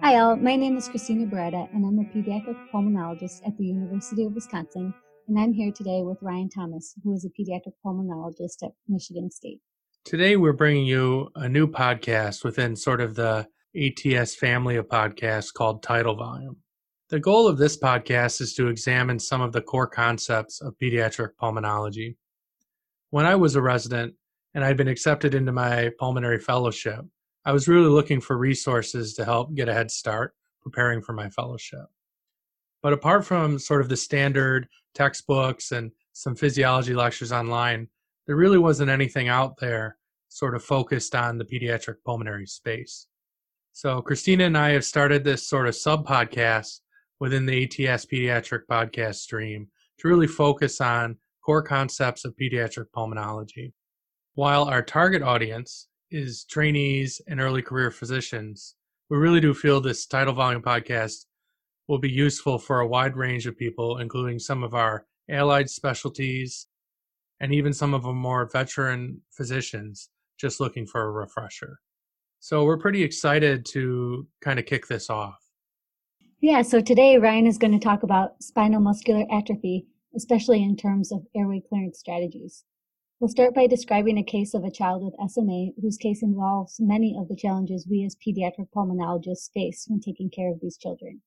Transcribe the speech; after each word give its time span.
Hi, 0.00 0.18
all. 0.18 0.36
My 0.36 0.56
name 0.56 0.76
is 0.76 0.88
Christina 0.88 1.26
Beretta, 1.26 1.72
and 1.72 1.86
I'm 1.86 2.00
a 2.00 2.04
pediatric 2.12 2.56
pulmonologist 2.72 3.46
at 3.46 3.56
the 3.56 3.64
University 3.64 4.24
of 4.24 4.34
Wisconsin. 4.34 4.92
And 5.28 5.38
I'm 5.38 5.52
here 5.52 5.70
today 5.70 6.02
with 6.02 6.18
Ryan 6.20 6.48
Thomas, 6.48 6.94
who 7.04 7.14
is 7.14 7.24
a 7.24 7.28
pediatric 7.28 7.74
pulmonologist 7.86 8.64
at 8.64 8.72
Michigan 8.88 9.30
State. 9.30 9.60
Today, 10.04 10.36
we're 10.36 10.52
bringing 10.52 10.86
you 10.86 11.30
a 11.36 11.48
new 11.48 11.68
podcast 11.68 12.42
within 12.42 12.74
sort 12.74 13.00
of 13.00 13.14
the 13.14 13.46
ATS 13.76 14.34
family 14.34 14.74
of 14.76 14.88
podcasts 14.88 15.54
called 15.54 15.84
Tidal 15.84 16.16
Volume. 16.16 16.56
The 17.08 17.20
goal 17.20 17.46
of 17.46 17.58
this 17.58 17.78
podcast 17.78 18.40
is 18.40 18.54
to 18.54 18.66
examine 18.68 19.18
some 19.20 19.40
of 19.40 19.52
the 19.52 19.62
core 19.62 19.86
concepts 19.86 20.60
of 20.60 20.74
pediatric 20.82 21.30
pulmonology. 21.40 22.16
When 23.12 23.26
I 23.26 23.36
was 23.36 23.56
a 23.56 23.60
resident 23.60 24.14
and 24.54 24.64
I'd 24.64 24.78
been 24.78 24.88
accepted 24.88 25.34
into 25.34 25.52
my 25.52 25.90
pulmonary 25.98 26.38
fellowship, 26.38 27.04
I 27.44 27.52
was 27.52 27.68
really 27.68 27.90
looking 27.90 28.22
for 28.22 28.38
resources 28.38 29.12
to 29.14 29.26
help 29.26 29.54
get 29.54 29.68
a 29.68 29.74
head 29.74 29.90
start 29.90 30.34
preparing 30.62 31.02
for 31.02 31.12
my 31.12 31.28
fellowship. 31.28 31.84
But 32.82 32.94
apart 32.94 33.26
from 33.26 33.58
sort 33.58 33.82
of 33.82 33.90
the 33.90 33.98
standard 33.98 34.66
textbooks 34.94 35.72
and 35.72 35.90
some 36.14 36.34
physiology 36.34 36.94
lectures 36.94 37.32
online, 37.32 37.88
there 38.26 38.36
really 38.36 38.56
wasn't 38.56 38.88
anything 38.88 39.28
out 39.28 39.58
there 39.58 39.98
sort 40.30 40.54
of 40.54 40.64
focused 40.64 41.14
on 41.14 41.36
the 41.36 41.44
pediatric 41.44 41.96
pulmonary 42.06 42.46
space. 42.46 43.08
So 43.74 44.00
Christina 44.00 44.44
and 44.44 44.56
I 44.56 44.70
have 44.70 44.86
started 44.86 45.22
this 45.22 45.46
sort 45.46 45.68
of 45.68 45.76
sub 45.76 46.06
podcast 46.06 46.80
within 47.20 47.44
the 47.44 47.64
ATS 47.64 48.06
pediatric 48.06 48.60
podcast 48.70 49.16
stream 49.16 49.68
to 49.98 50.08
really 50.08 50.26
focus 50.26 50.80
on 50.80 51.18
core 51.44 51.62
concepts 51.62 52.24
of 52.24 52.36
pediatric 52.36 52.86
pulmonology. 52.94 53.72
While 54.34 54.64
our 54.64 54.82
target 54.82 55.22
audience 55.22 55.88
is 56.10 56.44
trainees 56.44 57.20
and 57.26 57.40
early 57.40 57.62
career 57.62 57.90
physicians, 57.90 58.76
we 59.10 59.18
really 59.18 59.40
do 59.40 59.52
feel 59.52 59.80
this 59.80 60.06
tidal 60.06 60.34
volume 60.34 60.62
podcast 60.62 61.26
will 61.88 61.98
be 61.98 62.10
useful 62.10 62.58
for 62.58 62.80
a 62.80 62.86
wide 62.86 63.16
range 63.16 63.46
of 63.46 63.56
people, 63.56 63.98
including 63.98 64.38
some 64.38 64.62
of 64.62 64.74
our 64.74 65.04
allied 65.30 65.68
specialties 65.68 66.66
and 67.40 67.52
even 67.52 67.72
some 67.72 67.92
of 67.92 68.06
our 68.06 68.12
more 68.12 68.48
veteran 68.52 69.20
physicians 69.32 70.10
just 70.38 70.60
looking 70.60 70.86
for 70.86 71.02
a 71.02 71.10
refresher. 71.10 71.78
So 72.40 72.64
we're 72.64 72.78
pretty 72.78 73.02
excited 73.02 73.64
to 73.66 74.26
kind 74.40 74.58
of 74.58 74.66
kick 74.66 74.86
this 74.86 75.10
off. 75.10 75.38
Yeah, 76.40 76.62
so 76.62 76.80
today 76.80 77.18
Ryan 77.18 77.46
is 77.46 77.58
going 77.58 77.72
to 77.72 77.78
talk 77.78 78.02
about 78.02 78.42
spinal 78.42 78.80
muscular 78.80 79.24
atrophy, 79.30 79.86
especially 80.16 80.62
in 80.62 80.76
terms 80.76 81.12
of 81.12 81.26
airway 81.34 81.62
clearance 81.68 81.98
strategies. 81.98 82.64
We'll 83.20 83.28
start 83.28 83.54
by 83.54 83.68
describing 83.68 84.18
a 84.18 84.24
case 84.24 84.52
of 84.52 84.64
a 84.64 84.70
child 84.70 85.04
with 85.04 85.30
SMA 85.30 85.72
whose 85.80 85.96
case 85.96 86.22
involves 86.22 86.80
many 86.80 87.16
of 87.16 87.28
the 87.28 87.36
challenges 87.36 87.86
we 87.88 88.04
as 88.04 88.16
pediatric 88.16 88.66
pulmonologists 88.74 89.52
face 89.52 89.84
when 89.86 90.00
taking 90.00 90.28
care 90.28 90.50
of 90.50 90.58
these 90.60 90.76
children. 90.76 91.22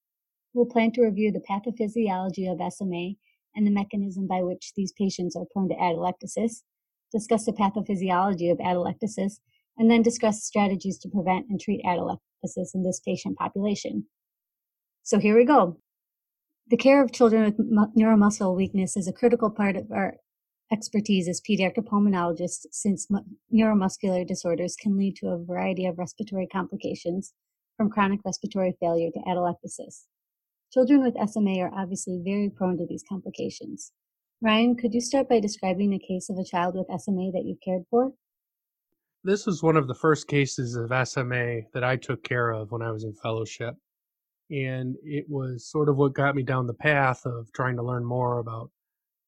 We'll 0.54 0.66
plan 0.66 0.92
to 0.92 1.04
review 1.04 1.32
the 1.32 1.40
pathophysiology 1.50 2.52
of 2.52 2.74
SMA 2.74 3.16
and 3.56 3.66
the 3.66 3.72
mechanism 3.72 4.28
by 4.28 4.44
which 4.44 4.74
these 4.76 4.92
patients 4.92 5.36
are 5.36 5.46
prone 5.54 5.70
to 5.70 5.76
atelectasis, 5.76 6.64
discuss 7.12 7.46
the 7.46 7.54
pathophysiology 7.54 8.52
of 8.52 8.58
atelectasis, 8.58 9.40
and 9.78 9.90
then 9.90 10.02
discuss 10.02 10.44
strategies 10.44 10.98
to 11.00 11.10
prevent 11.10 11.48
and 11.50 11.60
treat 11.60 11.84
atelectasis 11.86 12.74
in 12.74 12.84
this 12.84 13.00
patient 13.06 13.38
population. 13.38 14.06
So 15.04 15.20
here 15.20 15.38
we 15.38 15.46
go. 15.46 15.78
The 16.68 16.78
care 16.78 17.04
of 17.04 17.12
children 17.12 17.44
with 17.44 17.58
neuromuscular 17.96 18.56
weakness 18.56 18.98
is 18.98 19.08
a 19.08 19.14
critical 19.14 19.52
part 19.52 19.76
of 19.76 19.92
our 19.92 20.16
expertise 20.72 21.28
as 21.28 21.40
pediatric 21.40 21.86
pulmonologists 21.88 22.66
since 22.72 23.08
neuromuscular 23.54 24.26
disorders 24.26 24.76
can 24.76 24.98
lead 24.98 25.16
to 25.18 25.28
a 25.28 25.38
variety 25.38 25.86
of 25.86 26.00
respiratory 26.00 26.48
complications 26.48 27.34
from 27.78 27.92
chronic 27.92 28.20
respiratory 28.26 28.76
failure 28.80 29.12
to 29.12 29.20
atelectasis. 29.28 30.06
Children 30.74 31.04
with 31.04 31.30
SMA 31.30 31.60
are 31.60 31.72
obviously 31.72 32.20
very 32.26 32.50
prone 32.50 32.80
to 32.80 32.88
these 32.88 33.04
complications. 33.08 33.92
Ryan, 34.42 34.76
could 34.76 34.96
you 34.96 35.02
start 35.02 35.30
by 35.30 35.40
describing 35.40 35.94
a 35.94 36.00
case 36.00 36.32
of 36.32 36.38
a 36.40 36.44
child 36.44 36.74
with 36.74 36.88
SMA 37.00 37.32
that 37.34 37.44
you've 37.46 37.62
cared 37.64 37.84
for? 37.92 38.12
This 39.24 39.46
was 39.46 39.62
one 39.62 39.78
of 39.78 39.88
the 39.88 39.94
first 39.94 40.28
cases 40.28 40.76
of 40.76 41.08
SMA 41.08 41.62
that 41.76 41.84
I 41.84 41.96
took 41.96 42.24
care 42.24 42.50
of 42.50 42.72
when 42.72 42.82
I 42.82 42.92
was 42.92 43.04
in 43.04 43.14
fellowship. 43.14 43.76
And 44.50 44.96
it 45.04 45.26
was 45.28 45.70
sort 45.70 45.90
of 45.90 45.98
what 45.98 46.14
got 46.14 46.36
me 46.36 46.44
down 46.44 46.68
the 46.68 46.74
path 46.74 47.26
of 47.26 47.52
trying 47.54 47.76
to 47.78 47.84
learn 47.84 48.06
more 48.06 48.40
about 48.40 48.70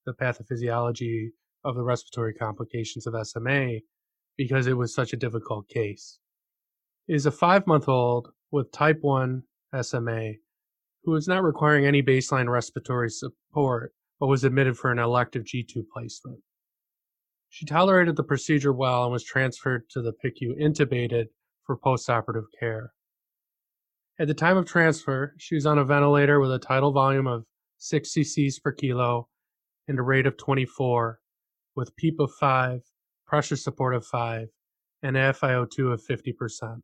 the 0.06 0.14
pathophysiology 0.14 1.30
of 1.64 1.76
the 1.76 1.84
respiratory 1.84 2.34
complications 2.34 3.08
of 3.08 3.28
SMA 3.28 3.80
because 4.38 4.68
it 4.68 4.78
was 4.78 4.94
such 4.94 5.14
a 5.14 5.18
difficult 5.18 5.68
case. 5.68 6.20
Is 7.08 7.26
a 7.26 7.32
five 7.32 7.66
month 7.66 7.90
old 7.90 8.30
with 8.52 8.72
type 8.72 9.00
1 9.02 9.44
SMA 9.82 10.34
who 11.04 11.12
was 11.12 11.28
not 11.28 11.44
requiring 11.44 11.86
any 11.86 12.04
baseline 12.04 12.50
respiratory 12.50 13.10
support 13.10 13.94
but 14.20 14.28
was 14.28 14.44
admitted 14.44 14.78
for 14.78 14.92
an 14.92 15.00
elective 15.00 15.46
G 15.46 15.64
tube 15.64 15.86
placement. 15.94 16.40
She 17.50 17.66
tolerated 17.66 18.16
the 18.16 18.24
procedure 18.24 18.74
well 18.74 19.04
and 19.04 19.12
was 19.12 19.24
transferred 19.24 19.90
to 19.92 20.02
the 20.02 20.14
PICU 20.14 20.60
intubated 20.62 21.28
for 21.66 21.78
postoperative 21.78 22.46
care. 22.60 22.94
At 24.20 24.28
the 24.28 24.34
time 24.34 24.58
of 24.58 24.66
transfer, 24.66 25.36
she 25.38 25.54
was 25.54 25.68
on 25.68 25.78
a 25.78 25.86
ventilator 25.86 26.40
with 26.40 26.52
a 26.52 26.58
tidal 26.58 26.92
volume 26.92 27.28
of 27.28 27.46
6 27.78 28.10
cc's 28.10 28.58
per 28.58 28.72
kilo 28.72 29.28
and 29.88 30.00
a 30.00 30.02
rate 30.02 30.26
of 30.26 30.38
24 30.38 31.20
with 31.76 31.96
PEEP 31.98 32.20
of 32.20 32.32
5, 32.32 32.82
pressure 33.28 33.56
support 33.56 33.94
of 33.94 34.04
5, 34.08 34.48
and 35.04 35.16
FiO2 35.16 35.94
of 35.94 36.04
50%. 36.04 36.82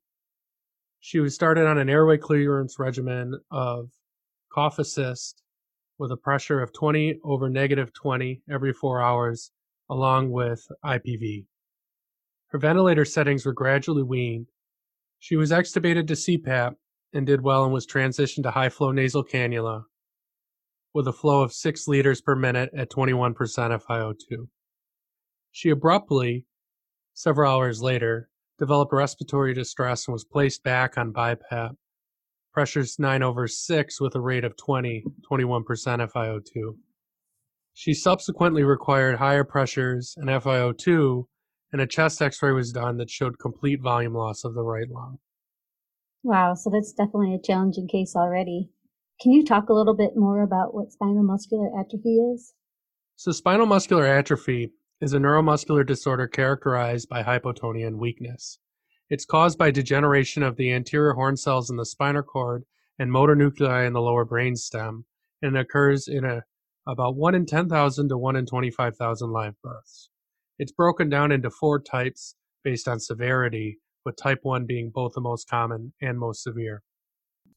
She 0.99 1.19
was 1.19 1.33
started 1.33 1.65
on 1.65 1.79
an 1.79 1.89
airway 1.89 2.17
clearance 2.17 2.77
regimen 2.77 3.39
of 3.49 3.89
cough 4.53 4.77
assist 4.77 5.41
with 5.97 6.11
a 6.11 6.17
pressure 6.17 6.61
of 6.61 6.71
20 6.71 7.19
over 7.23 7.49
negative 7.49 7.91
20 7.93 8.43
every 8.47 8.73
four 8.73 9.01
hours, 9.01 9.49
along 9.89 10.29
with 10.29 10.67
IPV. 10.85 11.45
Her 12.49 12.59
ventilator 12.59 13.05
settings 13.05 13.43
were 13.43 13.53
gradually 13.53 14.03
weaned. 14.03 14.49
She 15.17 15.35
was 15.35 15.49
extubated 15.49 16.07
to 16.07 16.13
CPAP 16.13 16.75
and 17.13 17.25
did 17.25 17.41
well 17.41 17.63
and 17.63 17.73
was 17.73 17.87
transitioned 17.87 18.43
to 18.43 18.51
high 18.51 18.69
flow 18.69 18.91
nasal 18.91 19.23
cannula 19.23 19.83
with 20.93 21.07
a 21.07 21.13
flow 21.13 21.41
of 21.41 21.53
6 21.53 21.87
liters 21.87 22.21
per 22.21 22.35
minute 22.35 22.69
at 22.75 22.91
21% 22.91 23.35
FiO2. 23.35 24.47
She 25.51 25.69
abruptly, 25.69 26.45
several 27.13 27.51
hours 27.51 27.81
later, 27.81 28.29
developed 28.59 28.93
respiratory 28.93 29.53
distress 29.53 30.07
and 30.07 30.13
was 30.13 30.23
placed 30.23 30.63
back 30.63 30.97
on 30.97 31.11
BiPAP. 31.13 31.75
Pressures 32.53 32.99
9 32.99 33.23
over 33.23 33.47
6 33.47 34.01
with 34.01 34.15
a 34.15 34.21
rate 34.21 34.43
of 34.43 34.55
20, 34.55 35.03
21% 35.29 35.63
FiO2. 35.65 36.75
She 37.73 37.95
subsequently 37.95 38.63
required 38.63 39.17
higher 39.17 39.43
pressures 39.43 40.13
and 40.17 40.29
FiO2, 40.29 41.25
and 41.71 41.81
a 41.81 41.87
chest 41.87 42.21
x 42.21 42.41
ray 42.43 42.51
was 42.51 42.71
done 42.71 42.97
that 42.97 43.09
showed 43.09 43.39
complete 43.39 43.81
volume 43.81 44.13
loss 44.13 44.43
of 44.43 44.53
the 44.53 44.61
right 44.61 44.89
lung. 44.89 45.17
Wow, 46.23 46.55
so 46.55 46.69
that's 46.69 46.93
definitely 46.93 47.35
a 47.35 47.41
challenging 47.41 47.87
case 47.87 48.15
already. 48.15 48.69
Can 49.21 49.33
you 49.33 49.43
talk 49.43 49.69
a 49.69 49.73
little 49.73 49.95
bit 49.95 50.15
more 50.15 50.41
about 50.41 50.73
what 50.73 50.91
spinal 50.91 51.23
muscular 51.23 51.67
atrophy 51.77 52.17
is? 52.17 52.53
So, 53.17 53.31
spinal 53.31 53.65
muscular 53.65 54.05
atrophy 54.05 54.71
is 55.01 55.13
a 55.13 55.19
neuromuscular 55.19 55.85
disorder 55.85 56.27
characterized 56.27 57.09
by 57.09 57.23
hypotonia 57.23 57.87
and 57.87 57.99
weakness. 57.99 58.59
It's 59.09 59.25
caused 59.25 59.57
by 59.57 59.71
degeneration 59.71 60.43
of 60.43 60.55
the 60.55 60.71
anterior 60.71 61.13
horn 61.13 61.35
cells 61.35 61.69
in 61.69 61.75
the 61.75 61.85
spinal 61.85 62.23
cord 62.23 62.63
and 62.97 63.11
motor 63.11 63.35
nuclei 63.35 63.85
in 63.85 63.93
the 63.93 64.01
lower 64.01 64.23
brain 64.23 64.55
stem, 64.55 65.05
and 65.41 65.57
occurs 65.57 66.07
in 66.07 66.23
a, 66.23 66.43
about 66.87 67.15
1 67.15 67.35
in 67.35 67.45
10,000 67.45 68.09
to 68.09 68.17
1 68.17 68.35
in 68.37 68.45
25,000 68.45 69.29
live 69.29 69.61
births. 69.61 70.09
It's 70.57 70.71
broken 70.71 71.09
down 71.09 71.31
into 71.31 71.49
four 71.49 71.81
types 71.81 72.35
based 72.63 72.87
on 72.87 72.99
severity, 72.99 73.79
with 74.05 74.15
type 74.15 74.39
1 74.43 74.65
being 74.65 74.89
both 74.89 75.13
the 75.13 75.21
most 75.21 75.49
common 75.49 75.93
and 76.01 76.19
most 76.19 76.43
severe. 76.43 76.83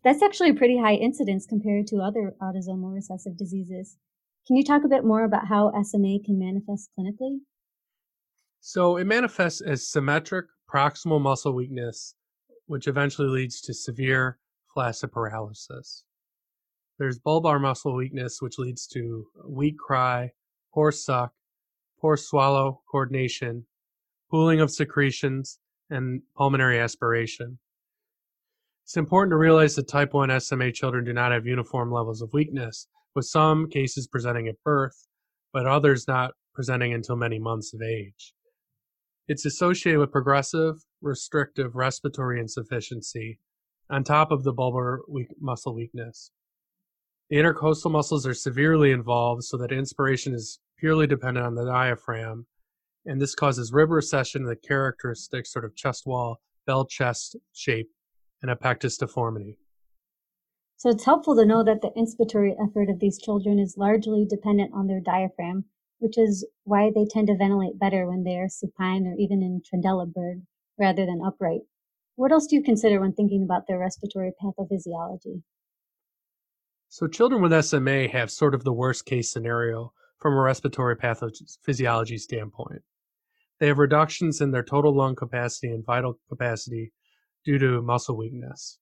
That's 0.04 0.22
actually 0.22 0.50
a 0.50 0.54
pretty 0.54 0.78
high 0.78 0.94
incidence 0.94 1.46
compared 1.46 1.86
to 1.88 1.98
other 1.98 2.34
autosomal 2.40 2.94
recessive 2.94 3.36
diseases. 3.36 3.96
Can 4.46 4.56
you 4.56 4.62
talk 4.62 4.84
a 4.84 4.88
bit 4.88 5.04
more 5.04 5.24
about 5.24 5.48
how 5.48 5.72
SMA 5.82 6.20
can 6.24 6.38
manifest 6.38 6.90
clinically? 6.98 7.38
So, 8.60 8.96
it 8.96 9.06
manifests 9.06 9.60
as 9.60 9.88
symmetric 9.88 10.46
proximal 10.72 11.20
muscle 11.20 11.52
weakness, 11.52 12.14
which 12.66 12.86
eventually 12.86 13.28
leads 13.28 13.60
to 13.62 13.74
severe 13.74 14.38
flaccid 14.72 15.12
paralysis. 15.12 16.04
There's 16.98 17.18
bulbar 17.18 17.60
muscle 17.60 17.94
weakness, 17.94 18.40
which 18.40 18.58
leads 18.58 18.86
to 18.88 19.26
weak 19.44 19.76
cry, 19.78 20.32
poor 20.72 20.90
suck, 20.90 21.32
poor 22.00 22.16
swallow 22.16 22.82
coordination, 22.90 23.66
pooling 24.30 24.60
of 24.60 24.70
secretions, 24.70 25.58
and 25.90 26.22
pulmonary 26.36 26.78
aspiration. 26.80 27.58
It's 28.84 28.96
important 28.96 29.32
to 29.32 29.36
realize 29.36 29.74
that 29.76 29.88
type 29.88 30.14
1 30.14 30.40
SMA 30.40 30.72
children 30.72 31.04
do 31.04 31.12
not 31.12 31.32
have 31.32 31.46
uniform 31.46 31.90
levels 31.90 32.22
of 32.22 32.32
weakness, 32.32 32.86
with 33.14 33.24
some 33.24 33.68
cases 33.68 34.06
presenting 34.06 34.46
at 34.46 34.62
birth, 34.64 35.08
but 35.52 35.66
others 35.66 36.06
not 36.06 36.32
presenting 36.54 36.92
until 36.92 37.16
many 37.16 37.38
months 37.38 37.74
of 37.74 37.82
age. 37.82 38.32
It's 39.28 39.44
associated 39.44 39.98
with 39.98 40.12
progressive, 40.12 40.76
restrictive 41.02 41.74
respiratory 41.74 42.40
insufficiency 42.40 43.40
on 43.90 44.04
top 44.04 44.30
of 44.30 44.44
the 44.44 44.54
bulbar 44.54 44.98
weak 45.08 45.28
muscle 45.40 45.74
weakness. 45.74 46.30
The 47.28 47.38
intercostal 47.38 47.90
muscles 47.90 48.24
are 48.24 48.34
severely 48.34 48.92
involved 48.92 49.42
so 49.42 49.56
that 49.56 49.72
inspiration 49.72 50.32
is 50.32 50.60
purely 50.78 51.08
dependent 51.08 51.44
on 51.44 51.56
the 51.56 51.64
diaphragm, 51.64 52.46
and 53.06 53.20
this 53.20 53.34
causes 53.34 53.72
rib 53.72 53.90
recession 53.90 54.42
and 54.42 54.50
the 54.50 54.56
characteristic 54.56 55.46
sort 55.46 55.64
of 55.64 55.74
chest 55.74 56.06
wall, 56.06 56.40
bell 56.66 56.84
chest 56.84 57.36
shape, 57.52 57.88
and 58.42 58.50
a 58.50 58.56
pectus 58.56 58.98
deformity. 58.98 59.58
So 60.76 60.90
it's 60.90 61.04
helpful 61.04 61.34
to 61.36 61.46
know 61.46 61.64
that 61.64 61.80
the 61.80 61.90
inspiratory 61.96 62.52
effort 62.62 62.90
of 62.90 63.00
these 63.00 63.18
children 63.18 63.58
is 63.58 63.78
largely 63.78 64.26
dependent 64.28 64.72
on 64.74 64.86
their 64.86 65.00
diaphragm, 65.00 65.64
which 65.98 66.18
is 66.18 66.46
why 66.64 66.90
they 66.94 67.06
tend 67.06 67.28
to 67.28 67.36
ventilate 67.36 67.78
better 67.78 68.06
when 68.06 68.24
they 68.24 68.36
are 68.36 68.48
supine 68.48 69.06
or 69.06 69.14
even 69.18 69.42
in 69.42 69.62
Trendelenburg 69.62 70.42
rather 70.78 71.06
than 71.06 71.22
upright. 71.24 71.62
What 72.16 72.32
else 72.32 72.46
do 72.46 72.56
you 72.56 72.62
consider 72.62 73.00
when 73.00 73.14
thinking 73.14 73.42
about 73.42 73.66
their 73.66 73.78
respiratory 73.78 74.32
pathophysiology? 74.42 75.42
So, 76.88 77.06
children 77.06 77.42
with 77.42 77.64
SMA 77.64 78.08
have 78.08 78.30
sort 78.30 78.54
of 78.54 78.64
the 78.64 78.72
worst 78.72 79.06
case 79.06 79.30
scenario 79.30 79.92
from 80.18 80.34
a 80.34 80.40
respiratory 80.40 80.96
pathophysiology 80.96 82.18
standpoint. 82.18 82.82
They 83.58 83.68
have 83.68 83.78
reductions 83.78 84.40
in 84.40 84.50
their 84.50 84.62
total 84.62 84.94
lung 84.94 85.14
capacity 85.14 85.68
and 85.68 85.84
vital 85.84 86.18
capacity 86.28 86.92
due 87.44 87.58
to 87.58 87.82
muscle 87.82 88.16
weakness. 88.16 88.78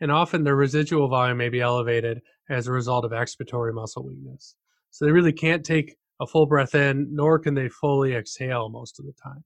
And 0.00 0.10
often 0.10 0.44
their 0.44 0.56
residual 0.56 1.08
volume 1.08 1.38
may 1.38 1.48
be 1.48 1.60
elevated 1.60 2.20
as 2.50 2.66
a 2.66 2.72
result 2.72 3.04
of 3.04 3.12
expiratory 3.12 3.72
muscle 3.72 4.04
weakness. 4.06 4.56
So 4.90 5.04
they 5.04 5.12
really 5.12 5.32
can't 5.32 5.64
take 5.64 5.96
a 6.20 6.26
full 6.26 6.46
breath 6.46 6.74
in, 6.74 7.08
nor 7.12 7.38
can 7.38 7.54
they 7.54 7.68
fully 7.68 8.14
exhale 8.14 8.68
most 8.68 8.98
of 8.98 9.06
the 9.06 9.14
time. 9.22 9.44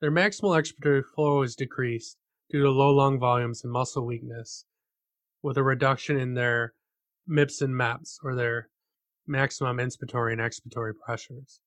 Their 0.00 0.12
maximal 0.12 0.58
expiratory 0.58 1.02
flow 1.14 1.42
is 1.42 1.56
decreased 1.56 2.16
due 2.50 2.62
to 2.62 2.70
low 2.70 2.94
lung 2.94 3.18
volumes 3.18 3.64
and 3.64 3.72
muscle 3.72 4.06
weakness, 4.06 4.64
with 5.42 5.58
a 5.58 5.62
reduction 5.62 6.18
in 6.18 6.34
their 6.34 6.74
MIPS 7.28 7.60
and 7.60 7.74
MEPS, 7.74 8.18
or 8.22 8.34
their 8.34 8.68
maximum 9.26 9.78
inspiratory 9.78 10.32
and 10.32 10.40
expiratory 10.40 10.92
pressures. 11.04 11.60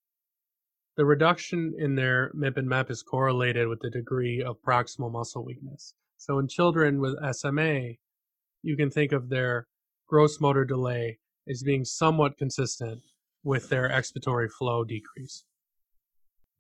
The 1.00 1.06
reduction 1.06 1.74
in 1.78 1.96
their 1.96 2.30
MIP 2.36 2.58
and 2.58 2.68
MEP 2.68 2.92
is 2.92 3.04
correlated 3.04 3.70
with 3.70 3.80
the 3.80 3.90
degree 3.90 4.44
of 4.44 4.62
proximal 4.62 5.10
muscle 5.10 5.46
weakness. 5.46 5.94
So 6.18 6.40
in 6.40 6.50
children 6.50 7.00
with 7.00 7.16
SMA, 7.34 7.92
you 8.64 8.76
can 8.76 8.92
think 8.92 9.14
of 9.14 9.30
their 9.30 9.68
gross 10.10 10.42
motor 10.42 10.66
delay 10.66 11.20
as 11.50 11.64
being 11.64 11.86
somewhat 11.86 12.38
consistent 12.38 13.00
with 13.46 13.70
their 13.70 13.88
expiratory 13.88 14.52
flow 14.52 14.84
decrease. 14.84 15.46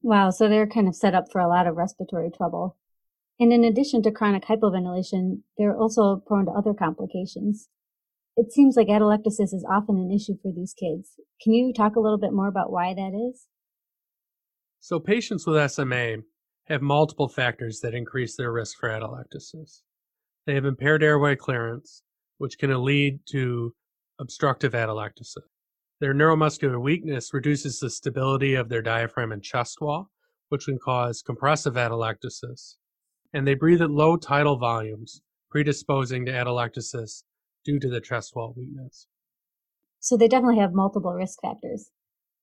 Wow, 0.01 0.29
so 0.29 0.47
they're 0.47 0.65
kind 0.65 0.87
of 0.87 0.95
set 0.95 1.13
up 1.13 1.25
for 1.29 1.41
a 1.41 1.49
lot 1.49 1.67
of 1.67 1.75
respiratory 1.75 2.31
trouble. 2.31 2.77
And 3.41 3.51
in 3.51 3.65
addition 3.65 4.01
to 4.03 4.11
chronic 4.11 4.45
hypoventilation, 4.45 5.41
they're 5.57 5.75
also 5.75 6.23
prone 6.25 6.45
to 6.45 6.53
other 6.53 6.73
complications. 6.73 7.67
It 8.37 8.53
seems 8.53 8.77
like 8.77 8.87
atelectasis 8.87 9.53
is 9.53 9.67
often 9.69 9.97
an 9.97 10.13
issue 10.13 10.37
for 10.41 10.53
these 10.55 10.73
kids. 10.73 11.19
Can 11.43 11.51
you 11.51 11.73
talk 11.73 11.97
a 11.97 11.99
little 11.99 12.17
bit 12.17 12.31
more 12.31 12.47
about 12.47 12.71
why 12.71 12.93
that 12.93 13.11
is? 13.13 13.45
So, 14.79 14.99
patients 14.99 15.45
with 15.45 15.71
SMA 15.71 16.17
have 16.65 16.81
multiple 16.81 17.27
factors 17.27 17.79
that 17.81 17.93
increase 17.93 18.35
their 18.35 18.51
risk 18.51 18.77
for 18.79 18.89
atelectasis. 18.89 19.81
They 20.45 20.55
have 20.55 20.65
impaired 20.65 21.03
airway 21.03 21.35
clearance, 21.35 22.03
which 22.37 22.57
can 22.57 22.83
lead 22.83 23.19
to 23.31 23.73
obstructive 24.19 24.73
atelectasis. 24.73 25.37
Their 25.99 26.13
neuromuscular 26.13 26.81
weakness 26.81 27.33
reduces 27.33 27.79
the 27.79 27.89
stability 27.89 28.55
of 28.55 28.69
their 28.69 28.81
diaphragm 28.81 29.33
and 29.33 29.43
chest 29.43 29.81
wall, 29.81 30.09
which 30.47 30.65
can 30.65 30.79
cause 30.79 31.21
compressive 31.21 31.73
atelectasis. 31.73 32.75
And 33.33 33.45
they 33.45 33.55
breathe 33.55 33.81
at 33.81 33.91
low 33.91 34.15
tidal 34.15 34.57
volumes, 34.57 35.21
predisposing 35.51 36.25
to 36.25 36.31
atelectasis 36.31 37.23
due 37.65 37.79
to 37.79 37.89
the 37.89 37.99
chest 37.99 38.33
wall 38.35 38.53
weakness. 38.55 39.07
So 39.99 40.15
they 40.15 40.29
definitely 40.29 40.59
have 40.59 40.73
multiple 40.73 41.13
risk 41.13 41.39
factors. 41.41 41.91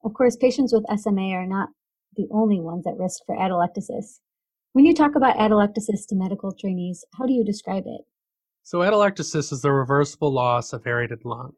Of 0.04 0.12
course, 0.12 0.36
patients 0.36 0.74
with 0.74 0.84
SMA 1.00 1.30
are 1.30 1.46
not 1.46 1.70
the 2.16 2.28
only 2.30 2.60
ones 2.60 2.86
at 2.86 2.98
risk 2.98 3.22
for 3.26 3.36
atelectasis. 3.36 4.20
When 4.72 4.84
you 4.84 4.94
talk 4.94 5.14
about 5.14 5.36
atelectasis 5.36 6.06
to 6.08 6.16
medical 6.16 6.52
trainees, 6.52 7.04
how 7.18 7.26
do 7.26 7.32
you 7.32 7.44
describe 7.44 7.84
it? 7.86 8.02
So, 8.62 8.78
atelectasis 8.80 9.52
is 9.52 9.62
the 9.62 9.72
reversible 9.72 10.32
loss 10.32 10.72
of 10.72 10.86
aerated 10.86 11.24
lung 11.24 11.52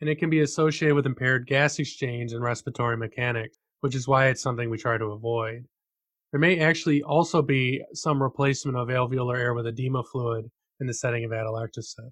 and 0.00 0.10
it 0.10 0.18
can 0.18 0.30
be 0.30 0.40
associated 0.40 0.94
with 0.94 1.06
impaired 1.06 1.46
gas 1.46 1.78
exchange 1.78 2.32
and 2.32 2.42
respiratory 2.42 2.96
mechanics, 2.96 3.56
which 3.80 3.94
is 3.94 4.08
why 4.08 4.26
it's 4.26 4.42
something 4.42 4.68
we 4.68 4.76
try 4.76 4.98
to 4.98 5.06
avoid. 5.06 5.64
There 6.30 6.40
may 6.40 6.58
actually 6.58 7.02
also 7.02 7.42
be 7.42 7.82
some 7.94 8.22
replacement 8.22 8.76
of 8.76 8.88
alveolar 8.88 9.38
air 9.38 9.54
with 9.54 9.66
edema 9.66 10.02
fluid 10.02 10.50
in 10.80 10.86
the 10.86 10.94
setting 10.94 11.24
of 11.24 11.30
atelectasis, 11.30 12.10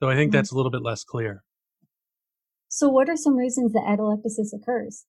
though 0.00 0.10
I 0.10 0.14
think 0.14 0.30
mm-hmm. 0.30 0.36
that's 0.36 0.52
a 0.52 0.56
little 0.56 0.70
bit 0.70 0.82
less 0.82 1.04
clear. 1.04 1.42
So, 2.68 2.88
what 2.88 3.08
are 3.08 3.16
some 3.16 3.36
reasons 3.36 3.72
that 3.72 3.84
atelectasis 3.88 4.54
occurs? 4.54 5.06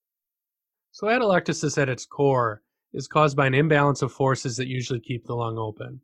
So, 0.94 1.08
atelectasis 1.08 1.78
at 1.78 1.90
its 1.90 2.06
core 2.06 2.62
is 2.94 3.08
caused 3.08 3.36
by 3.36 3.48
an 3.48 3.54
imbalance 3.54 4.02
of 4.02 4.12
forces 4.12 4.58
that 4.58 4.68
usually 4.68 5.00
keep 5.00 5.26
the 5.26 5.36
lung 5.36 5.58
open. 5.58 6.02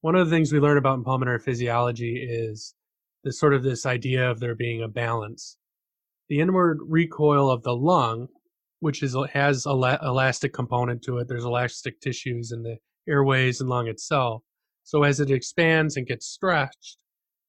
One 0.00 0.16
of 0.16 0.26
the 0.26 0.34
things 0.34 0.52
we 0.52 0.58
learn 0.58 0.78
about 0.78 0.96
in 0.96 1.04
pulmonary 1.04 1.38
physiology 1.38 2.26
is 2.28 2.74
this 3.22 3.38
sort 3.38 3.54
of 3.54 3.62
this 3.62 3.84
idea 3.84 4.30
of 4.30 4.40
there 4.40 4.54
being 4.54 4.82
a 4.82 4.88
balance 4.88 5.58
the 6.30 6.40
inward 6.40 6.78
recoil 6.86 7.50
of 7.50 7.64
the 7.64 7.74
lung, 7.74 8.28
which 8.78 9.02
is 9.02 9.14
has 9.32 9.66
a 9.66 9.98
elastic 10.02 10.54
component 10.54 11.02
to 11.02 11.18
it. 11.18 11.28
There's 11.28 11.44
elastic 11.44 12.00
tissues 12.00 12.52
in 12.52 12.62
the 12.62 12.78
airways 13.06 13.60
and 13.60 13.68
lung 13.68 13.88
itself. 13.88 14.42
So 14.84 15.02
as 15.02 15.20
it 15.20 15.30
expands 15.30 15.96
and 15.96 16.06
gets 16.06 16.26
stretched, 16.26 16.96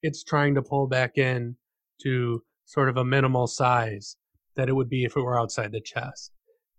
it's 0.02 0.24
trying 0.24 0.56
to 0.56 0.62
pull 0.62 0.88
back 0.88 1.18
in 1.18 1.56
to 2.04 2.44
sort 2.66 2.90
of 2.90 2.98
a 2.98 3.06
minimal 3.06 3.48
size 3.48 4.18
that 4.56 4.68
it 4.68 4.74
would 4.74 4.90
be 4.90 5.06
if 5.06 5.16
it 5.16 5.22
were 5.22 5.40
outside 5.40 5.72
the 5.72 5.80
chest. 5.80 6.32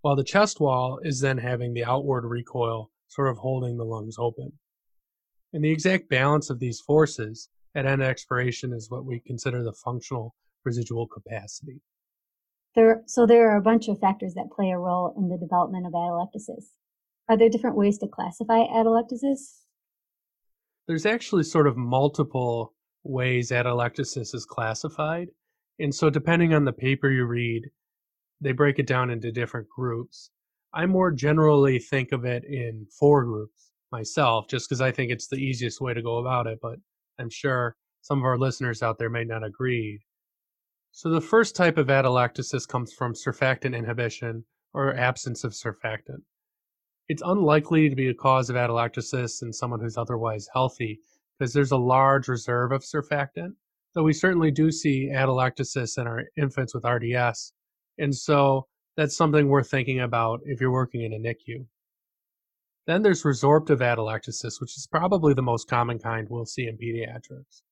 While 0.02 0.16
the 0.16 0.24
chest 0.24 0.58
wall 0.58 0.98
is 1.04 1.20
then 1.20 1.38
having 1.38 1.72
the 1.72 1.84
outward 1.84 2.24
recoil 2.24 2.90
sort 3.06 3.28
of 3.28 3.38
holding 3.38 3.76
the 3.76 3.84
lungs 3.84 4.16
open. 4.18 4.52
And 5.52 5.64
the 5.64 5.70
exact 5.70 6.08
balance 6.08 6.50
of 6.50 6.58
these 6.58 6.80
forces 6.80 7.48
at 7.76 7.86
end 7.86 8.02
expiration 8.02 8.72
is 8.72 8.90
what 8.90 9.04
we 9.04 9.20
consider 9.20 9.62
the 9.62 9.72
functional 9.72 10.34
residual 10.64 11.06
capacity. 11.06 11.80
There, 12.74 13.02
so 13.06 13.26
there 13.26 13.50
are 13.50 13.58
a 13.58 13.62
bunch 13.62 13.88
of 13.88 14.00
factors 14.00 14.34
that 14.34 14.50
play 14.50 14.70
a 14.70 14.78
role 14.78 15.14
in 15.16 15.28
the 15.28 15.38
development 15.38 15.86
of 15.86 15.92
atelectasis. 15.92 16.70
Are 17.28 17.36
there 17.36 17.48
different 17.48 17.76
ways 17.76 17.98
to 17.98 18.08
classify 18.08 18.64
atelectasis? 18.64 19.60
There's 20.88 21.06
actually 21.06 21.44
sort 21.44 21.68
of 21.68 21.76
multiple 21.76 22.74
ways 23.04 23.50
atelectasis 23.50 24.34
is 24.34 24.46
classified. 24.48 25.28
And 25.78 25.94
so 25.94 26.10
depending 26.10 26.54
on 26.54 26.64
the 26.64 26.72
paper 26.72 27.10
you 27.10 27.24
read, 27.24 27.70
they 28.42 28.52
break 28.52 28.78
it 28.78 28.86
down 28.86 29.10
into 29.10 29.32
different 29.32 29.68
groups. 29.68 30.30
I 30.74 30.86
more 30.86 31.10
generally 31.10 31.78
think 31.78 32.12
of 32.12 32.24
it 32.24 32.44
in 32.44 32.86
four 32.98 33.24
groups 33.24 33.70
myself, 33.90 34.48
just 34.48 34.68
because 34.68 34.80
I 34.80 34.90
think 34.90 35.10
it's 35.10 35.28
the 35.28 35.36
easiest 35.36 35.80
way 35.80 35.94
to 35.94 36.02
go 36.02 36.18
about 36.18 36.46
it, 36.46 36.58
but 36.60 36.78
I'm 37.18 37.30
sure 37.30 37.76
some 38.00 38.18
of 38.18 38.24
our 38.24 38.38
listeners 38.38 38.82
out 38.82 38.98
there 38.98 39.10
may 39.10 39.24
not 39.24 39.44
agree. 39.44 40.00
So 40.90 41.08
the 41.10 41.20
first 41.20 41.54
type 41.54 41.78
of 41.78 41.86
atelectasis 41.86 42.66
comes 42.66 42.92
from 42.92 43.14
surfactant 43.14 43.76
inhibition 43.76 44.44
or 44.74 44.94
absence 44.94 45.44
of 45.44 45.52
surfactant. 45.52 46.22
It's 47.08 47.22
unlikely 47.24 47.88
to 47.90 47.96
be 47.96 48.08
a 48.08 48.14
cause 48.14 48.50
of 48.50 48.56
atelectasis 48.56 49.42
in 49.42 49.52
someone 49.52 49.80
who's 49.80 49.98
otherwise 49.98 50.48
healthy 50.52 51.00
because 51.38 51.52
there's 51.52 51.72
a 51.72 51.76
large 51.76 52.28
reserve 52.28 52.72
of 52.72 52.82
surfactant, 52.82 53.52
though 53.94 54.02
we 54.02 54.12
certainly 54.12 54.50
do 54.50 54.70
see 54.70 55.10
atelectasis 55.12 55.98
in 55.98 56.06
our 56.06 56.24
infants 56.36 56.74
with 56.74 56.84
RDS. 56.84 57.52
And 57.98 58.14
so 58.14 58.66
that's 58.96 59.16
something 59.16 59.48
worth 59.48 59.70
thinking 59.70 60.00
about 60.00 60.40
if 60.44 60.60
you're 60.60 60.72
working 60.72 61.02
in 61.02 61.12
a 61.12 61.18
NICU. 61.18 61.66
Then 62.86 63.02
there's 63.02 63.22
resorptive 63.22 63.78
atelectasis, 63.78 64.60
which 64.60 64.76
is 64.76 64.88
probably 64.90 65.34
the 65.34 65.42
most 65.42 65.68
common 65.68 65.98
kind 65.98 66.26
we'll 66.28 66.46
see 66.46 66.66
in 66.66 66.76
pediatrics. 66.76 67.62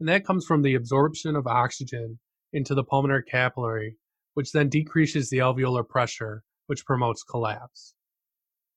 And 0.00 0.08
that 0.08 0.26
comes 0.26 0.44
from 0.44 0.62
the 0.62 0.74
absorption 0.74 1.36
of 1.36 1.46
oxygen 1.46 2.18
into 2.52 2.74
the 2.74 2.84
pulmonary 2.84 3.22
capillary, 3.22 3.96
which 4.34 4.52
then 4.52 4.68
decreases 4.68 5.30
the 5.30 5.38
alveolar 5.38 5.88
pressure, 5.88 6.42
which 6.66 6.84
promotes 6.84 7.22
collapse. 7.22 7.94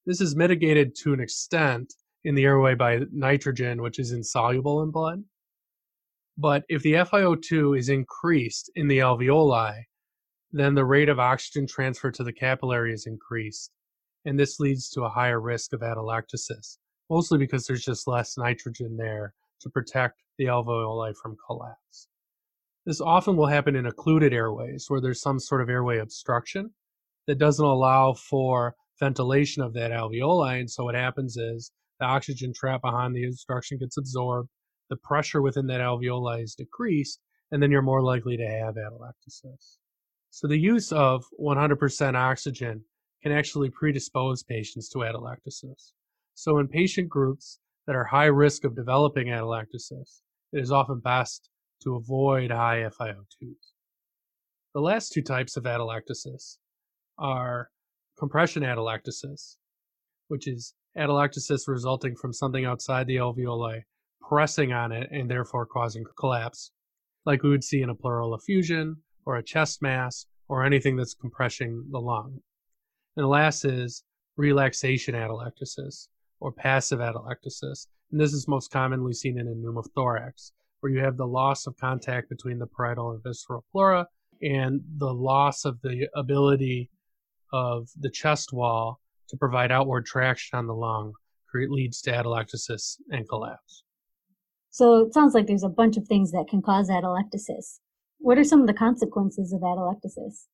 This 0.06 0.22
is 0.22 0.36
mitigated 0.36 0.96
to 1.04 1.14
an 1.14 1.20
extent 1.20 1.94
in 2.24 2.36
the 2.36 2.46
airway 2.46 2.76
by 2.76 3.02
nitrogen, 3.12 3.82
which 3.82 4.00
is 4.00 4.12
insoluble 4.12 4.82
in 4.82 4.92
blood. 4.92 5.24
But 6.38 6.64
if 6.70 6.84
the 6.84 6.94
FiO2 6.94 7.78
is 7.78 7.90
increased 7.90 8.72
in 8.76 8.88
the 8.88 9.00
alveoli, 9.00 9.84
then 10.52 10.74
the 10.74 10.86
rate 10.86 11.10
of 11.10 11.20
oxygen 11.20 11.68
transfer 11.68 12.12
to 12.12 12.24
the 12.24 12.34
capillary 12.34 12.94
is 12.94 13.06
increased, 13.06 13.72
and 14.26 14.40
this 14.40 14.60
leads 14.60 14.90
to 14.90 15.04
a 15.04 15.10
higher 15.10 15.40
risk 15.40 15.74
of 15.74 15.82
atelectasis, 15.82 16.78
mostly 17.10 17.38
because 17.38 17.66
there's 17.66 17.86
just 17.86 18.08
less 18.08 18.38
nitrogen 18.38 18.98
there 18.98 19.34
to 19.62 19.70
protect 19.70 20.22
the 20.38 20.46
alveoli 20.46 21.14
from 21.22 21.38
collapse. 21.46 22.08
This 22.86 23.02
often 23.02 23.36
will 23.36 23.48
happen 23.48 23.76
in 23.76 23.86
occluded 23.86 24.34
airways 24.34 24.86
where 24.88 25.02
there's 25.02 25.22
some 25.22 25.40
sort 25.40 25.62
of 25.62 25.70
airway 25.70 26.00
obstruction 26.00 26.72
that 27.28 27.38
doesn't 27.38 27.64
allow 27.66 28.14
for 28.14 28.76
ventilation 29.00 29.62
of 29.62 29.74
that 29.74 29.92
alveoli. 29.92 30.60
And 30.60 30.72
so 30.72 30.86
what 30.86 30.96
happens 30.96 31.38
is 31.38 31.72
the 32.00 32.06
oxygen 32.06 32.54
trap 32.54 32.82
behind 32.82 33.16
the 33.16 33.26
obstruction 33.26 33.78
gets 33.78 33.98
absorbed, 33.98 34.50
the 34.90 34.96
pressure 34.96 35.42
within 35.42 35.68
that 35.68 35.82
alveoli 35.82 36.42
is 36.42 36.56
decreased, 36.56 37.20
and 37.52 37.62
then 37.62 37.70
you're 37.70 37.82
more 37.82 38.02
likely 38.02 38.38
to 38.38 38.48
have 38.48 38.76
atelectasis. 38.76 39.78
So 40.32 40.48
the 40.48 40.58
use 40.58 40.92
of 40.92 41.26
100% 41.40 42.16
oxygen 42.16 42.84
can 43.24 43.32
actually 43.32 43.70
predispose 43.70 44.44
patients 44.44 44.90
to 44.90 45.00
atelectasis. 45.00 45.92
So 46.36 46.60
in 46.60 46.68
patient 46.68 47.10
groups 47.10 47.60
that 47.88 47.96
are 47.96 48.06
high 48.06 48.26
risk 48.26 48.64
of 48.64 48.76
developing 48.76 49.28
atelectasis, 49.28 50.22
it 50.54 50.60
is 50.60 50.72
often 50.72 51.00
best 51.00 51.50
to 51.84 51.96
avoid 51.96 52.52
high 52.52 52.88
FiO2s. 53.00 53.74
The 54.74 54.82
last 54.82 55.12
two 55.12 55.22
types 55.22 55.58
of 55.58 55.64
atelectasis 55.64 56.58
are 57.18 57.70
compression 58.18 58.64
atelectasis, 58.64 59.58
which 60.28 60.48
is 60.48 60.74
atelectasis 60.98 61.68
resulting 61.68 62.16
from 62.16 62.34
something 62.34 62.66
outside 62.66 63.08
the 63.08 63.18
alveoli 63.18 63.82
pressing 64.22 64.72
on 64.72 64.92
it 64.92 65.10
and 65.12 65.30
therefore 65.30 65.66
causing 65.66 66.04
collapse, 66.18 66.72
like 67.26 67.42
we 67.42 67.50
would 67.50 67.64
see 67.64 67.82
in 67.82 67.90
a 67.90 67.96
pleural 67.96 68.36
effusion 68.36 68.98
or 69.30 69.38
a 69.38 69.44
chest 69.44 69.80
mass 69.84 70.26
or 70.48 70.66
anything 70.66 70.96
that's 70.96 71.14
compressing 71.14 71.86
the 71.92 72.00
lung. 72.00 72.40
And 73.16 73.24
the 73.24 73.28
last 73.28 73.64
is 73.64 74.04
relaxation 74.38 75.14
atelectasis 75.14 76.08
or 76.40 76.52
passive 76.52 77.00
atelectasis. 77.00 77.86
And 78.12 78.20
this 78.20 78.34
is 78.34 78.48
most 78.48 78.72
commonly 78.72 79.14
seen 79.14 79.38
in 79.38 79.48
a 79.48 79.52
pneumothorax, 79.52 80.52
where 80.80 80.92
you 80.92 81.00
have 81.02 81.16
the 81.16 81.28
loss 81.28 81.68
of 81.68 81.78
contact 81.78 82.28
between 82.28 82.58
the 82.58 82.66
parietal 82.66 83.12
and 83.12 83.22
visceral 83.24 83.64
pleura 83.72 84.08
and 84.42 84.82
the 84.98 85.14
loss 85.14 85.64
of 85.64 85.80
the 85.84 86.08
ability 86.16 86.90
of 87.54 87.88
the 88.00 88.10
chest 88.10 88.52
wall 88.52 89.00
to 89.28 89.38
provide 89.38 89.72
outward 89.72 90.08
traction 90.08 90.58
on 90.58 90.66
the 90.66 90.74
lung 90.74 91.14
leads 91.54 92.02
to 92.02 92.12
atelectasis 92.12 92.98
and 93.12 93.28
collapse. 93.30 93.84
So 94.72 95.06
it 95.06 95.14
sounds 95.14 95.36
like 95.36 95.46
there's 95.46 95.64
a 95.64 95.70
bunch 95.70 95.98
of 95.98 96.08
things 96.08 96.32
that 96.32 96.48
can 96.50 96.62
cause 96.64 96.90
atelectasis. 96.90 97.80
What 98.20 98.38
are 98.38 98.44
some 98.44 98.62
of 98.62 98.68
the 98.68 98.74
consequences 98.74 99.54
of 99.54 99.62
atelectasis? 99.62 100.46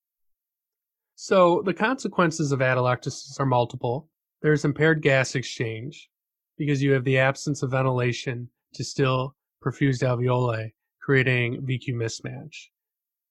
So 1.15 1.63
the 1.65 1.73
consequences 1.73 2.51
of 2.51 2.59
atelectasis 2.59 3.39
are 3.39 3.45
multiple. 3.45 4.07
There's 4.41 4.65
impaired 4.65 5.01
gas 5.01 5.33
exchange 5.33 6.09
because 6.57 6.83
you 6.83 6.91
have 6.91 7.03
the 7.03 7.17
absence 7.17 7.63
of 7.63 7.71
ventilation 7.71 8.49
to 8.75 8.83
still 8.83 9.35
perfused 9.63 10.03
alveoli, 10.03 10.73
creating 11.01 11.63
VQ 11.63 11.95
mismatch. 11.95 12.55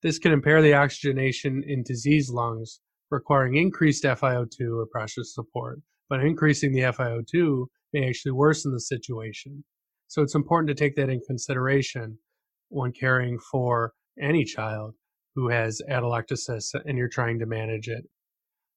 This 0.03 0.19
can 0.19 0.33
impair 0.33 0.61
the 0.61 0.75
oxygenation 0.75 1.63
in 1.67 1.85
diseased 1.85 2.33
lungs, 2.33 2.81
requiring 3.11 3.57
increased 3.57 4.03
FiO2 4.03 4.77
or 4.77 4.87
pressure 4.87 5.23
support, 5.23 5.81
but 6.09 6.21
increasing 6.21 6.73
the 6.73 6.81
FiO2 6.81 7.67
may 7.93 8.09
actually 8.09 8.33
worsen 8.33 8.73
the 8.73 8.81
situation. 8.81 9.63
So 10.09 10.23
it's 10.23 10.35
important 10.35 10.69
to 10.69 10.75
take 10.75 10.97
that 10.97 11.09
in 11.09 11.21
consideration 11.27 12.19
when 12.69 12.93
caring 12.93 13.39
for 13.39 13.93
any 14.21 14.45
child 14.45 14.95
who 15.35 15.49
has 15.49 15.83
atelectasis 15.91 16.75
and 16.85 16.97
you're 16.97 17.09
trying 17.09 17.39
to 17.39 17.47
manage 17.47 17.89
it. 17.89 18.05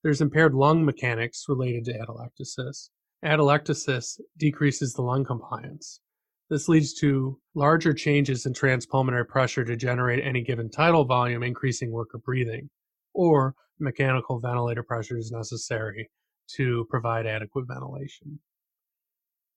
There's 0.03 0.22
impaired 0.22 0.53
lung 0.53 0.86
mechanics 0.86 1.46
related 1.48 1.86
to 1.86 1.94
atelectasis. 1.94 2.89
Atelectasis 3.24 4.20
decreases 4.38 4.94
the 4.94 5.01
lung 5.01 5.25
compliance. 5.25 6.01
This 6.50 6.70
leads 6.70 6.94
to 6.96 7.39
larger 7.56 7.94
changes 7.94 8.46
in 8.46 8.53
transpulmonary 8.53 9.27
pressure 9.27 9.65
to 9.65 9.75
generate 9.75 10.24
any 10.24 10.44
given 10.44 10.70
tidal 10.70 11.03
volume, 11.03 11.44
increasing 11.44 11.91
work 11.91 12.13
of 12.13 12.24
breathing, 12.24 12.70
or 13.13 13.53
mechanical 13.79 14.39
ventilator 14.39 14.84
pressure 14.84 15.17
is 15.17 15.32
necessary 15.32 16.10
to 16.56 16.86
provide 16.89 17.25
adequate 17.25 17.65
ventilation. 17.67 18.39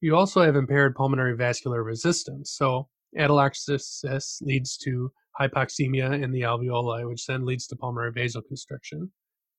You 0.01 0.17
also 0.17 0.43
have 0.43 0.57
impaired 0.57 0.97
pulmonary 0.97 1.37
vascular 1.37 1.85
resistance. 1.85 2.51
So, 2.51 2.89
atelectasis 3.19 4.43
leads 4.43 4.77
to 4.79 5.11
hypoxemia 5.41 6.23
in 6.23 6.31
the 6.31 6.43
alveoli, 6.43 7.09
which 7.09 7.27
then 7.27 7.45
leads 7.45 7.67
to 7.69 7.77
pulmonary 7.77 8.13
vasoconstriction, 8.13 9.09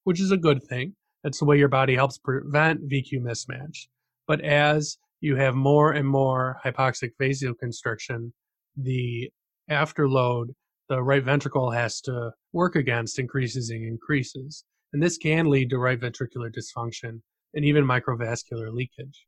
which 0.04 0.20
is 0.20 0.32
a 0.32 0.38
good 0.38 0.62
thing. 0.64 0.96
That's 1.24 1.40
the 1.40 1.46
way 1.46 1.58
your 1.58 1.68
body 1.68 1.96
helps 1.96 2.18
prevent 2.18 2.90
VQ 2.90 3.22
mismatch. 3.22 3.88
But 4.28 4.42
as 4.42 4.98
you 5.20 5.36
have 5.36 5.56
more 5.56 5.92
and 5.92 6.08
more 6.08 6.60
hypoxic 6.66 7.12
vasoconstriction, 7.20 8.32
the 8.76 9.32
afterload 9.70 10.48
the 10.90 11.02
right 11.02 11.24
ventricle 11.24 11.72
has 11.72 12.02
to 12.02 12.32
work 12.52 12.76
against 12.76 13.18
increases 13.18 13.70
and 13.70 13.86
increases. 13.86 14.66
And 14.92 15.02
this 15.02 15.18
can 15.18 15.50
lead 15.50 15.70
to 15.70 15.78
right 15.78 16.00
ventricular 16.00 16.54
dysfunction 16.54 17.22
and 17.54 17.64
even 17.64 17.86
microvascular 17.86 18.74
leakage. 18.74 19.26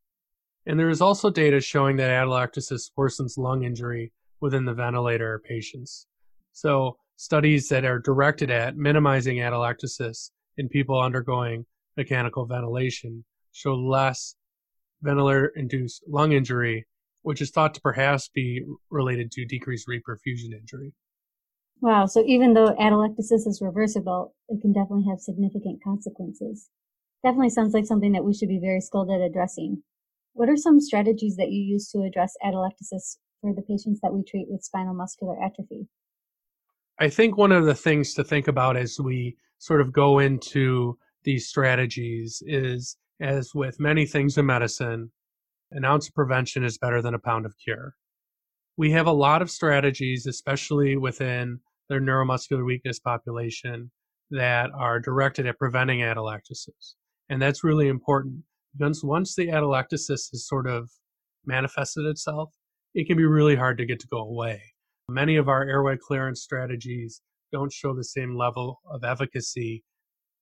And 0.65 0.79
there 0.79 0.89
is 0.89 1.01
also 1.01 1.29
data 1.29 1.59
showing 1.59 1.97
that 1.97 2.09
atelectasis 2.09 2.91
worsens 2.97 3.37
lung 3.37 3.63
injury 3.63 4.11
within 4.39 4.65
the 4.65 4.73
ventilator 4.73 5.41
patients. 5.45 6.07
So, 6.53 6.97
studies 7.15 7.69
that 7.69 7.85
are 7.85 7.99
directed 7.99 8.49
at 8.49 8.75
minimizing 8.75 9.37
atelectasis 9.37 10.31
in 10.57 10.69
people 10.69 10.99
undergoing 10.99 11.65
mechanical 11.97 12.45
ventilation 12.45 13.23
show 13.51 13.75
less 13.75 14.35
ventilator 15.01 15.47
induced 15.55 16.03
lung 16.07 16.31
injury, 16.31 16.85
which 17.21 17.41
is 17.41 17.51
thought 17.51 17.73
to 17.73 17.81
perhaps 17.81 18.29
be 18.29 18.63
related 18.89 19.31
to 19.31 19.45
decreased 19.45 19.87
reperfusion 19.87 20.53
injury. 20.59 20.93
Wow, 21.81 22.05
so 22.05 22.23
even 22.25 22.53
though 22.53 22.73
atelectasis 22.79 23.45
is 23.45 23.59
reversible, 23.61 24.33
it 24.47 24.61
can 24.61 24.71
definitely 24.71 25.05
have 25.09 25.19
significant 25.19 25.83
consequences. 25.83 26.69
Definitely 27.23 27.49
sounds 27.49 27.73
like 27.73 27.85
something 27.85 28.13
that 28.13 28.23
we 28.23 28.33
should 28.33 28.49
be 28.49 28.59
very 28.59 28.79
skilled 28.79 29.11
at 29.11 29.21
addressing. 29.21 29.83
What 30.33 30.49
are 30.49 30.57
some 30.57 30.79
strategies 30.79 31.35
that 31.35 31.51
you 31.51 31.61
use 31.61 31.89
to 31.91 32.01
address 32.01 32.35
atelectasis 32.43 33.17
for 33.41 33.53
the 33.53 33.61
patients 33.61 33.99
that 34.01 34.13
we 34.13 34.23
treat 34.23 34.47
with 34.49 34.63
spinal 34.63 34.95
muscular 34.95 35.35
atrophy? 35.43 35.87
I 36.99 37.09
think 37.09 37.37
one 37.37 37.51
of 37.51 37.65
the 37.65 37.75
things 37.75 38.13
to 38.15 38.23
think 38.23 38.47
about 38.47 38.75
as 38.75 38.99
we 38.99 39.37
sort 39.59 39.79
of 39.79 39.93
go 39.93 40.19
into 40.19 40.97
these 41.23 41.47
strategies 41.47 42.41
is 42.45 42.97
as 43.21 43.53
with 43.53 43.79
many 43.79 44.05
things 44.05 44.37
in 44.37 44.45
medicine, 44.45 45.11
an 45.71 45.85
ounce 45.85 46.07
of 46.07 46.15
prevention 46.15 46.63
is 46.63 46.77
better 46.77 47.01
than 47.01 47.13
a 47.13 47.19
pound 47.19 47.45
of 47.45 47.55
cure. 47.63 47.95
We 48.75 48.91
have 48.91 49.07
a 49.07 49.11
lot 49.11 49.41
of 49.41 49.51
strategies, 49.51 50.25
especially 50.25 50.97
within 50.97 51.59
the 51.89 51.95
neuromuscular 51.95 52.65
weakness 52.65 52.99
population, 52.99 53.91
that 54.31 54.71
are 54.75 54.99
directed 54.99 55.45
at 55.45 55.59
preventing 55.59 55.99
atelectasis. 55.99 56.95
And 57.29 57.41
that's 57.41 57.63
really 57.63 57.87
important 57.87 58.43
because 58.77 59.03
once 59.03 59.35
the 59.35 59.47
atelectasis 59.47 60.31
has 60.31 60.47
sort 60.47 60.67
of 60.67 60.89
manifested 61.45 62.05
itself, 62.05 62.53
it 62.93 63.07
can 63.07 63.17
be 63.17 63.25
really 63.25 63.55
hard 63.55 63.77
to 63.77 63.85
get 63.85 63.99
to 63.99 64.07
go 64.07 64.19
away. 64.19 64.61
Many 65.09 65.35
of 65.35 65.49
our 65.49 65.63
airway 65.63 65.97
clearance 65.97 66.41
strategies 66.41 67.21
don't 67.51 67.71
show 67.71 67.93
the 67.93 68.03
same 68.03 68.35
level 68.37 68.81
of 68.89 69.03
efficacy 69.03 69.83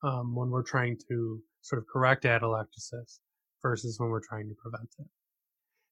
um, 0.03 0.35
when 0.35 0.50
we're 0.50 0.63
trying 0.63 0.97
to 1.09 1.41
sort 1.61 1.79
of 1.79 1.88
correct 1.88 2.23
atelectasis 2.23 3.19
versus 3.61 4.00
when 4.00 4.09
we're 4.09 4.21
trying 4.21 4.50
to 4.50 4.55
prevent 4.55 4.89
it. 5.00 5.07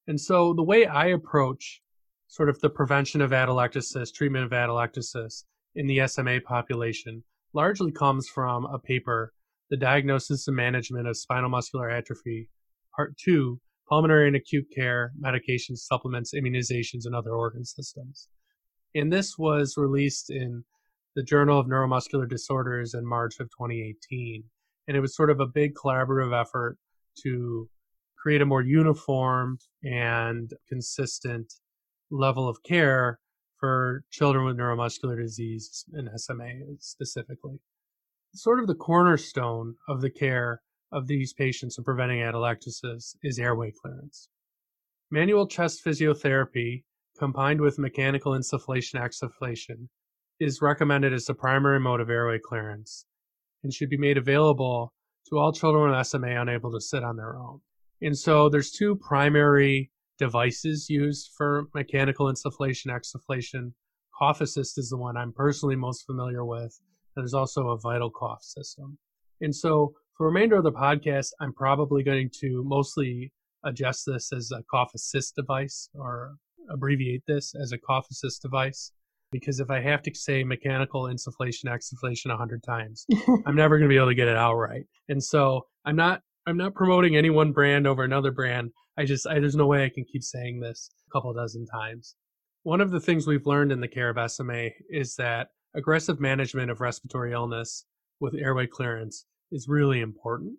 And 0.06 0.20
so 0.20 0.54
the 0.54 0.62
way 0.62 0.86
I 0.86 1.08
approach 1.08 1.82
sort 2.28 2.48
of 2.48 2.60
the 2.60 2.70
prevention 2.70 3.20
of 3.20 3.30
atelectasis, 3.32 4.12
treatment 4.14 4.44
of 4.44 4.50
atelectasis 4.50 5.44
in 5.74 5.86
the 5.86 6.06
SMA 6.06 6.40
population 6.40 7.22
largely 7.52 7.92
comes 7.92 8.28
from 8.28 8.64
a 8.66 8.78
paper, 8.78 9.32
The 9.70 9.76
Diagnosis 9.76 10.48
and 10.48 10.56
Management 10.56 11.08
of 11.08 11.16
Spinal 11.16 11.48
Muscular 11.48 11.90
Atrophy, 11.90 12.48
Part 12.94 13.16
2, 13.18 13.60
Pulmonary 13.88 14.26
and 14.26 14.36
Acute 14.36 14.66
Care, 14.74 15.12
Medications, 15.20 15.78
Supplements, 15.78 16.34
Immunizations, 16.34 17.06
and 17.06 17.14
Other 17.14 17.32
Organ 17.32 17.64
Systems. 17.64 18.28
And 18.94 19.12
this 19.12 19.38
was 19.38 19.74
released 19.76 20.30
in 20.30 20.64
the 21.16 21.22
Journal 21.22 21.58
of 21.58 21.66
Neuromuscular 21.66 22.28
Disorders 22.28 22.94
in 22.94 23.06
March 23.06 23.40
of 23.40 23.46
2018 23.50 24.44
and 24.90 24.96
it 24.96 25.00
was 25.00 25.14
sort 25.14 25.30
of 25.30 25.38
a 25.38 25.46
big 25.46 25.74
collaborative 25.74 26.38
effort 26.38 26.76
to 27.22 27.68
create 28.20 28.42
a 28.42 28.44
more 28.44 28.60
uniform 28.60 29.56
and 29.84 30.50
consistent 30.68 31.54
level 32.10 32.48
of 32.48 32.60
care 32.64 33.20
for 33.60 34.02
children 34.10 34.44
with 34.44 34.56
neuromuscular 34.56 35.16
disease 35.16 35.84
and 35.92 36.08
SMA 36.16 36.48
specifically. 36.80 37.60
Sort 38.32 38.60
of 38.60 38.68
the 38.68 38.76
cornerstone 38.76 39.74
of 39.88 40.00
the 40.00 40.10
care 40.10 40.62
of 40.92 41.08
these 41.08 41.32
patients 41.32 41.76
in 41.78 41.84
preventing 41.84 42.20
atelectasis 42.20 43.16
is 43.24 43.38
airway 43.40 43.72
clearance. 43.72 44.28
Manual 45.10 45.48
chest 45.48 45.84
physiotherapy 45.84 46.84
combined 47.18 47.60
with 47.60 47.78
mechanical 47.78 48.32
insufflation 48.32 49.00
exsufflation 49.00 49.88
is 50.38 50.62
recommended 50.62 51.12
as 51.12 51.24
the 51.24 51.34
primary 51.34 51.80
mode 51.80 52.00
of 52.00 52.08
airway 52.08 52.38
clearance 52.38 53.04
and 53.64 53.74
should 53.74 53.90
be 53.90 53.96
made 53.96 54.16
available 54.16 54.94
to 55.28 55.36
all 55.36 55.52
children 55.52 55.90
with 55.90 56.06
SMA 56.06 56.40
unable 56.40 56.70
to 56.70 56.80
sit 56.80 57.02
on 57.02 57.16
their 57.16 57.36
own. 57.36 57.60
And 58.00 58.16
so 58.16 58.48
there's 58.48 58.70
two 58.70 58.94
primary 58.94 59.90
devices 60.18 60.88
used 60.88 61.32
for 61.36 61.68
mechanical 61.74 62.26
insufflation, 62.26 62.86
exsufflation. 62.86 63.72
Cough 64.16 64.40
Assist 64.40 64.78
is 64.78 64.90
the 64.90 64.96
one 64.96 65.16
I'm 65.16 65.32
personally 65.32 65.76
most 65.76 66.06
familiar 66.06 66.44
with. 66.44 66.80
There's 67.16 67.34
also 67.34 67.68
a 67.68 67.78
vital 67.78 68.10
cough 68.10 68.42
system. 68.42 68.98
And 69.40 69.54
so 69.54 69.94
for 70.16 70.24
the 70.24 70.32
remainder 70.32 70.56
of 70.56 70.64
the 70.64 70.72
podcast, 70.72 71.30
I'm 71.40 71.52
probably 71.52 72.02
going 72.02 72.30
to 72.40 72.62
mostly 72.64 73.32
adjust 73.64 74.04
this 74.06 74.32
as 74.32 74.50
a 74.52 74.62
cough 74.70 74.92
assist 74.94 75.36
device 75.36 75.88
or 75.94 76.34
abbreviate 76.70 77.22
this 77.26 77.54
as 77.54 77.72
a 77.72 77.78
cough 77.78 78.06
assist 78.10 78.42
device 78.42 78.92
because 79.32 79.60
if 79.60 79.70
I 79.70 79.80
have 79.80 80.02
to 80.02 80.14
say 80.14 80.42
mechanical 80.44 81.04
insufflation 81.04 81.66
exsufflation 81.66 82.32
a 82.32 82.36
hundred 82.36 82.62
times, 82.62 83.06
I'm 83.46 83.56
never 83.56 83.78
going 83.78 83.88
to 83.88 83.92
be 83.92 83.96
able 83.96 84.08
to 84.08 84.14
get 84.14 84.28
it 84.28 84.36
out 84.36 84.54
right. 84.54 84.84
And 85.08 85.22
so 85.22 85.66
I'm 85.84 85.96
not 85.96 86.22
I'm 86.46 86.56
not 86.56 86.74
promoting 86.74 87.16
any 87.16 87.30
one 87.30 87.52
brand 87.52 87.86
over 87.86 88.02
another 88.02 88.32
brand. 88.32 88.70
I 88.98 89.04
just 89.04 89.26
I, 89.26 89.38
there's 89.38 89.56
no 89.56 89.66
way 89.66 89.84
I 89.84 89.90
can 89.90 90.04
keep 90.04 90.22
saying 90.22 90.60
this 90.60 90.90
a 91.08 91.10
couple 91.12 91.32
dozen 91.32 91.66
times. 91.66 92.16
One 92.62 92.80
of 92.80 92.90
the 92.90 93.00
things 93.00 93.26
we've 93.26 93.46
learned 93.46 93.72
in 93.72 93.80
the 93.80 93.88
care 93.88 94.10
of 94.10 94.30
SMA 94.30 94.70
is 94.90 95.14
that 95.16 95.48
aggressive 95.74 96.20
management 96.20 96.70
of 96.70 96.80
respiratory 96.80 97.32
illness 97.32 97.84
with 98.18 98.34
airway 98.34 98.66
clearance 98.66 99.26
is 99.52 99.68
really 99.68 100.00
important, 100.00 100.58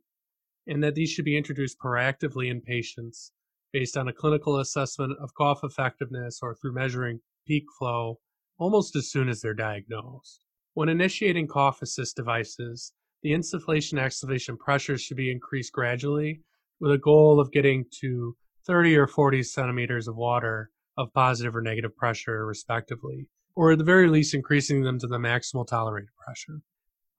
and 0.67 0.83
that 0.83 0.95
these 0.95 1.09
should 1.09 1.25
be 1.25 1.37
introduced 1.37 1.77
proactively 1.79 2.49
in 2.49 2.61
patients 2.61 3.31
based 3.73 3.97
on 3.97 4.07
a 4.07 4.13
clinical 4.13 4.59
assessment 4.59 5.17
of 5.19 5.33
cough 5.33 5.63
effectiveness 5.63 6.39
or 6.41 6.55
through 6.55 6.73
measuring 6.73 7.19
peak 7.47 7.65
flow 7.77 8.19
almost 8.57 8.95
as 8.95 9.09
soon 9.09 9.27
as 9.27 9.41
they're 9.41 9.53
diagnosed. 9.53 10.45
When 10.73 10.89
initiating 10.89 11.47
cough 11.47 11.81
assist 11.81 12.15
devices, 12.15 12.93
the 13.23 13.31
insufflation 13.31 13.99
exhalation 13.99 14.57
pressure 14.57 14.97
should 14.97 15.17
be 15.17 15.31
increased 15.31 15.73
gradually 15.73 16.41
with 16.79 16.91
a 16.91 16.97
goal 16.97 17.39
of 17.39 17.51
getting 17.51 17.85
to 18.01 18.35
30 18.65 18.95
or 18.97 19.07
40 19.07 19.43
centimeters 19.43 20.07
of 20.07 20.15
water 20.15 20.69
of 20.97 21.13
positive 21.13 21.55
or 21.55 21.61
negative 21.61 21.95
pressure, 21.95 22.45
respectively, 22.45 23.27
or 23.55 23.71
at 23.71 23.77
the 23.77 23.83
very 23.83 24.07
least 24.07 24.33
increasing 24.33 24.83
them 24.83 24.99
to 24.99 25.07
the 25.07 25.17
maximal 25.17 25.67
tolerated 25.67 26.09
pressure. 26.23 26.61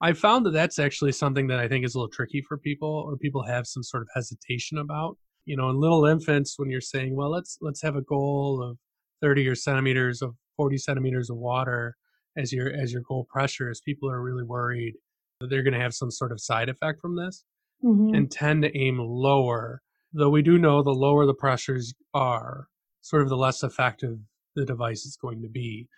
I 0.01 0.12
found 0.12 0.45
that 0.47 0.53
that's 0.53 0.79
actually 0.79 1.12
something 1.12 1.47
that 1.47 1.61
I 1.61 1.69
think 1.69 1.85
is 1.85 1.95
a 1.95 1.99
little 1.99 2.11
tricky 2.11 2.43
for 2.43 2.59
people, 2.59 2.89
or 2.89 3.17
people 3.17 3.45
have 3.45 3.67
some 3.67 3.83
sort 3.83 4.03
of 4.03 4.09
hesitation 4.15 4.79
about. 4.79 5.17
You 5.45 5.57
know, 5.57 5.71
in 5.71 5.81
little 5.81 6.07
infants, 6.07 6.55
when 6.57 6.71
you're 6.71 6.81
saying, 6.81 7.15
"Well, 7.17 7.31
let's 7.31 7.59
let's 7.61 7.83
have 7.83 7.97
a 7.97 8.03
goal 8.03 8.62
of 8.62 8.79
30 9.21 9.47
or 9.49 9.55
centimeters 9.55 10.23
of 10.23 10.35
40 10.57 10.79
centimeters 10.79 11.31
of 11.31 11.37
water 11.37 11.97
as 12.37 12.53
your 12.53 12.73
as 12.73 12.93
your 12.93 13.03
goal 13.03 13.27
pressure 13.31 13.71
is 13.71 13.81
people 13.81 14.11
are 14.11 14.23
really 14.23 14.45
worried 14.45 14.95
that 15.41 15.51
they're 15.51 15.62
going 15.62 15.75
to 15.75 15.81
have 15.81 15.95
some 15.95 16.11
sort 16.11 16.33
of 16.33 16.41
side 16.41 16.69
effect 16.69 17.01
from 17.01 17.17
this, 17.17 17.45
mm-hmm. 17.85 18.15
and 18.15 18.31
tend 18.31 18.62
to 18.62 18.77
aim 18.77 18.99
lower. 18.99 19.83
Though 20.12 20.31
we 20.31 20.43
do 20.43 20.59
know 20.59 20.83
the 20.83 20.91
lower 20.91 21.27
the 21.27 21.35
pressures 21.35 21.95
are, 22.15 22.69
sort 23.01 23.23
of 23.23 23.29
the 23.29 23.37
less 23.37 23.62
effective 23.62 24.19
the 24.55 24.65
device 24.65 25.05
is 25.05 25.17
going 25.21 25.43
to 25.43 25.49
be. 25.49 25.89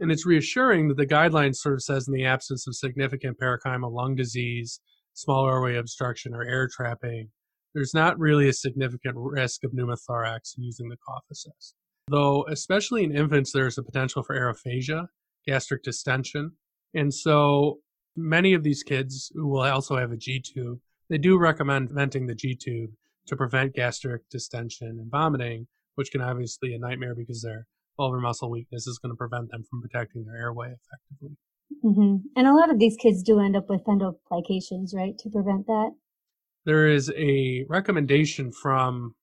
And 0.00 0.12
it's 0.12 0.26
reassuring 0.26 0.88
that 0.88 0.96
the 0.96 1.06
guidelines 1.06 1.56
sort 1.56 1.74
of 1.74 1.82
says 1.82 2.06
in 2.06 2.14
the 2.14 2.24
absence 2.24 2.66
of 2.66 2.76
significant 2.76 3.38
parenchymal 3.38 3.92
lung 3.92 4.14
disease, 4.14 4.80
small 5.14 5.48
airway 5.48 5.76
obstruction, 5.76 6.34
or 6.34 6.42
air 6.42 6.68
trapping, 6.68 7.30
there's 7.74 7.94
not 7.94 8.18
really 8.18 8.48
a 8.48 8.52
significant 8.52 9.14
risk 9.16 9.64
of 9.64 9.72
pneumothorax 9.72 10.54
using 10.56 10.88
the 10.88 10.96
cough 10.96 11.24
assist. 11.30 11.74
Though, 12.08 12.46
especially 12.48 13.04
in 13.04 13.14
infants, 13.14 13.52
there's 13.52 13.78
a 13.78 13.82
potential 13.82 14.22
for 14.22 14.36
aerophagia, 14.36 15.08
gastric 15.46 15.82
distension. 15.82 16.52
And 16.94 17.12
so 17.12 17.80
many 18.16 18.54
of 18.54 18.62
these 18.62 18.82
kids 18.82 19.30
who 19.34 19.48
will 19.48 19.62
also 19.62 19.96
have 19.96 20.12
a 20.12 20.16
G 20.16 20.40
tube, 20.40 20.78
they 21.10 21.18
do 21.18 21.38
recommend 21.38 21.90
venting 21.90 22.26
the 22.26 22.34
G 22.34 22.54
tube 22.54 22.90
to 23.26 23.36
prevent 23.36 23.74
gastric 23.74 24.22
distension 24.30 24.88
and 24.88 25.10
vomiting, 25.10 25.66
which 25.96 26.10
can 26.10 26.20
obviously 26.20 26.70
be 26.70 26.74
a 26.74 26.78
nightmare 26.78 27.14
because 27.14 27.42
their 27.42 27.66
bulbar 27.98 28.20
muscle 28.20 28.50
weakness 28.50 28.86
is 28.86 28.98
going 28.98 29.12
to 29.12 29.16
prevent 29.16 29.50
them 29.50 29.64
from 29.68 29.80
protecting 29.80 30.24
their 30.24 30.36
airway 30.36 30.66
effectively. 30.66 31.36
Mm-hmm. 31.84 32.16
And 32.36 32.46
a 32.46 32.54
lot 32.54 32.70
of 32.70 32.78
these 32.78 32.96
kids 32.96 33.22
do 33.22 33.40
end 33.40 33.56
up 33.56 33.68
with 33.68 33.84
fundoplications, 33.84 34.94
right, 34.94 35.16
to 35.18 35.30
prevent 35.30 35.66
that? 35.66 35.90
There 36.64 36.88
is 36.88 37.12
a 37.16 37.64
recommendation 37.68 38.52
from, 38.52 39.14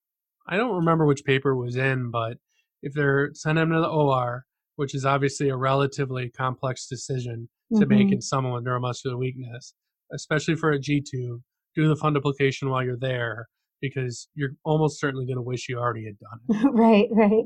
I 0.48 0.58
don't 0.58 0.76
remember 0.76 1.06
which 1.06 1.26
paper 1.26 1.56
was 1.56 1.76
in, 1.76 2.12
but 2.12 2.38
if 2.82 2.94
they're 2.94 3.32
send 3.34 3.58
them 3.58 3.72
to 3.72 3.80
the 3.80 3.88
OR, 3.88 4.46
which 4.76 4.94
is 4.94 5.06
obviously 5.06 5.50
a 5.50 5.56
relatively 5.56 6.30
complex 6.30 6.88
decision 6.88 7.50
to 7.74 7.80
mm-hmm. 7.80 7.90
make 7.90 8.12
in 8.12 8.22
someone 8.22 8.54
with 8.54 8.66
neuromuscular 8.66 9.18
weakness, 9.18 9.74
especially 10.14 10.56
for 10.56 10.72
a 10.72 10.80
G 10.80 11.02
tube, 11.02 11.42
do 11.76 11.88
the 11.88 11.96
fundoplication 11.96 12.70
while 12.70 12.84
you're 12.84 12.98
there 12.98 13.48
because 13.82 14.28
you're 14.36 14.52
almost 14.64 15.00
certainly 15.00 15.26
going 15.26 15.38
to 15.38 15.42
wish 15.42 15.68
you 15.68 15.78
already 15.78 16.06
had 16.06 16.18
done 16.20 16.40
it. 16.64 16.70
right, 16.74 17.08
right. 17.12 17.44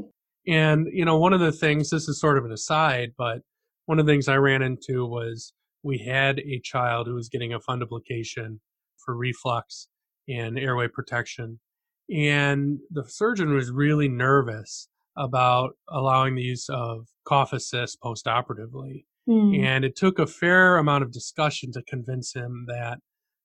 And, 0.49 0.87
you 0.91 1.05
know, 1.05 1.17
one 1.17 1.33
of 1.33 1.39
the 1.39 1.51
things, 1.51 1.91
this 1.91 2.09
is 2.09 2.19
sort 2.19 2.37
of 2.37 2.45
an 2.45 2.51
aside, 2.51 3.11
but 3.17 3.41
one 3.85 3.99
of 3.99 4.05
the 4.05 4.11
things 4.11 4.27
I 4.27 4.35
ran 4.35 4.63
into 4.63 5.05
was 5.05 5.53
we 5.83 5.99
had 5.99 6.39
a 6.39 6.59
child 6.63 7.07
who 7.07 7.13
was 7.13 7.29
getting 7.29 7.53
a 7.53 7.59
fundoplication 7.59 8.59
for 8.97 9.15
reflux 9.15 9.87
and 10.27 10.57
airway 10.57 10.87
protection. 10.87 11.59
And 12.11 12.79
the 12.89 13.03
surgeon 13.07 13.53
was 13.53 13.69
really 13.69 14.07
nervous 14.07 14.89
about 15.15 15.71
allowing 15.87 16.35
the 16.35 16.41
use 16.41 16.67
of 16.69 17.07
cough 17.25 17.53
assist 17.53 18.01
post-operatively. 18.01 19.05
Mm. 19.29 19.63
And 19.63 19.85
it 19.85 19.95
took 19.95 20.17
a 20.17 20.25
fair 20.25 20.77
amount 20.77 21.03
of 21.03 21.11
discussion 21.11 21.71
to 21.73 21.83
convince 21.83 22.33
him 22.33 22.65
that, 22.67 22.99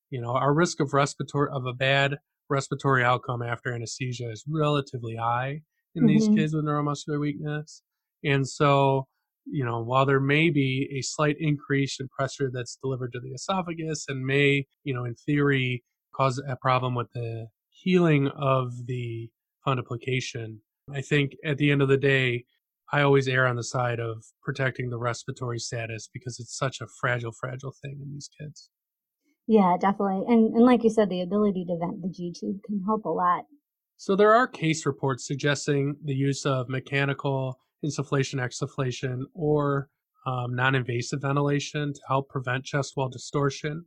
you 0.09 0.23
know, 0.23 0.31
our 0.31 0.55
risk 0.55 0.81
of 0.81 0.95
respiratory 0.95 1.51
of 1.53 1.67
a 1.67 1.75
bad 1.75 2.17
respiratory 2.49 3.05
outcome 3.05 3.43
after 3.43 3.75
anesthesia 3.75 4.31
is 4.31 4.45
relatively 4.49 5.17
high 5.17 5.61
in 5.95 6.03
mm-hmm. 6.03 6.09
these 6.09 6.29
kids 6.29 6.55
with 6.55 6.65
neuromuscular 6.65 7.21
weakness. 7.21 7.83
And 8.25 8.47
so, 8.49 9.07
you 9.47 9.65
know, 9.65 9.83
while 9.83 10.07
there 10.07 10.21
may 10.21 10.51
be 10.51 10.89
a 10.97 11.03
slight 11.03 11.37
increase 11.39 12.01
in 12.01 12.09
pressure 12.09 12.51
that's 12.53 12.79
delivered 12.83 13.13
to 13.13 13.21
the 13.21 13.31
esophagus 13.31 14.07
and 14.09 14.25
may, 14.25 14.67
you 14.85 14.95
know, 14.95 15.05
in 15.05 15.15
theory 15.15 15.85
cause 16.15 16.41
a 16.49 16.57
problem 16.57 16.95
with 16.95 17.09
the 17.13 17.49
healing 17.71 18.29
of 18.29 18.87
the 18.87 19.31
fundoplication, 19.67 20.59
I 20.93 21.01
think 21.01 21.33
at 21.45 21.59
the 21.59 21.71
end 21.71 21.83
of 21.83 21.89
the 21.89 21.97
day, 21.97 22.45
I 22.93 23.03
always 23.03 23.29
err 23.29 23.47
on 23.47 23.57
the 23.57 23.65
side 23.65 23.99
of 23.99 24.25
protecting 24.43 24.91
the 24.91 24.99
respiratory 24.99 25.59
status 25.59 26.09
because 26.13 26.39
it's 26.39 26.57
such 26.57 26.81
a 26.81 26.87
fragile, 27.01 27.33
fragile 27.33 27.75
thing 27.83 27.99
in 28.01 28.13
these 28.13 28.29
kids. 28.39 28.69
Yeah, 29.47 29.77
definitely. 29.79 30.25
And 30.29 30.55
and 30.55 30.65
like 30.65 30.85
you 30.85 30.91
said, 30.91 31.11
the 31.11 31.23
ability 31.23 31.65
to 31.67 31.77
vent 31.79 32.03
the 32.03 32.09
G 32.09 32.33
tube 32.39 32.61
can 32.65 32.83
help 32.87 33.05
a 33.05 33.11
lot. 33.11 33.45
So 33.97 34.17
there 34.17 34.35
are 34.35 34.47
case 34.47 34.85
reports 34.87 35.27
suggesting 35.27 35.97
the 36.05 36.15
use 36.15 36.45
of 36.45 36.69
mechanical 36.69 37.59
insufflation, 37.85 38.41
exsufflation, 38.41 39.23
or 39.35 39.89
um, 40.27 40.55
non-invasive 40.55 41.23
ventilation 41.23 41.93
to 41.93 42.01
help 42.09 42.29
prevent 42.29 42.65
chest 42.65 42.95
wall 42.97 43.09
distortion. 43.09 43.85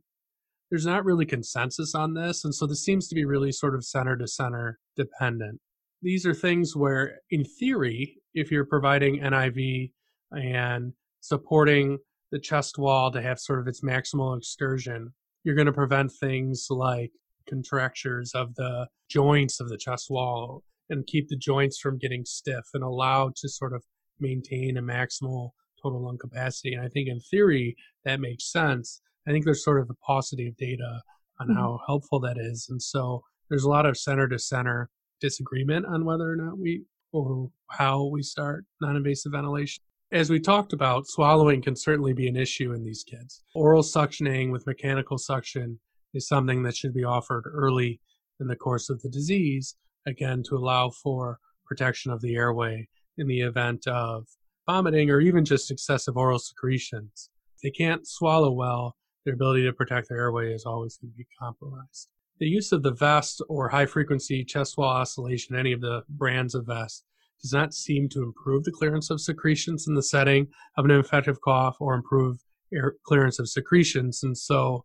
There's 0.70 0.86
not 0.86 1.04
really 1.04 1.26
consensus 1.26 1.94
on 1.94 2.14
this, 2.14 2.44
and 2.44 2.54
so 2.54 2.66
this 2.66 2.84
seems 2.84 3.08
to 3.08 3.14
be 3.14 3.24
really 3.24 3.52
sort 3.52 3.74
of 3.74 3.84
center 3.84 4.16
to 4.16 4.26
center 4.26 4.78
dependent 4.96 5.60
these 6.02 6.26
are 6.26 6.34
things 6.34 6.76
where, 6.76 7.20
in 7.30 7.44
theory, 7.44 8.18
if 8.34 8.50
you're 8.50 8.64
providing 8.64 9.20
NIV 9.20 9.92
and 10.32 10.92
supporting 11.20 11.98
the 12.30 12.38
chest 12.38 12.78
wall 12.78 13.10
to 13.10 13.22
have 13.22 13.40
sort 13.40 13.58
of 13.58 13.66
its 13.66 13.82
maximal 13.82 14.36
excursion, 14.36 15.12
you're 15.44 15.54
going 15.54 15.66
to 15.66 15.72
prevent 15.72 16.12
things 16.12 16.66
like 16.70 17.10
contractures 17.48 18.32
of 18.34 18.54
the 18.54 18.86
joints 19.10 19.60
of 19.60 19.68
the 19.68 19.78
chest 19.78 20.06
wall 20.10 20.62
and 20.90 21.06
keep 21.06 21.28
the 21.28 21.36
joints 21.36 21.78
from 21.78 21.98
getting 21.98 22.24
stiff 22.24 22.64
and 22.74 22.82
allow 22.82 23.30
to 23.36 23.48
sort 23.48 23.74
of 23.74 23.82
maintain 24.20 24.76
a 24.76 24.82
maximal 24.82 25.50
total 25.82 26.04
lung 26.04 26.18
capacity. 26.18 26.72
And 26.72 26.84
I 26.84 26.88
think 26.88 27.08
in 27.08 27.20
theory 27.20 27.76
that 28.04 28.20
makes 28.20 28.50
sense. 28.50 29.00
I 29.26 29.30
think 29.30 29.44
there's 29.44 29.64
sort 29.64 29.80
of 29.80 29.90
a 29.90 30.06
paucity 30.06 30.48
of 30.48 30.56
data 30.56 31.02
on 31.40 31.48
mm-hmm. 31.48 31.56
how 31.56 31.80
helpful 31.86 32.20
that 32.20 32.36
is. 32.38 32.66
And 32.70 32.82
so 32.82 33.22
there's 33.48 33.64
a 33.64 33.68
lot 33.68 33.86
of 33.86 33.96
center 33.96 34.28
to 34.28 34.38
center 34.38 34.88
disagreement 35.20 35.86
on 35.86 36.04
whether 36.04 36.30
or 36.30 36.36
not 36.36 36.58
we 36.58 36.82
or 37.12 37.50
how 37.70 38.04
we 38.04 38.22
start 38.22 38.64
non 38.80 38.96
invasive 38.96 39.32
ventilation. 39.32 39.82
As 40.10 40.30
we 40.30 40.40
talked 40.40 40.72
about, 40.72 41.06
swallowing 41.06 41.60
can 41.60 41.76
certainly 41.76 42.14
be 42.14 42.28
an 42.28 42.36
issue 42.36 42.72
in 42.72 42.82
these 42.82 43.04
kids. 43.04 43.42
Oral 43.54 43.82
suctioning 43.82 44.50
with 44.50 44.66
mechanical 44.66 45.18
suction 45.18 45.78
is 46.14 46.28
something 46.28 46.62
that 46.62 46.76
should 46.76 46.94
be 46.94 47.04
offered 47.04 47.44
early 47.46 48.00
in 48.40 48.46
the 48.46 48.56
course 48.56 48.88
of 48.90 49.00
the 49.02 49.08
disease, 49.08 49.76
again, 50.06 50.42
to 50.48 50.56
allow 50.56 50.90
for 50.90 51.38
protection 51.66 52.10
of 52.10 52.20
the 52.20 52.34
airway 52.34 52.88
in 53.18 53.26
the 53.26 53.40
event 53.40 53.86
of 53.86 54.26
vomiting 54.66 55.10
or 55.10 55.20
even 55.20 55.44
just 55.44 55.70
excessive 55.70 56.16
oral 56.16 56.38
secretions. 56.38 57.30
If 57.56 57.62
they 57.62 57.70
can't 57.70 58.06
swallow 58.06 58.52
well, 58.52 58.96
their 59.24 59.34
ability 59.34 59.64
to 59.64 59.72
protect 59.72 60.08
their 60.08 60.18
airway 60.18 60.52
is 60.52 60.64
always 60.64 60.96
going 60.96 61.10
to 61.12 61.16
be 61.16 61.26
compromised. 61.38 62.08
The 62.38 62.46
use 62.46 62.70
of 62.70 62.82
the 62.82 62.92
vest 62.92 63.42
or 63.48 63.68
high 63.68 63.86
frequency 63.86 64.44
chest 64.44 64.78
wall 64.78 64.90
oscillation, 64.90 65.56
any 65.56 65.72
of 65.72 65.80
the 65.80 66.02
brands 66.08 66.54
of 66.54 66.66
vest, 66.66 67.04
does 67.42 67.52
not 67.52 67.74
seem 67.74 68.08
to 68.10 68.22
improve 68.22 68.64
the 68.64 68.72
clearance 68.72 69.10
of 69.10 69.20
secretions 69.20 69.86
in 69.88 69.94
the 69.94 70.02
setting 70.02 70.46
of 70.76 70.84
an 70.84 70.90
infective 70.90 71.40
cough 71.40 71.76
or 71.80 71.94
improve 71.94 72.38
air 72.72 72.94
clearance 73.04 73.38
of 73.38 73.48
secretions. 73.48 74.22
And 74.22 74.36
so, 74.36 74.84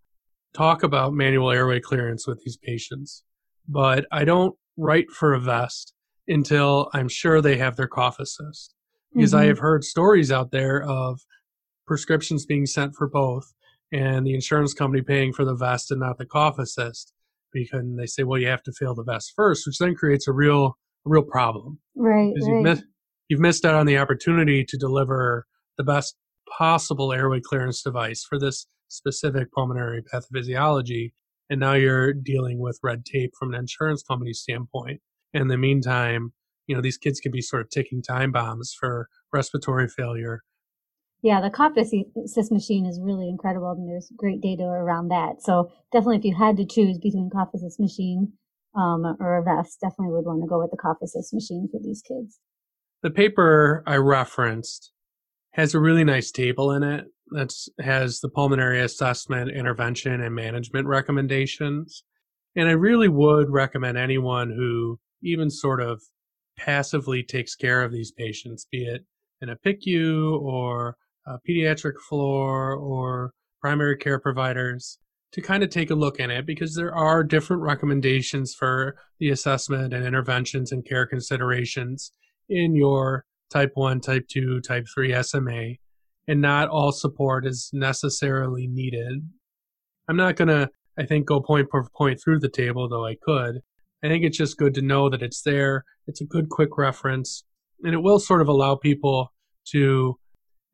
talk 0.54 0.84
about 0.84 1.14
manual 1.14 1.52
airway 1.52 1.80
clearance 1.80 2.28
with 2.28 2.42
these 2.44 2.58
patients. 2.58 3.24
But 3.68 4.06
I 4.12 4.26
don't 4.26 4.56
write 4.78 5.10
for 5.10 5.34
a 5.34 5.40
vest 5.40 5.94
until 6.28 6.90
I'm 6.94 7.10
sure 7.10 7.42
they 7.42 7.58
have 7.58 7.76
their 7.76 7.88
cough 7.88 8.20
assist. 8.20 8.74
Because 9.14 9.32
mm-hmm. 9.32 9.42
I 9.42 9.46
have 9.46 9.60
heard 9.60 9.84
stories 9.84 10.32
out 10.32 10.52
there 10.52 10.82
of 10.82 11.22
prescriptions 11.86 12.46
being 12.46 12.66
sent 12.66 12.96
for 12.96 13.08
both 13.08 13.54
and 13.92 14.26
the 14.26 14.34
insurance 14.34 14.74
company 14.74 15.04
paying 15.04 15.34
for 15.34 15.46
the 15.46 15.54
vest 15.54 15.92
and 15.92 16.00
not 16.00 16.18
the 16.18 16.26
cough 16.26 16.58
assist 16.58 17.14
because 17.52 17.84
they 17.96 18.08
say, 18.08 18.24
well, 18.24 18.40
you 18.40 18.48
have 18.48 18.64
to 18.64 18.72
fail 18.72 18.96
the 18.96 19.04
vest 19.04 19.34
first, 19.36 19.68
which 19.68 19.78
then 19.78 19.94
creates 19.94 20.28
a 20.28 20.32
real, 20.32 20.78
a 21.06 21.10
real 21.10 21.22
problem. 21.22 21.80
Right. 21.96 22.34
Right. 22.42 22.66
you've, 22.66 22.84
you've 23.28 23.40
missed 23.40 23.66
out 23.66 23.76
on 23.76 23.86
the 23.86 24.00
opportunity 24.00 24.66
to 24.66 24.78
deliver 24.78 25.46
the 25.78 25.84
best 25.84 26.16
possible 26.58 27.14
airway 27.14 27.40
clearance 27.40 27.84
device 27.84 28.26
for 28.28 28.40
this 28.40 28.66
specific 28.94 29.52
pulmonary 29.52 30.02
pathophysiology. 30.02 31.14
And 31.50 31.60
now 31.60 31.74
you're 31.74 32.14
dealing 32.14 32.60
with 32.60 32.80
red 32.82 33.06
tape 33.06 33.34
from 33.38 33.54
an 33.54 33.60
insurance 33.60 34.04
company 34.04 34.34
standpoint. 34.34 35.02
In 35.34 35.48
the 35.48 35.58
meantime, 35.58 36.34
you 36.68 36.76
know, 36.76 36.82
these 36.82 36.98
kids 36.98 37.20
can 37.20 37.32
be 37.32 37.42
sort 37.42 37.62
of 37.62 37.70
ticking 37.70 38.02
time 38.02 38.32
bombs 38.32 38.76
for 38.80 39.10
respiratory 39.32 39.88
failure 39.88 40.44
yeah, 41.24 41.40
the 41.40 41.50
cough 41.50 41.78
assist 41.78 42.52
machine 42.52 42.86
is 42.86 43.00
really 43.02 43.30
incredible, 43.30 43.72
and 43.72 43.90
there's 43.90 44.12
great 44.18 44.42
data 44.42 44.64
around 44.64 45.08
that. 45.08 45.42
So 45.42 45.72
definitely, 45.94 46.18
if 46.18 46.26
you 46.26 46.36
had 46.36 46.58
to 46.58 46.66
choose 46.66 47.00
between 47.00 47.30
cough 47.30 47.48
assist 47.56 47.80
machine 47.80 48.34
um, 48.76 49.16
or 49.22 49.38
a 49.38 49.42
vest, 49.42 49.80
definitely 49.80 50.14
would 50.14 50.26
want 50.26 50.44
to 50.44 50.48
go 50.48 50.60
with 50.60 50.72
the 50.72 50.78
cough 50.78 50.98
assist 51.02 51.34
machine 51.34 51.70
for 51.72 51.80
these 51.82 52.02
kids. 52.06 52.40
The 53.04 53.10
paper 53.10 53.84
I 53.88 53.96
referenced 53.96 54.92
has 55.52 55.74
a 55.74 55.80
really 55.80 56.04
nice 56.04 56.30
table 56.30 56.72
in 56.74 56.84
it 56.84 57.06
that 57.34 57.54
has 57.84 58.20
the 58.20 58.30
pulmonary 58.30 58.82
assessment, 58.82 59.52
intervention, 59.52 60.22
and 60.22 60.34
management 60.36 60.88
recommendations. 60.88 62.04
And 62.56 62.68
I 62.68 62.74
really 62.74 63.10
would 63.10 63.50
recommend 63.50 63.98
anyone 63.98 64.50
who 64.50 65.00
even 65.24 65.50
sort 65.50 65.82
of 65.82 66.02
passively 66.58 67.24
takes 67.24 67.56
care 67.56 67.84
of 67.84 67.92
these 67.92 68.12
patients, 68.12 68.68
be 68.72 68.86
it 68.86 69.06
in 69.42 69.50
a 69.50 69.58
PICU 69.58 70.40
or 70.42 70.96
a 71.28 71.38
pediatric 71.48 72.00
floor 72.08 72.74
or 72.76 73.34
primary 73.62 73.98
care 73.98 74.20
providers 74.20 75.00
to 75.32 75.42
kind 75.42 75.64
of 75.64 75.70
take 75.70 75.90
a 75.90 75.96
look 75.96 76.20
in 76.20 76.30
it 76.30 76.46
because 76.46 76.76
there 76.76 76.94
are 76.94 77.24
different 77.24 77.62
recommendations 77.62 78.54
for 78.54 78.96
the 79.20 79.30
assessment 79.30 79.94
and 79.94 80.06
interventions 80.06 80.72
and 80.72 80.86
care 80.86 81.08
considerations 81.08 82.12
in 82.50 82.76
your 82.76 83.26
type 83.52 83.72
1, 83.74 84.02
type 84.02 84.28
2, 84.30 84.62
type 84.62 84.86
3 84.94 85.24
SMA, 85.24 85.74
and 86.28 86.42
not 86.42 86.70
all 86.70 86.92
support 86.92 87.46
is 87.46 87.70
necessarily 87.74 88.68
needed. 88.68 89.30
I'm 90.08 90.18
not 90.18 90.36
going 90.36 90.50
to, 90.50 90.70
I 90.98 91.06
think, 91.06 91.28
go 91.28 91.42
point 91.42 91.70
per 91.70 91.84
point 91.96 92.20
through 92.22 92.40
the 92.40 92.50
table, 92.50 92.88
though 92.88 93.06
I 93.06 93.16
could. 93.22 93.62
I 94.04 94.08
think 94.08 94.24
it's 94.24 94.38
just 94.38 94.58
good 94.58 94.74
to 94.76 94.82
know 94.82 95.10
that 95.10 95.22
it's 95.22 95.42
there. 95.42 95.86
It's 96.08 96.22
a 96.22 96.26
good 96.26 96.50
quick 96.50 96.78
reference, 96.78 97.44
and 97.84 97.94
it 97.94 98.04
will 98.04 98.20
sort 98.20 98.42
of 98.42 98.50
allow 98.50 98.76
people 98.76 99.32
to 99.70 100.18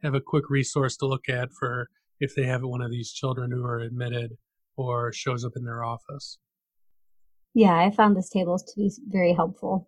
have 0.01 0.15
a 0.15 0.21
quick 0.21 0.49
resource 0.49 0.97
to 0.97 1.05
look 1.05 1.29
at 1.29 1.49
for 1.59 1.89
if 2.19 2.33
they 2.35 2.45
have 2.45 2.63
one 2.63 2.81
of 2.81 2.91
these 2.91 3.11
children 3.11 3.51
who 3.51 3.63
are 3.63 3.79
admitted 3.79 4.31
or 4.75 5.13
shows 5.13 5.45
up 5.45 5.51
in 5.55 5.63
their 5.63 5.83
office. 5.83 6.37
Yeah, 7.53 7.75
I 7.77 7.91
found 7.91 8.15
this 8.15 8.29
table 8.29 8.57
to 8.57 8.73
be 8.75 8.91
very 9.07 9.33
helpful. 9.33 9.87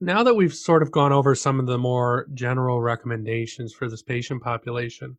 Now 0.00 0.22
that 0.22 0.34
we've 0.34 0.54
sort 0.54 0.82
of 0.82 0.92
gone 0.92 1.12
over 1.12 1.34
some 1.34 1.58
of 1.58 1.66
the 1.66 1.78
more 1.78 2.28
general 2.32 2.80
recommendations 2.80 3.74
for 3.74 3.88
this 3.88 4.02
patient 4.02 4.42
population, 4.42 5.18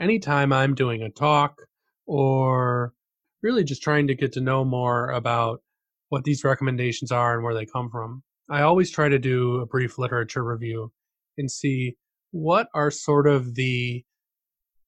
anytime 0.00 0.52
I'm 0.52 0.76
doing 0.76 1.02
a 1.02 1.10
talk 1.10 1.62
or 2.06 2.94
really 3.42 3.64
just 3.64 3.82
trying 3.82 4.06
to 4.06 4.14
get 4.14 4.32
to 4.34 4.40
know 4.40 4.64
more 4.64 5.10
about 5.10 5.62
what 6.10 6.22
these 6.22 6.44
recommendations 6.44 7.10
are 7.10 7.34
and 7.34 7.42
where 7.42 7.54
they 7.54 7.66
come 7.66 7.90
from, 7.90 8.22
I 8.48 8.62
always 8.62 8.92
try 8.92 9.08
to 9.08 9.18
do 9.18 9.56
a 9.56 9.66
brief 9.66 9.98
literature 9.98 10.44
review 10.44 10.92
and 11.36 11.50
see 11.50 11.96
what 12.30 12.68
are 12.72 12.90
sort 12.92 13.26
of 13.26 13.56
the 13.56 14.04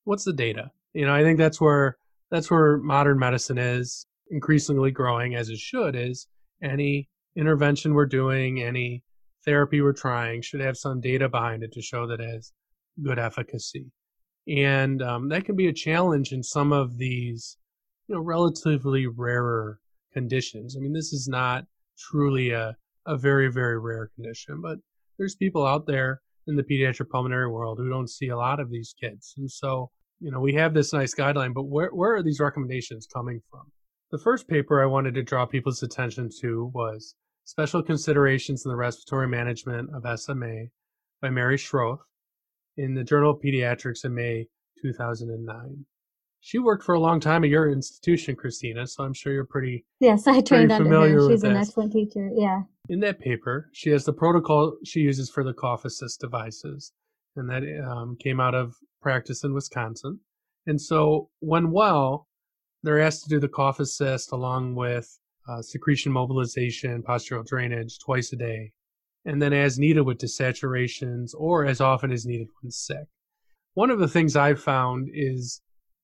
what's 0.05 0.25
the 0.25 0.33
data? 0.33 0.71
You 0.95 1.07
know, 1.07 1.15
I 1.15 1.23
think 1.25 1.39
that's 1.39 1.61
where 1.61 1.97
that's 2.31 2.49
where 2.49 2.79
modern 2.79 3.19
medicine 3.19 3.59
is 3.59 4.07
increasingly 4.31 4.93
growing 4.93 5.35
as 5.35 5.49
it 5.49 5.59
should 5.59 5.97
is 5.97 6.29
any 6.63 7.09
intervention 7.37 7.95
we're 7.95 8.07
doing, 8.07 8.63
any 8.63 9.03
therapy 9.45 9.81
we're 9.81 9.93
trying 9.93 10.43
should 10.43 10.61
have 10.61 10.77
some 10.77 11.01
data 11.01 11.29
behind 11.29 11.63
it 11.63 11.73
to 11.73 11.83
show 11.83 12.07
that 12.07 12.21
it 12.21 12.29
has 12.29 12.53
good 13.03 13.19
efficacy. 13.19 13.87
And 14.49 15.03
um, 15.03 15.29
that 15.29 15.45
can 15.45 15.57
be 15.57 15.69
a 15.69 15.73
challenge 15.73 16.33
in 16.33 16.43
some 16.43 16.73
of 16.73 16.99
these, 16.99 17.57
you 18.09 18.15
know, 18.15 18.21
relatively 18.21 19.07
rarer 19.07 19.79
conditions. 20.13 20.77
I 20.77 20.81
mean, 20.81 20.93
this 20.93 21.13
is 21.13 21.29
not 21.29 21.65
truly 21.99 22.51
a, 22.51 22.77
a 23.07 23.17
very, 23.17 23.51
very 23.51 23.79
rare 23.79 24.11
condition, 24.15 24.61
but 24.61 24.79
there's 25.19 25.37
people 25.37 25.67
out 25.67 25.87
there 25.87 26.21
in 26.49 26.57
the 26.57 26.65
pediatric 26.65 27.09
pulmonary 27.09 27.49
world 27.49 27.79
who 27.79 27.89
don't 27.89 28.11
see 28.11 28.29
a 28.29 28.37
lot 28.37 28.59
of 28.59 28.71
these 28.71 28.95
kids. 29.01 29.35
And 29.37 29.51
so, 29.51 29.91
you 30.21 30.31
know, 30.31 30.41
we 30.41 30.55
have 30.55 30.75
this 30.75 30.93
nice 30.93 31.15
guideline, 31.15 31.55
but 31.55 31.65
where, 31.65 31.91
where 31.91 32.15
are 32.15 32.23
these 32.23 32.41
recommendations 32.41 33.07
coming 33.07 33.41
from? 33.51 33.63
The 34.11 34.19
first 34.19 34.49
paper 34.49 34.83
I 34.83 34.87
wanted 34.87 35.15
to 35.15 35.23
draw 35.23 35.47
people's 35.47 35.83
attention 35.83 36.29
to 36.41 36.71
was 36.75 37.15
Special 37.45 37.83
Considerations 37.83 38.65
in 38.65 38.71
the 38.71 38.77
Respiratory 38.77 39.29
Management 39.29 39.91
of 39.95 40.19
SMA 40.19 40.67
by 41.21 41.31
Mary 41.31 41.57
Schroth 41.57 42.01
in 42.77 42.95
the 42.95 43.05
Journal 43.05 43.33
of 43.33 43.41
Pediatrics 43.41 44.05
in 44.05 44.15
May 44.15 44.47
2009 44.81 45.85
she 46.45 46.59
worked 46.59 46.83
for 46.83 46.97
a 46.97 47.01
long 47.01 47.21
time 47.21 47.45
at 47.45 47.51
your 47.51 47.71
institution, 47.71 48.35
Christina, 48.35 48.85
so 48.85 49.05
I'm 49.05 49.15
sure 49.15 49.33
you're 49.33 49.47
pretty 49.47 49.85
Yes, 50.01 50.27
I 50.27 50.41
trained 50.41 50.73
under 50.73 50.91
her. 50.91 51.31
She's 51.31 51.45
an 51.45 51.55
this. 51.55 51.69
excellent 51.69 51.93
teacher. 51.93 52.31
Yeah. 52.35 52.63
In 52.89 52.99
that 53.01 53.21
paper, 53.21 53.71
she 53.73 53.91
has 53.91 54.05
the 54.05 54.13
protocol 54.13 54.77
she 54.85 55.01
uses 55.01 55.31
for 55.31 55.45
the 55.45 55.55
cough 55.55 55.85
assist 55.85 56.21
devices, 56.21 56.93
and 57.37 57.49
that 57.49 57.63
um, 57.89 58.17
came 58.21 58.41
out 58.41 58.57
of 58.57 58.75
practice 59.01 59.45
in 59.45 59.55
Wisconsin. 59.55 60.19
And 60.67 60.81
so, 60.81 61.31
when 61.39 61.71
well, 61.71 62.27
they're 62.83 63.01
asked 63.01 63.23
to 63.23 63.29
do 63.29 63.39
the 63.39 63.49
cough 63.49 63.79
assist 63.79 64.33
along 64.33 64.75
with 64.75 65.17
uh, 65.49 65.63
secretion 65.63 66.13
mobilization, 66.13 67.03
postural 67.03 67.47
drainage 67.47 67.99
twice 67.99 68.33
a 68.33 68.37
day, 68.37 68.73
and 69.25 69.41
then 69.41 69.53
as 69.53 69.79
needed 69.79 70.03
with 70.03 70.19
desaturations 70.19 71.33
or 71.37 71.65
as 71.65 71.81
often 71.81 72.13
as 72.13 72.27
needed 72.27 72.49
when 72.61 72.71
sick. 72.71 73.07
One 73.75 73.91
of 73.91 73.99
the 73.99 74.09
things 74.09 74.37
I've 74.37 74.61
found 74.61 75.09
is 75.13 75.61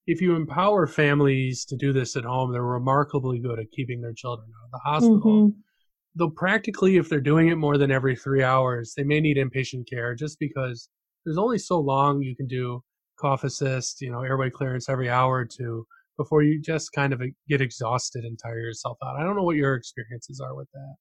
if 0.07 0.23
you 0.23 0.35
empower 0.35 0.87
families 0.87 1.65
to 1.67 1.77
do 1.77 1.93
this 1.93 2.17
at 2.17 2.25
home, 2.25 2.51
they're 2.51 2.63
remarkably 2.63 3.39
good 3.39 3.59
at 3.59 3.71
keeping 3.73 4.01
their 4.01 4.15
children 4.15 4.49
out 4.49 4.65
of 4.67 4.71
the 4.73 4.91
hospital. 4.91 5.49
Mm-hmm. 5.49 5.61
Though 6.15 6.31
practically, 6.31 6.97
if 6.97 7.09
they're 7.09 7.21
doing 7.21 7.49
it 7.49 7.57
more 7.57 7.77
than 7.77 7.93
every 7.93 8.17
three 8.17 8.43
hours, 8.43 8.95
they 8.97 9.05
may 9.05 9.21
need 9.21 9.37
inpatient 9.37 9.89
care 9.89 10.15
just 10.15 10.39
because 10.39 10.89
there's 11.25 11.39
only 11.39 11.59
so 11.59 11.79
long 11.79 12.23
you 12.23 12.35
can 12.35 12.47
do 12.47 12.83
cough 13.21 13.45
assist, 13.45 14.01
you 14.01 14.11
know, 14.11 14.23
airway 14.23 14.49
clearance 14.49 14.89
every 14.89 15.11
hour 15.11 15.35
or 15.35 15.45
two 15.45 15.87
before 16.19 16.43
you 16.43 16.61
just 16.61 16.93
kind 16.93 17.15
of 17.15 17.23
uh, 17.23 17.27
get 17.49 17.63
exhausted 17.63 18.25
and 18.25 18.39
tire 18.39 18.61
yourself 18.61 18.99
out. 19.03 19.17
I 19.17 19.25
don't 19.25 19.37
know 19.37 19.43
what 19.45 19.57
your 19.57 19.75
experiences 19.75 20.41
are 20.41 20.55
with 20.55 20.69
that. 20.73 20.95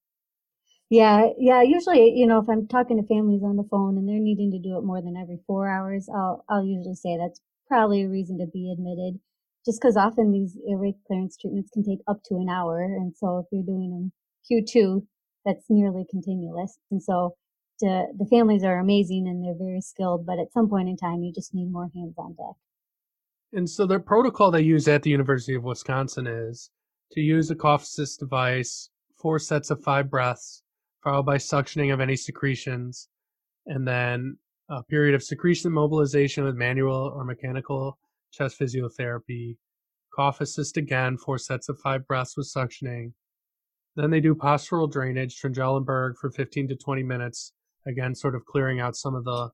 Yeah, 0.88 1.26
yeah. 1.36 1.60
Usually, 1.60 2.12
you 2.16 2.26
know, 2.26 2.38
if 2.38 2.48
I'm 2.48 2.66
talking 2.66 2.96
to 2.96 3.06
families 3.06 3.42
on 3.44 3.56
the 3.56 3.68
phone 3.70 3.98
and 3.98 4.08
they're 4.08 4.18
needing 4.18 4.50
to 4.52 4.58
do 4.58 4.78
it 4.78 4.84
more 4.84 5.02
than 5.02 5.18
every 5.18 5.38
four 5.46 5.68
hours, 5.68 6.08
I'll 6.08 6.44
I'll 6.48 6.64
usually 6.64 6.94
say 6.94 7.18
that's 7.18 7.40
probably 7.66 8.04
a 8.04 8.08
reason 8.08 8.38
to 8.38 8.46
be 8.46 8.72
admitted 8.72 9.20
just 9.66 9.80
because 9.82 9.96
often 9.98 10.32
these 10.32 10.56
uh, 10.56 10.72
airway 10.72 10.94
clearance 11.06 11.36
treatments 11.36 11.70
can 11.70 11.84
take 11.84 12.00
up 12.08 12.22
to 12.24 12.36
an 12.36 12.48
hour. 12.48 12.80
And 12.82 13.14
so 13.14 13.38
if 13.38 13.46
you're 13.52 13.62
doing 13.62 13.90
them 13.90 14.12
Q2, 14.50 15.06
that's 15.44 15.66
nearly 15.68 16.06
continuous. 16.10 16.78
And 16.90 17.02
so 17.02 17.36
the, 17.80 18.06
the 18.16 18.26
families 18.26 18.64
are 18.64 18.78
amazing 18.78 19.26
and 19.28 19.44
they're 19.44 19.54
very 19.58 19.82
skilled, 19.82 20.26
but 20.26 20.38
at 20.38 20.52
some 20.52 20.68
point 20.70 20.88
in 20.88 20.96
time, 20.96 21.22
you 21.22 21.32
just 21.34 21.54
need 21.54 21.70
more 21.70 21.90
hands 21.94 22.14
on 22.18 22.34
deck. 22.34 22.56
And 23.52 23.68
so 23.68 23.86
the 23.86 23.98
protocol 23.98 24.50
they 24.50 24.60
use 24.60 24.88
at 24.88 25.02
the 25.02 25.10
University 25.10 25.54
of 25.54 25.64
Wisconsin 25.64 26.26
is 26.26 26.70
to 27.12 27.20
use 27.20 27.50
a 27.50 27.54
cough 27.54 27.82
assist 27.82 28.20
device, 28.20 28.90
four 29.16 29.38
sets 29.38 29.70
of 29.70 29.82
five 29.82 30.10
breaths, 30.10 30.62
followed 31.02 31.24
by 31.24 31.36
suctioning 31.36 31.92
of 31.92 32.00
any 32.00 32.16
secretions, 32.16 33.08
and 33.66 33.86
then 33.86 34.36
a 34.68 34.82
period 34.82 35.14
of 35.14 35.22
secretion 35.22 35.72
mobilization 35.72 36.44
with 36.44 36.56
manual 36.56 37.12
or 37.14 37.24
mechanical 37.24 37.98
chest 38.32 38.60
physiotherapy, 38.60 39.56
cough 40.14 40.42
assist 40.42 40.76
again, 40.76 41.16
four 41.16 41.38
sets 41.38 41.70
of 41.70 41.78
five 41.78 42.06
breaths 42.06 42.36
with 42.36 42.52
suctioning. 42.54 43.12
Then 43.96 44.10
they 44.10 44.20
do 44.20 44.34
postural 44.34 44.90
drainage, 44.90 45.40
Trendelenburg 45.40 46.16
for 46.20 46.30
15 46.30 46.68
to 46.68 46.76
20 46.76 47.02
minutes, 47.02 47.52
again, 47.86 48.14
sort 48.14 48.34
of 48.34 48.44
clearing 48.44 48.78
out 48.78 48.94
some 48.94 49.14
of 49.14 49.24
the, 49.24 49.48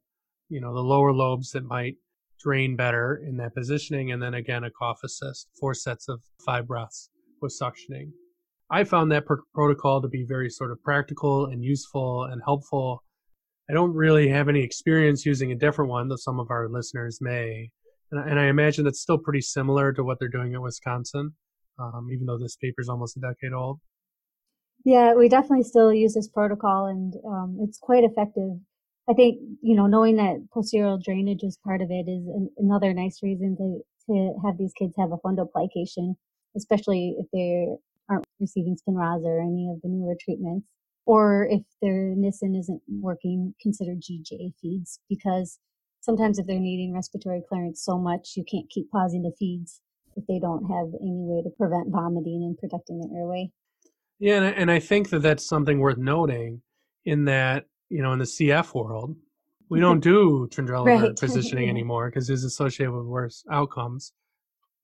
you 0.48 0.60
know, 0.60 0.74
the 0.74 0.80
lower 0.80 1.12
lobes 1.12 1.52
that 1.52 1.64
might 1.64 1.94
drain 2.40 2.76
better 2.76 3.22
in 3.26 3.36
that 3.38 3.54
positioning. 3.54 4.12
And 4.12 4.22
then 4.22 4.34
again, 4.34 4.64
a 4.64 4.70
cough 4.70 5.00
assist, 5.04 5.48
four 5.58 5.74
sets 5.74 6.08
of 6.08 6.20
five 6.44 6.66
breaths 6.66 7.10
with 7.40 7.56
suctioning. 7.60 8.10
I 8.70 8.84
found 8.84 9.12
that 9.12 9.26
pr- 9.26 9.34
protocol 9.54 10.00
to 10.02 10.08
be 10.08 10.24
very 10.26 10.50
sort 10.50 10.70
of 10.70 10.82
practical 10.82 11.46
and 11.46 11.64
useful 11.64 12.24
and 12.24 12.40
helpful 12.44 13.02
I 13.68 13.72
don't 13.72 13.94
really 13.94 14.28
have 14.28 14.48
any 14.48 14.62
experience 14.62 15.24
using 15.24 15.52
a 15.52 15.54
different 15.54 15.90
one, 15.90 16.08
though 16.08 16.16
some 16.16 16.38
of 16.38 16.50
our 16.50 16.68
listeners 16.68 17.18
may. 17.20 17.70
And, 18.12 18.30
and 18.30 18.38
I 18.38 18.46
imagine 18.46 18.84
that's 18.84 19.00
still 19.00 19.18
pretty 19.18 19.40
similar 19.40 19.92
to 19.94 20.04
what 20.04 20.18
they're 20.18 20.28
doing 20.28 20.54
at 20.54 20.60
Wisconsin, 20.60 21.32
um, 21.78 22.08
even 22.12 22.26
though 22.26 22.38
this 22.38 22.56
paper 22.56 22.82
is 22.82 22.88
almost 22.88 23.16
a 23.16 23.20
decade 23.20 23.54
old. 23.54 23.80
Yeah, 24.84 25.14
we 25.14 25.30
definitely 25.30 25.64
still 25.64 25.94
use 25.94 26.12
this 26.12 26.28
protocol, 26.28 26.86
and 26.86 27.14
um, 27.26 27.56
it's 27.62 27.78
quite 27.78 28.04
effective. 28.04 28.58
I 29.08 29.12
think 29.12 29.38
you 29.62 29.76
know 29.76 29.86
knowing 29.86 30.16
that 30.16 30.46
postural 30.54 31.02
drainage 31.02 31.42
is 31.42 31.58
part 31.64 31.82
of 31.82 31.90
it 31.90 32.08
is 32.08 32.26
an, 32.26 32.50
another 32.58 32.92
nice 32.94 33.22
reason 33.22 33.56
to 33.56 33.80
to 34.06 34.34
have 34.44 34.58
these 34.58 34.72
kids 34.78 34.94
have 34.98 35.12
a 35.12 35.18
fundoplication, 35.18 36.14
especially 36.56 37.16
if 37.18 37.26
they 37.32 37.68
aren't 38.08 38.24
receiving 38.40 38.76
Spinraza 38.76 39.24
or 39.24 39.40
any 39.40 39.70
of 39.70 39.80
the 39.82 39.88
newer 39.88 40.14
treatments, 40.20 40.66
or 41.06 41.48
if 41.50 41.62
their 41.80 42.14
Nissen 42.14 42.54
isn't 42.54 42.82
working, 43.00 43.54
consider 43.60 43.92
GJ 43.92 44.54
feeds 44.60 45.00
because 45.08 45.58
sometimes 46.00 46.38
if 46.38 46.46
they're 46.46 46.58
needing 46.58 46.92
respiratory 46.92 47.42
clearance 47.48 47.82
so 47.82 47.98
much, 47.98 48.34
you 48.36 48.44
can't 48.50 48.68
keep 48.70 48.90
pausing 48.90 49.22
the 49.22 49.32
feeds 49.38 49.80
if 50.16 50.26
they 50.26 50.38
don't 50.38 50.64
have 50.64 50.88
any 51.00 51.24
way 51.24 51.42
to 51.42 51.50
prevent 51.50 51.90
vomiting 51.90 52.42
and 52.44 52.58
protecting 52.58 53.00
their 53.00 53.20
airway. 53.20 53.50
Yeah, 54.18 54.42
and 54.42 54.70
I 54.70 54.78
think 54.78 55.10
that 55.10 55.20
that's 55.20 55.46
something 55.46 55.80
worth 55.80 55.98
noting 55.98 56.62
in 57.04 57.24
that, 57.24 57.64
you 57.88 58.02
know, 58.02 58.12
in 58.12 58.18
the 58.18 58.24
CF 58.24 58.74
world, 58.74 59.16
we 59.70 59.78
mm-hmm. 59.78 59.84
don't 59.84 60.00
do 60.00 60.48
Trendelenburg 60.50 61.02
Right. 61.02 61.16
positioning 61.16 61.68
anymore 61.70 62.10
because 62.10 62.28
it's 62.30 62.44
associated 62.44 62.92
with 62.92 63.06
worse 63.06 63.44
outcomes. 63.50 64.12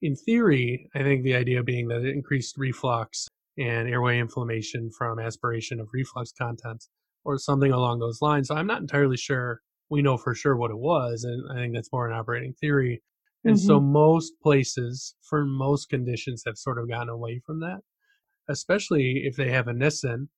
In 0.03 0.17
theory, 0.17 0.89
I 0.95 1.03
think 1.03 1.23
the 1.23 1.35
idea 1.35 1.63
being 1.63 1.89
that 1.89 2.05
it 2.05 2.15
increased 2.15 2.57
reflux 2.57 3.29
and 3.59 3.89
airway 3.89 4.19
inflammation 4.19 4.91
from 4.97 5.19
aspiration 5.19 5.81
of 5.81 5.89
reflux 5.93 6.33
contents 6.33 6.89
or 7.25 7.37
something 7.39 7.73
along 7.73 7.99
those 7.99 8.23
lines. 8.23 8.49
So 8.49 8.55
I'm 8.55 8.67
not 8.67 8.81
entirely 8.81 9.19
sure 9.19 9.61
we 9.91 10.03
know 10.03 10.17
for 10.17 10.35
sure 10.35 10.57
what 10.57 10.71
it 10.71 10.79
was, 10.79 11.25
and 11.25 11.45
I 11.53 11.61
think 11.61 11.75
that's 11.75 11.93
more 11.93 12.09
an 12.09 12.17
operating 12.17 12.55
theory. 12.55 13.03
And 13.45 13.59
so 13.59 13.79
mm-hmm. 13.79 13.93
most 13.93 14.35
places 14.43 15.15
for 15.23 15.45
most 15.45 15.89
conditions 15.89 16.43
have 16.47 16.59
sort 16.59 16.79
of 16.79 16.89
gotten 16.89 17.09
away 17.09 17.41
from 17.45 17.61
that, 17.61 17.81
especially 18.49 19.23
if 19.25 19.37
they 19.37 19.51
have 19.51 19.67
a 19.67 19.73
Nissen. 19.73 20.29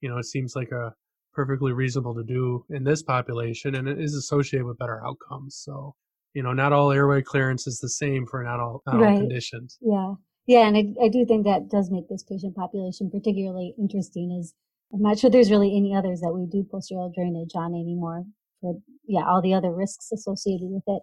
You 0.00 0.08
know, 0.08 0.18
it 0.18 0.26
seems 0.26 0.54
like 0.54 0.70
a 0.70 0.94
perfectly 1.36 1.72
reasonable 1.72 2.14
to 2.14 2.24
do 2.24 2.64
in 2.70 2.82
this 2.82 3.02
population, 3.02 3.74
and 3.74 3.86
it 3.86 4.00
is 4.00 4.14
associated 4.14 4.64
with 4.66 4.78
better 4.78 5.06
outcomes. 5.06 5.56
So, 5.62 5.94
you 6.32 6.42
know, 6.42 6.54
not 6.54 6.72
all 6.72 6.90
airway 6.90 7.22
clearance 7.22 7.66
is 7.66 7.78
the 7.78 7.90
same 7.90 8.26
for 8.26 8.42
not 8.42 8.58
all, 8.58 8.82
not 8.86 8.96
all 8.96 9.02
Right. 9.02 9.18
conditions. 9.18 9.78
Yeah. 9.82 10.14
Yeah, 10.46 10.66
and 10.68 10.76
I, 10.76 11.04
I 11.04 11.08
do 11.08 11.26
think 11.26 11.44
that 11.44 11.68
does 11.68 11.90
make 11.90 12.08
this 12.08 12.22
patient 12.22 12.54
population 12.56 13.10
particularly 13.10 13.74
interesting 13.78 14.30
is 14.40 14.54
I'm 14.94 15.02
not 15.02 15.18
sure 15.18 15.28
there's 15.28 15.50
really 15.50 15.76
any 15.76 15.94
others 15.94 16.20
that 16.20 16.32
we 16.32 16.46
do 16.46 16.64
postural 16.64 17.12
drainage 17.12 17.50
on 17.54 17.74
anymore 17.74 18.24
for 18.60 18.76
yeah, 19.06 19.26
all 19.26 19.42
the 19.42 19.54
other 19.54 19.72
risks 19.72 20.10
associated 20.12 20.68
with 20.70 20.84
it. 20.86 21.02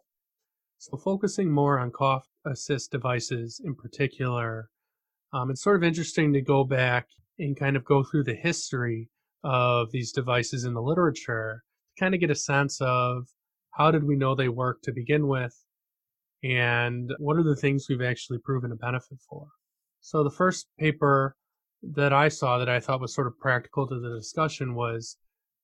So, 0.79 0.97
focusing 0.97 1.51
more 1.51 1.77
on 1.79 1.91
cough 1.91 2.25
assist 2.45 2.91
devices 2.91 3.61
in 3.63 3.75
particular, 3.75 4.69
um, 5.33 5.51
it's 5.51 5.61
sort 5.61 5.75
of 5.75 5.83
interesting 5.83 6.33
to 6.33 6.41
go 6.41 6.63
back 6.63 7.07
and 7.37 7.57
kind 7.57 7.75
of 7.75 7.83
go 7.85 8.03
through 8.03 8.23
the 8.23 8.35
history 8.35 9.09
of 9.43 9.91
these 9.91 10.11
devices 10.11 10.63
in 10.63 10.73
the 10.73 10.81
literature 10.81 11.63
to 11.95 12.03
kind 12.03 12.13
of 12.13 12.21
get 12.21 12.31
a 12.31 12.35
sense 12.35 12.79
of 12.81 13.27
how 13.71 13.91
did 13.91 14.03
we 14.03 14.15
know 14.15 14.35
they 14.35 14.49
work 14.49 14.81
to 14.83 14.91
begin 14.91 15.27
with 15.27 15.55
and 16.43 17.11
what 17.19 17.37
are 17.37 17.43
the 17.43 17.55
things 17.55 17.87
we've 17.87 18.01
actually 18.01 18.37
proven 18.39 18.71
a 18.71 18.75
benefit 18.75 19.17
for. 19.29 19.47
So, 20.01 20.23
the 20.23 20.29
first 20.29 20.67
paper 20.77 21.35
that 21.81 22.13
I 22.13 22.27
saw 22.27 22.57
that 22.57 22.69
I 22.69 22.79
thought 22.79 23.01
was 23.01 23.13
sort 23.13 23.27
of 23.27 23.39
practical 23.39 23.87
to 23.87 23.99
the 23.99 24.15
discussion 24.15 24.75
was 24.75 25.17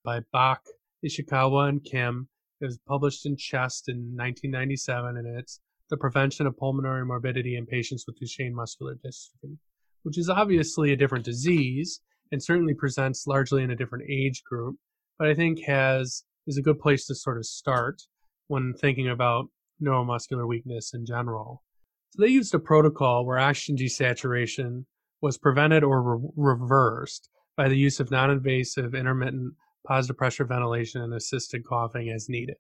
by 0.04 0.22
Bach, 0.32 0.62
Ishikawa, 1.06 1.70
and 1.70 1.84
Kim. 1.84 2.28
It 2.62 2.66
was 2.66 2.80
published 2.88 3.26
in 3.26 3.38
Chest 3.38 3.90
in 3.90 3.98
1997, 4.16 5.18
and 5.18 5.38
it's 5.38 5.60
the 5.90 5.98
prevention 5.98 6.46
of 6.46 6.58
pulmonary 6.58 7.06
morbidity 7.06 7.56
in 7.56 7.66
patients 7.66 8.06
with 8.06 8.20
Duchenne 8.20 8.54
muscular 8.54 8.96
dystrophy, 8.96 9.58
which 10.04 10.18
is 10.18 10.30
obviously 10.30 10.92
a 10.92 10.98
different 10.98 11.26
disease 11.26 12.02
and 12.32 12.44
certainly 12.44 12.74
presents 12.74 13.28
largely 13.28 13.64
in 13.64 13.72
a 13.72 13.76
different 13.76 14.10
age 14.10 14.44
group, 14.44 14.78
but 15.18 15.28
I 15.28 15.34
think 15.34 15.64
has 15.66 16.24
is 16.48 16.58
a 16.58 16.62
good 16.62 16.80
place 16.80 17.06
to 17.06 17.16
sort 17.16 17.38
of 17.38 17.46
start 17.46 18.02
when 18.48 18.74
thinking 18.74 19.08
about 19.08 19.46
neuromuscular 19.82 20.48
weakness 20.48 20.94
in 20.94 21.06
general. 21.06 21.64
So 22.12 22.24
they 22.24 22.30
used 22.30 22.54
a 22.56 22.60
protocol 22.60 23.26
where 23.26 23.38
oxygen 23.38 23.78
desaturation 23.78 24.86
was 25.22 25.38
prevented 25.38 25.84
or 25.84 26.02
re- 26.02 26.30
reversed 26.36 27.30
by 27.56 27.70
the 27.70 27.78
use 27.78 28.00
of 28.00 28.10
non-invasive 28.10 28.96
intermittent 28.96 29.54
positive 29.86 30.18
pressure 30.18 30.46
ventilation 30.46 31.02
and 31.02 31.14
assisted 31.14 31.66
coughing 31.66 32.10
as 32.10 32.30
needed. 32.30 32.58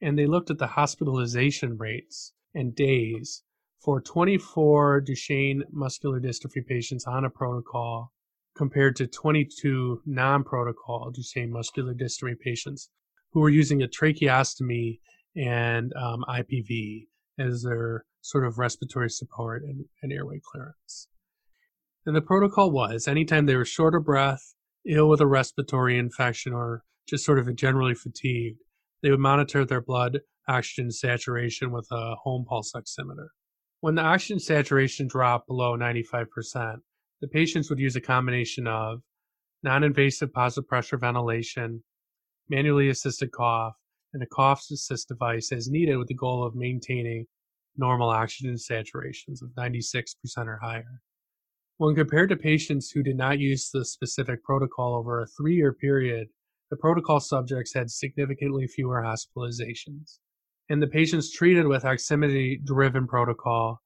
And 0.00 0.18
they 0.18 0.26
looked 0.26 0.50
at 0.50 0.58
the 0.58 0.66
hospitalization 0.66 1.76
rates 1.76 2.32
and 2.54 2.74
days 2.74 3.42
for 3.80 4.00
24 4.00 5.02
Duchenne 5.02 5.62
muscular 5.72 6.20
dystrophy 6.20 6.66
patients 6.66 7.06
on 7.06 7.24
a 7.24 7.30
protocol 7.30 8.12
compared 8.56 8.96
to 8.96 9.06
22 9.06 10.02
non 10.06 10.44
protocol 10.44 11.12
Duchenne 11.12 11.50
muscular 11.50 11.94
dystrophy 11.94 12.38
patients 12.38 12.90
who 13.32 13.40
were 13.40 13.48
using 13.48 13.82
a 13.82 13.88
tracheostomy 13.88 14.98
and 15.36 15.92
um, 15.94 16.24
IPV 16.28 17.06
as 17.38 17.62
their 17.62 18.04
sort 18.20 18.44
of 18.44 18.58
respiratory 18.58 19.08
support 19.08 19.62
and, 19.62 19.84
and 20.02 20.12
airway 20.12 20.40
clearance. 20.52 21.08
And 22.06 22.16
the 22.16 22.20
protocol 22.20 22.70
was 22.70 23.06
anytime 23.06 23.46
they 23.46 23.56
were 23.56 23.64
short 23.64 23.94
of 23.94 24.04
breath, 24.04 24.54
ill 24.86 25.08
with 25.08 25.20
a 25.20 25.26
respiratory 25.26 25.98
infection, 25.98 26.52
or 26.52 26.82
just 27.06 27.24
sort 27.24 27.38
of 27.38 27.54
generally 27.56 27.94
fatigued, 27.94 28.60
they 29.02 29.10
would 29.10 29.20
monitor 29.20 29.64
their 29.64 29.80
blood 29.80 30.20
oxygen 30.48 30.90
saturation 30.90 31.70
with 31.70 31.86
a 31.92 32.14
home 32.16 32.44
pulse 32.48 32.72
oximeter. 32.74 33.28
When 33.80 33.94
the 33.94 34.02
oxygen 34.02 34.40
saturation 34.40 35.06
dropped 35.06 35.46
below 35.46 35.76
95%, 35.76 36.80
the 37.20 37.28
patients 37.28 37.68
would 37.68 37.78
use 37.78 37.96
a 37.96 38.00
combination 38.00 38.66
of 38.66 39.00
non 39.62 39.84
invasive 39.84 40.32
positive 40.32 40.68
pressure 40.68 40.96
ventilation, 40.96 41.82
manually 42.48 42.88
assisted 42.88 43.30
cough, 43.32 43.74
and 44.12 44.22
a 44.22 44.26
cough 44.26 44.64
assist 44.70 45.08
device 45.08 45.52
as 45.52 45.68
needed 45.68 45.96
with 45.96 46.08
the 46.08 46.14
goal 46.14 46.44
of 46.44 46.54
maintaining 46.54 47.26
normal 47.76 48.08
oxygen 48.08 48.54
saturations 48.54 49.42
of 49.42 49.50
96% 49.56 50.14
or 50.46 50.58
higher. 50.62 51.02
When 51.76 51.94
compared 51.94 52.28
to 52.30 52.36
patients 52.36 52.90
who 52.90 53.02
did 53.02 53.16
not 53.16 53.38
use 53.38 53.70
the 53.70 53.84
specific 53.84 54.42
protocol 54.42 54.94
over 54.94 55.20
a 55.20 55.26
three 55.26 55.54
year 55.54 55.72
period, 55.72 56.28
the 56.70 56.76
protocol 56.76 57.20
subjects 57.20 57.74
had 57.74 57.90
significantly 57.90 58.66
fewer 58.66 59.02
hospitalizations. 59.02 60.18
And 60.68 60.82
the 60.82 60.86
patients 60.86 61.32
treated 61.32 61.66
with 61.66 61.82
oximetry 61.82 62.64
driven 62.64 63.06
protocol 63.06 63.82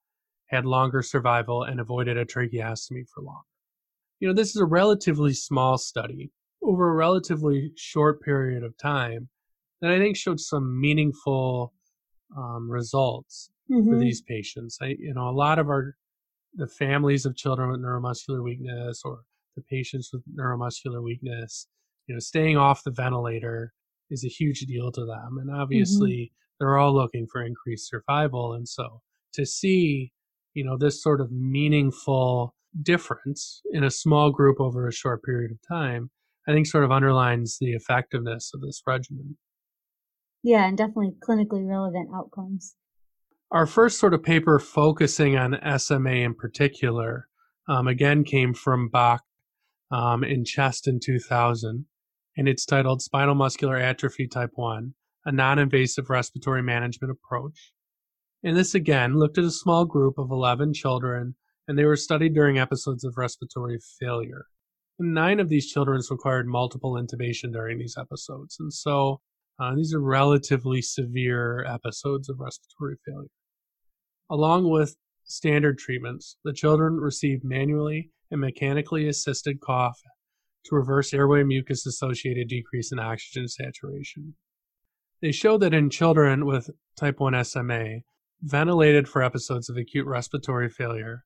had 0.54 0.64
longer 0.64 1.02
survival 1.02 1.64
and 1.64 1.80
avoided 1.80 2.16
a 2.16 2.24
tracheostomy 2.24 3.04
for 3.12 3.22
longer. 3.22 3.42
You 4.20 4.28
know, 4.28 4.34
this 4.34 4.50
is 4.50 4.56
a 4.62 4.64
relatively 4.66 5.34
small 5.34 5.76
study 5.76 6.30
over 6.62 6.88
a 6.88 6.94
relatively 6.94 7.72
short 7.76 8.22
period 8.22 8.62
of 8.62 8.76
time 8.78 9.28
that 9.80 9.90
I 9.90 9.98
think 9.98 10.16
showed 10.16 10.40
some 10.40 10.80
meaningful 10.80 11.74
um, 12.36 12.70
results 12.70 13.50
for 13.68 13.96
Mhm. 13.96 14.00
these 14.00 14.22
patients. 14.22 14.78
I, 14.80 14.96
you 14.98 15.12
know, 15.14 15.28
a 15.28 15.32
lot 15.32 15.58
of 15.58 15.68
our 15.68 15.96
the 16.56 16.68
families 16.68 17.26
of 17.26 17.36
children 17.36 17.70
with 17.70 17.80
neuromuscular 17.80 18.42
weakness 18.42 19.02
or 19.04 19.22
the 19.56 19.62
patients 19.62 20.10
with 20.12 20.22
neuromuscular 20.36 21.02
weakness, 21.02 21.66
you 22.06 22.14
know, 22.14 22.20
staying 22.20 22.56
off 22.56 22.84
the 22.84 22.92
ventilator 22.92 23.72
is 24.10 24.24
a 24.24 24.28
huge 24.28 24.60
deal 24.60 24.92
to 24.92 25.04
them, 25.04 25.38
and 25.38 25.50
obviously 25.50 26.32
they're 26.58 26.78
all 26.78 26.94
looking 26.94 27.26
for 27.26 27.42
increased 27.42 27.88
survival. 27.90 28.52
And 28.54 28.68
so 28.68 29.02
to 29.32 29.44
see, 29.44 30.12
you 30.54 30.64
know, 30.64 30.76
this 30.78 31.02
sort 31.02 31.20
of 31.20 31.30
meaningful 31.30 32.54
difference 32.82 33.60
in 33.72 33.84
a 33.84 33.90
small 33.90 34.30
group 34.30 34.60
over 34.60 34.86
a 34.86 34.92
short 34.92 35.22
period 35.22 35.50
of 35.50 35.58
time, 35.68 36.10
I 36.48 36.52
think 36.52 36.66
sort 36.66 36.84
of 36.84 36.92
underlines 36.92 37.58
the 37.60 37.72
effectiveness 37.72 38.52
of 38.54 38.60
this 38.60 38.82
regimen. 38.86 39.36
Yeah, 40.42 40.66
and 40.66 40.76
definitely 40.76 41.14
clinically 41.26 41.66
relevant 41.66 42.10
outcomes. 42.14 42.76
Our 43.50 43.66
first 43.66 43.98
sort 43.98 44.14
of 44.14 44.22
paper 44.22 44.58
focusing 44.58 45.36
on 45.36 45.58
SMA 45.78 46.10
in 46.10 46.34
particular, 46.34 47.28
um, 47.68 47.88
again, 47.88 48.24
came 48.24 48.52
from 48.52 48.88
Bach 48.88 49.22
um, 49.90 50.24
in 50.24 50.44
Chest 50.44 50.86
in 50.88 51.00
2000, 51.00 51.86
and 52.36 52.48
it's 52.48 52.66
titled 52.66 53.00
Spinal 53.00 53.34
Muscular 53.34 53.76
Atrophy 53.76 54.26
Type 54.26 54.50
1 54.54 54.94
A 55.26 55.32
Non 55.32 55.58
Invasive 55.58 56.10
Respiratory 56.10 56.62
Management 56.62 57.12
Approach. 57.12 57.72
And 58.44 58.54
this 58.54 58.74
again 58.74 59.14
looked 59.14 59.38
at 59.38 59.44
a 59.44 59.50
small 59.50 59.86
group 59.86 60.18
of 60.18 60.30
11 60.30 60.74
children, 60.74 61.34
and 61.66 61.78
they 61.78 61.86
were 61.86 61.96
studied 61.96 62.34
during 62.34 62.58
episodes 62.58 63.02
of 63.02 63.16
respiratory 63.16 63.78
failure. 63.98 64.44
Nine 64.98 65.40
of 65.40 65.48
these 65.48 65.72
children 65.72 66.02
required 66.10 66.46
multiple 66.46 66.92
intubation 66.92 67.54
during 67.54 67.78
these 67.78 67.96
episodes, 67.98 68.58
and 68.60 68.70
so 68.70 69.22
uh, 69.58 69.74
these 69.74 69.94
are 69.94 70.00
relatively 70.00 70.82
severe 70.82 71.64
episodes 71.64 72.28
of 72.28 72.38
respiratory 72.38 72.96
failure. 73.06 73.30
Along 74.30 74.68
with 74.68 74.94
standard 75.24 75.78
treatments, 75.78 76.36
the 76.44 76.52
children 76.52 76.96
received 76.96 77.44
manually 77.44 78.10
and 78.30 78.42
mechanically 78.42 79.08
assisted 79.08 79.58
cough 79.62 79.98
to 80.66 80.76
reverse 80.76 81.14
airway 81.14 81.44
mucus 81.44 81.86
associated 81.86 82.48
decrease 82.48 82.92
in 82.92 82.98
oxygen 82.98 83.48
saturation. 83.48 84.34
They 85.22 85.32
show 85.32 85.56
that 85.58 85.72
in 85.72 85.88
children 85.88 86.44
with 86.44 86.68
type 86.94 87.20
1 87.20 87.42
SMA, 87.42 88.00
ventilated 88.44 89.08
for 89.08 89.22
episodes 89.22 89.70
of 89.70 89.76
acute 89.76 90.06
respiratory 90.06 90.68
failure, 90.68 91.24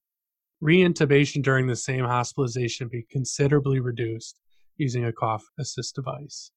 reintubation 0.63 1.43
during 1.43 1.67
the 1.67 1.77
same 1.77 2.05
hospitalization 2.05 2.89
be 2.89 3.05
considerably 3.11 3.81
reduced 3.81 4.39
using 4.77 5.05
a 5.05 5.13
cough 5.13 5.45
assist 5.59 5.97
device. 5.97 6.53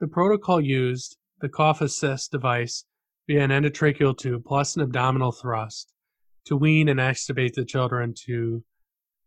The 0.00 0.08
protocol 0.08 0.60
used 0.60 1.16
the 1.40 1.48
cough 1.48 1.80
assist 1.80 2.32
device 2.32 2.84
via 3.28 3.44
an 3.44 3.50
endotracheal 3.50 4.18
tube 4.18 4.44
plus 4.44 4.74
an 4.74 4.82
abdominal 4.82 5.30
thrust 5.30 5.92
to 6.46 6.56
wean 6.56 6.88
and 6.88 6.98
extubate 6.98 7.54
the 7.54 7.64
children 7.64 8.14
to 8.26 8.64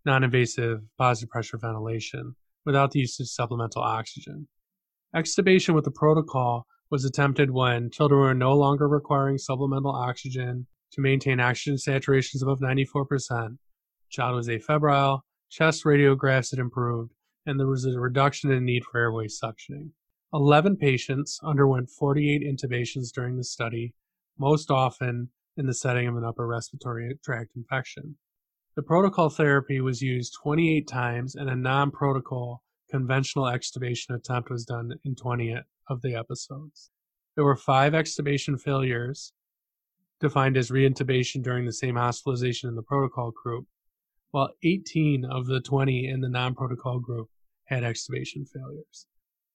non 0.05 0.25
invasive 0.25 0.81
positive 0.97 1.29
pressure 1.29 1.57
ventilation 1.57 2.35
without 2.65 2.91
the 2.91 2.99
use 2.99 3.19
of 3.21 3.29
supplemental 3.29 3.81
oxygen. 3.81 4.49
Extubation 5.15 5.73
with 5.73 5.85
the 5.85 5.91
protocol 5.91 6.67
was 6.89 7.05
attempted 7.05 7.51
when 7.51 7.89
children 7.89 8.19
were 8.19 8.33
no 8.33 8.53
longer 8.53 8.87
requiring 8.87 9.37
supplemental 9.37 9.91
oxygen 9.91 10.67
to 10.91 11.01
maintain 11.01 11.39
oxygen 11.39 11.75
saturations 11.75 12.41
above 12.41 12.59
94%. 12.59 13.57
Child 14.09 14.35
was 14.35 14.47
afebrile, 14.47 15.21
chest 15.49 15.83
radiographs 15.83 16.51
had 16.51 16.59
improved, 16.59 17.13
and 17.45 17.59
there 17.59 17.67
was 17.67 17.85
a 17.85 17.99
reduction 17.99 18.51
in 18.51 18.65
need 18.65 18.83
for 18.85 18.99
airway 18.99 19.27
suctioning. 19.27 19.89
11 20.33 20.77
patients 20.77 21.39
underwent 21.43 21.89
48 21.89 22.41
intubations 22.41 23.11
during 23.13 23.37
the 23.37 23.43
study, 23.43 23.93
most 24.37 24.69
often 24.69 25.29
in 25.57 25.65
the 25.65 25.73
setting 25.73 26.07
of 26.07 26.17
an 26.17 26.25
upper 26.25 26.45
respiratory 26.45 27.17
tract 27.23 27.51
infection. 27.55 28.17
The 28.75 28.83
protocol 28.83 29.29
therapy 29.29 29.79
was 29.79 30.01
used 30.01 30.35
28 30.43 30.87
times, 30.87 31.35
and 31.35 31.49
a 31.49 31.55
non 31.55 31.91
protocol 31.91 32.61
conventional 32.89 33.45
extubation 33.45 34.13
attempt 34.13 34.49
was 34.49 34.65
done 34.65 34.91
in 35.05 35.15
20 35.15 35.55
of 35.89 36.01
the 36.01 36.15
episodes. 36.15 36.91
There 37.35 37.45
were 37.45 37.55
five 37.55 37.93
extubation 37.93 38.59
failures, 38.59 39.33
defined 40.19 40.57
as 40.57 40.71
reintubation 40.71 41.43
during 41.43 41.65
the 41.65 41.73
same 41.73 41.95
hospitalization 41.95 42.69
in 42.69 42.75
the 42.75 42.81
protocol 42.81 43.31
group, 43.31 43.65
while 44.31 44.49
18 44.63 45.25
of 45.25 45.45
the 45.47 45.59
20 45.61 46.07
in 46.07 46.21
the 46.21 46.29
non 46.29 46.55
protocol 46.55 46.99
group 46.99 47.29
had 47.65 47.83
extubation 47.83 48.47
failures. 48.47 49.07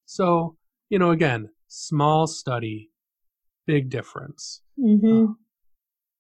So, 0.06 0.56
you 0.88 0.98
know, 0.98 1.10
again, 1.10 1.50
small 1.68 2.26
study, 2.26 2.90
big 3.66 3.88
difference. 3.88 4.62
Mm-hmm. 4.78 5.24
Uh, 5.24 5.34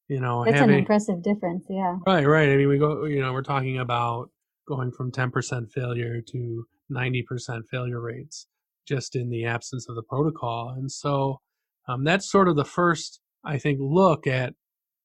you 0.08 0.20
know, 0.20 0.44
That's 0.44 0.58
having, 0.58 0.74
an 0.74 0.80
impressive 0.80 1.22
difference. 1.22 1.64
Yeah. 1.68 1.98
Right, 2.06 2.26
right. 2.26 2.48
I 2.48 2.56
mean, 2.56 2.68
we 2.68 2.78
go, 2.78 3.04
you 3.04 3.20
know, 3.20 3.32
we're 3.32 3.42
talking 3.42 3.78
about 3.78 4.30
going 4.66 4.92
from 4.92 5.12
10% 5.12 5.70
failure 5.70 6.20
to 6.20 6.66
90% 6.90 7.66
failure 7.70 8.00
rates 8.00 8.46
just 8.86 9.16
in 9.16 9.28
the 9.30 9.44
absence 9.44 9.88
of 9.88 9.94
the 9.94 10.02
protocol. 10.02 10.70
And 10.76 10.90
so 10.90 11.40
um, 11.88 12.04
that's 12.04 12.30
sort 12.30 12.48
of 12.48 12.56
the 12.56 12.64
first, 12.64 13.20
I 13.44 13.58
think, 13.58 13.78
look 13.80 14.26
at 14.26 14.54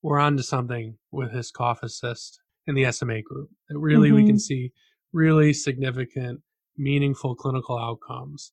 we're 0.02 0.20
onto 0.20 0.44
something 0.44 0.98
with 1.12 1.34
this 1.34 1.50
cough 1.52 1.82
assist 1.82 2.40
in 2.68 2.76
the 2.76 2.92
SMA 2.92 3.22
group. 3.22 3.50
That 3.70 3.80
really 3.80 4.12
we 4.12 4.26
can 4.26 4.36
Mhm. 4.36 4.42
see 4.42 4.72
really 5.14 5.54
significant, 5.54 6.42
meaningful 6.78 7.36
clinical 7.36 7.78
outcomes 7.78 8.52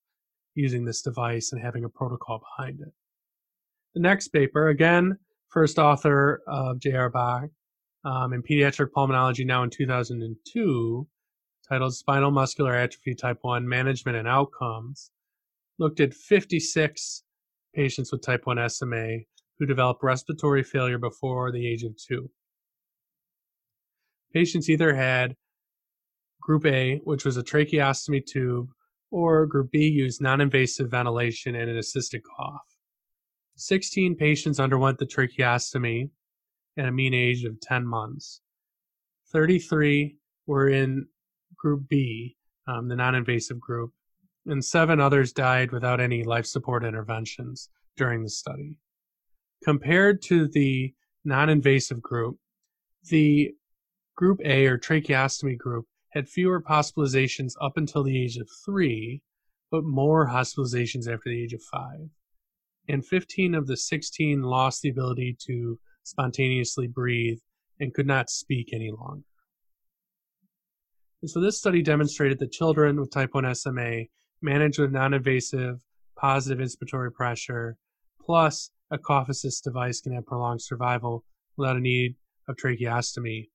using 0.54 0.84
this 0.84 1.02
device 1.02 1.52
and 1.52 1.60
having 1.62 1.84
a 1.84 1.88
protocol 1.88 2.38
behind 2.38 2.80
it. 2.80 2.92
The 3.94 4.00
next 4.00 4.28
paper, 4.28 4.68
again, 4.68 5.18
first 5.48 5.78
author 5.78 6.42
of 6.46 6.78
J.R. 6.78 7.10
Bach 7.10 7.50
um, 8.04 8.32
in 8.32 8.42
Pediatric 8.42 8.88
Pulmonology 8.96 9.44
now 9.44 9.62
in 9.62 9.70
2002, 9.70 11.06
titled 11.68 11.94
Spinal 11.94 12.30
Muscular 12.30 12.74
Atrophy 12.74 13.14
Type 13.14 13.38
1 13.42 13.68
Management 13.68 14.16
and 14.16 14.28
Outcomes, 14.28 15.10
looked 15.78 16.00
at 16.00 16.14
56 16.14 17.22
patients 17.74 18.12
with 18.12 18.22
type 18.22 18.46
1 18.46 18.68
SMA 18.68 19.18
who 19.58 19.66
developed 19.66 20.02
respiratory 20.02 20.62
failure 20.62 20.98
before 20.98 21.52
the 21.52 21.66
age 21.66 21.82
of 21.82 21.96
two. 21.96 22.30
Patients 24.32 24.68
either 24.68 24.94
had 24.94 25.36
Group 26.40 26.66
A, 26.66 27.00
which 27.04 27.24
was 27.24 27.36
a 27.36 27.42
tracheostomy 27.42 28.26
tube, 28.26 28.70
or 29.10 29.46
Group 29.46 29.70
B 29.70 29.86
used 29.86 30.20
non 30.20 30.40
invasive 30.40 30.90
ventilation 30.90 31.54
and 31.54 31.70
an 31.70 31.76
assisted 31.76 32.22
cough. 32.24 32.66
16 33.56 34.16
patients 34.16 34.58
underwent 34.58 34.98
the 34.98 35.06
tracheostomy 35.06 36.10
at 36.76 36.88
a 36.88 36.92
mean 36.92 37.14
age 37.14 37.44
of 37.44 37.60
10 37.60 37.86
months. 37.86 38.40
33 39.30 40.16
were 40.46 40.68
in 40.68 41.06
Group 41.62 41.88
B, 41.88 42.36
um, 42.66 42.88
the 42.88 42.96
non 42.96 43.14
invasive 43.14 43.60
group, 43.60 43.92
and 44.46 44.64
seven 44.64 45.00
others 45.00 45.32
died 45.32 45.70
without 45.70 46.00
any 46.00 46.24
life 46.24 46.46
support 46.46 46.84
interventions 46.84 47.70
during 47.96 48.22
the 48.22 48.28
study. 48.28 48.76
Compared 49.64 50.20
to 50.22 50.48
the 50.48 50.92
non 51.24 51.48
invasive 51.48 52.02
group, 52.02 52.36
the 53.08 53.54
Group 54.14 54.40
A 54.44 54.66
or 54.66 54.78
tracheostomy 54.78 55.56
group 55.56 55.86
had 56.10 56.28
fewer 56.28 56.62
hospitalizations 56.62 57.54
up 57.60 57.76
until 57.76 58.02
the 58.02 58.22
age 58.22 58.36
of 58.36 58.48
three, 58.64 59.22
but 59.70 59.84
more 59.84 60.28
hospitalizations 60.28 61.12
after 61.12 61.30
the 61.30 61.42
age 61.42 61.54
of 61.54 61.62
five. 61.62 62.10
And 62.88 63.06
15 63.06 63.54
of 63.54 63.66
the 63.66 63.76
16 63.76 64.42
lost 64.42 64.82
the 64.82 64.90
ability 64.90 65.36
to 65.46 65.78
spontaneously 66.02 66.88
breathe 66.88 67.38
and 67.80 67.94
could 67.94 68.06
not 68.06 68.28
speak 68.28 68.72
any 68.72 68.90
longer. 68.90 69.24
So 71.24 71.40
this 71.40 71.58
study 71.58 71.82
demonstrated 71.82 72.40
that 72.40 72.50
children 72.50 72.98
with 72.98 73.12
type 73.12 73.32
1 73.32 73.54
SMA 73.54 74.04
managed 74.42 74.80
with 74.80 74.90
non-invasive 74.90 75.80
positive 76.16 76.58
inspiratory 76.58 77.12
pressure 77.12 77.76
plus 78.20 78.70
a 78.90 78.98
cough 78.98 79.28
assist 79.28 79.62
device 79.62 80.00
can 80.00 80.12
have 80.14 80.26
prolonged 80.26 80.60
survival 80.60 81.24
without 81.56 81.76
a 81.76 81.80
need 81.80 82.16
of 82.48 82.56
tracheostomy 82.56 83.48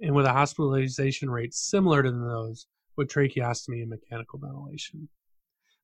and 0.00 0.14
with 0.14 0.24
a 0.24 0.32
hospitalization 0.32 1.28
rate 1.28 1.52
similar 1.52 2.02
to 2.02 2.10
those 2.10 2.66
with 2.96 3.08
tracheostomy 3.08 3.82
and 3.82 3.90
mechanical 3.90 4.38
ventilation. 4.38 5.08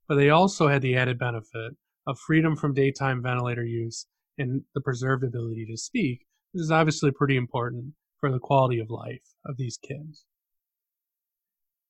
But 0.08 0.16
they 0.16 0.30
also 0.30 0.68
had 0.68 0.80
the 0.80 0.96
added 0.96 1.18
benefit 1.18 1.76
of 2.06 2.18
freedom 2.18 2.56
from 2.56 2.72
daytime 2.72 3.22
ventilator 3.22 3.64
use 3.64 4.06
and 4.38 4.62
the 4.74 4.80
preserved 4.80 5.24
ability 5.24 5.66
to 5.66 5.76
speak, 5.76 6.24
which 6.52 6.62
is 6.62 6.70
obviously 6.70 7.10
pretty 7.10 7.36
important 7.36 7.92
for 8.18 8.32
the 8.32 8.38
quality 8.38 8.80
of 8.80 8.88
life 8.88 9.34
of 9.44 9.58
these 9.58 9.76
kids. 9.76 10.24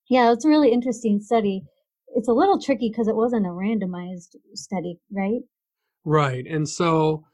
Yeah, 0.09 0.33
it's 0.33 0.44
a 0.44 0.49
really 0.49 0.73
interesting 0.73 1.21
study. 1.21 1.62
It's 2.14 2.29
a 2.29 2.33
little 2.33 2.61
tricky 2.61 2.88
because 2.90 3.09
it 3.09 3.16
wasn't 3.16 3.47
a 3.47 3.51
randomized 3.51 4.37
study, 4.55 4.99
right? 5.12 5.40
Right. 6.05 6.47
And 6.47 6.68
so, 6.68 7.25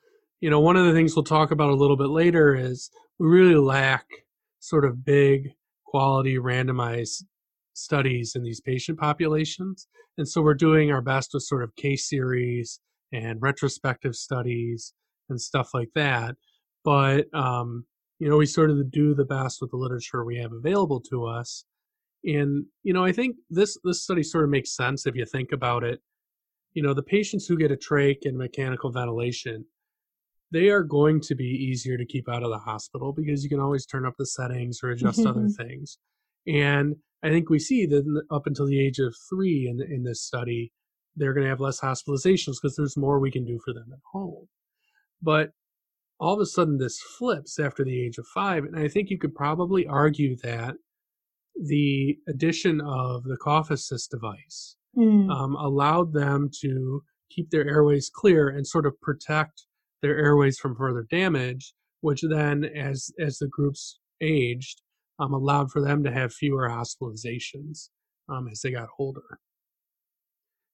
you 0.40 0.50
know, 0.50 0.60
one 0.60 0.76
of 0.76 0.84
the 0.84 0.92
things 0.92 1.14
we'll 1.14 1.24
talk 1.24 1.50
about 1.52 1.70
a 1.70 1.76
little 1.76 1.96
bit 1.96 2.08
later 2.08 2.54
is 2.54 2.90
we 3.18 3.28
really 3.28 3.54
lack 3.54 4.06
sort 4.58 4.84
of 4.84 5.04
big 5.04 5.50
quality 5.86 6.36
randomized 6.36 7.22
studies 7.74 8.34
in 8.34 8.42
these 8.42 8.60
patient 8.60 8.98
populations. 8.98 9.86
And 10.18 10.28
so 10.28 10.42
we're 10.42 10.54
doing 10.54 10.90
our 10.90 11.02
best 11.02 11.30
with 11.34 11.44
sort 11.44 11.62
of 11.62 11.76
case 11.76 12.08
series 12.08 12.80
and 13.12 13.40
retrospective 13.40 14.16
studies 14.16 14.92
and 15.28 15.40
stuff 15.40 15.70
like 15.72 15.90
that. 15.94 16.34
But, 16.84 17.26
um, 17.32 17.86
you 18.18 18.28
know, 18.28 18.36
we 18.36 18.46
sort 18.46 18.70
of 18.70 18.90
do 18.90 19.14
the 19.14 19.24
best 19.24 19.60
with 19.60 19.70
the 19.70 19.76
literature 19.76 20.24
we 20.24 20.38
have 20.38 20.52
available 20.52 21.00
to 21.10 21.26
us. 21.26 21.64
And, 22.24 22.66
you 22.82 22.92
know, 22.92 23.04
I 23.04 23.12
think 23.12 23.36
this, 23.50 23.76
this 23.84 24.02
study 24.02 24.22
sort 24.22 24.44
of 24.44 24.50
makes 24.50 24.74
sense 24.74 25.06
if 25.06 25.14
you 25.14 25.26
think 25.26 25.52
about 25.52 25.84
it. 25.84 26.00
You 26.72 26.82
know, 26.82 26.94
the 26.94 27.02
patients 27.02 27.46
who 27.46 27.56
get 27.56 27.70
a 27.70 27.76
trach 27.76 28.18
and 28.24 28.36
mechanical 28.36 28.90
ventilation, 28.90 29.64
they 30.50 30.68
are 30.68 30.82
going 30.82 31.20
to 31.22 31.34
be 31.34 31.44
easier 31.44 31.96
to 31.96 32.06
keep 32.06 32.28
out 32.28 32.42
of 32.42 32.50
the 32.50 32.58
hospital 32.58 33.12
because 33.12 33.42
you 33.42 33.50
can 33.50 33.60
always 33.60 33.86
turn 33.86 34.06
up 34.06 34.14
the 34.18 34.26
settings 34.26 34.80
or 34.82 34.90
adjust 34.92 35.26
other 35.26 35.48
things. 35.48 35.98
And 36.46 36.96
I 37.22 37.30
think 37.30 37.48
we 37.48 37.58
see 37.58 37.86
that 37.86 38.24
up 38.30 38.46
until 38.46 38.66
the 38.66 38.80
age 38.80 38.98
of 38.98 39.14
three 39.30 39.68
in, 39.68 39.80
in 39.80 40.04
this 40.04 40.22
study, 40.22 40.72
they're 41.16 41.32
going 41.32 41.44
to 41.44 41.50
have 41.50 41.60
less 41.60 41.80
hospitalizations 41.80 42.56
because 42.60 42.76
there's 42.76 42.96
more 42.96 43.18
we 43.18 43.30
can 43.30 43.44
do 43.44 43.58
for 43.64 43.72
them 43.72 43.90
at 43.92 44.00
home. 44.12 44.48
But 45.22 45.50
all 46.18 46.34
of 46.34 46.40
a 46.40 46.46
sudden, 46.46 46.78
this 46.78 47.00
flips 47.18 47.58
after 47.58 47.84
the 47.84 48.00
age 48.00 48.18
of 48.18 48.26
five. 48.26 48.64
And 48.64 48.78
I 48.78 48.88
think 48.88 49.10
you 49.10 49.18
could 49.18 49.34
probably 49.34 49.86
argue 49.86 50.36
that 50.42 50.76
the 51.56 52.18
addition 52.28 52.80
of 52.80 53.24
the 53.24 53.36
cough 53.36 53.70
assist 53.70 54.10
device 54.10 54.76
Mm. 54.96 55.28
um, 55.28 55.56
allowed 55.56 56.12
them 56.12 56.48
to 56.60 57.02
keep 57.28 57.50
their 57.50 57.66
airways 57.68 58.08
clear 58.14 58.48
and 58.48 58.64
sort 58.64 58.86
of 58.86 59.00
protect 59.00 59.66
their 60.02 60.16
airways 60.16 60.56
from 60.56 60.76
further 60.76 61.04
damage, 61.10 61.74
which 62.00 62.22
then, 62.22 62.64
as 62.64 63.10
as 63.18 63.38
the 63.38 63.48
groups 63.48 63.98
aged, 64.20 64.82
um, 65.18 65.34
allowed 65.34 65.72
for 65.72 65.80
them 65.80 66.04
to 66.04 66.12
have 66.12 66.32
fewer 66.32 66.68
hospitalizations 66.68 67.88
um, 68.28 68.46
as 68.46 68.60
they 68.60 68.70
got 68.70 68.88
older. 69.00 69.40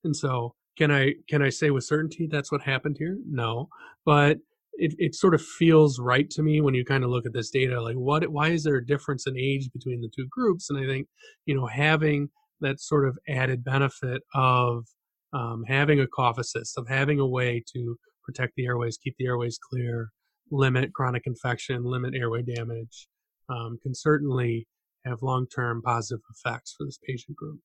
And 0.05 0.15
so, 0.15 0.55
can 0.77 0.91
I 0.91 1.15
can 1.29 1.41
I 1.41 1.49
say 1.49 1.71
with 1.71 1.85
certainty 1.85 2.27
that's 2.31 2.53
what 2.53 2.61
happened 2.63 2.97
here? 2.99 3.17
No, 3.27 3.69
but 4.05 4.39
it, 4.75 4.95
it 4.99 5.15
sort 5.15 5.35
of 5.35 5.43
feels 5.43 5.99
right 5.99 6.29
to 6.31 6.43
me 6.43 6.61
when 6.61 6.75
you 6.75 6.85
kind 6.85 7.05
of 7.05 7.11
look 7.11 7.27
at 7.27 7.33
this 7.33 7.51
data. 7.51 7.81
Like, 7.83 7.97
what? 7.97 8.27
Why 8.31 8.49
is 8.49 8.65
there 8.65 8.77
a 8.77 8.87
difference 8.87 9.27
in 9.27 9.37
age 9.37 9.71
between 9.73 10.01
the 10.01 10.11
two 10.15 10.27
groups? 10.31 10.71
And 10.71 10.79
I 10.79 10.87
think 10.87 11.09
you 11.47 11.55
know 11.55 11.67
having 11.67 12.31
that 12.61 12.81
sort 12.81 13.07
of 13.07 13.19
added 13.29 13.65
benefit 13.65 14.23
of 14.35 14.85
um, 15.33 15.65
having 15.67 16.01
a 16.01 16.07
cough 16.07 16.39
assist, 16.39 16.77
of 16.77 16.89
having 16.89 17.19
a 17.19 17.27
way 17.27 17.63
to 17.73 17.97
protect 18.25 18.55
the 18.57 18.67
airways, 18.67 18.99
keep 18.99 19.15
the 19.19 19.27
airways 19.27 19.59
clear, 19.59 20.11
limit 20.51 20.93
chronic 20.93 21.23
infection, 21.27 21.85
limit 21.85 22.15
airway 22.15 22.43
damage, 22.43 23.09
um, 23.49 23.79
can 23.83 23.95
certainly 23.95 24.67
have 25.05 25.23
long-term 25.23 25.81
positive 25.83 26.23
effects 26.31 26.75
for 26.77 26.85
this 26.85 26.99
patient 27.07 27.37
group. 27.37 27.61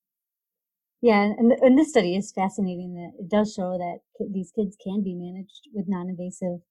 Yeah, 1.02 1.22
and, 1.22 1.52
and 1.52 1.78
this 1.78 1.90
study 1.90 2.16
is 2.16 2.32
fascinating 2.32 2.96
that 2.96 3.22
it 3.22 3.30
does 3.30 3.54
show 3.54 3.78
that 3.78 4.00
these 4.32 4.52
kids 4.56 4.78
can 4.82 5.04
be 5.04 5.14
managed 5.14 5.68
with 5.74 5.86
non-invasive 5.88 6.62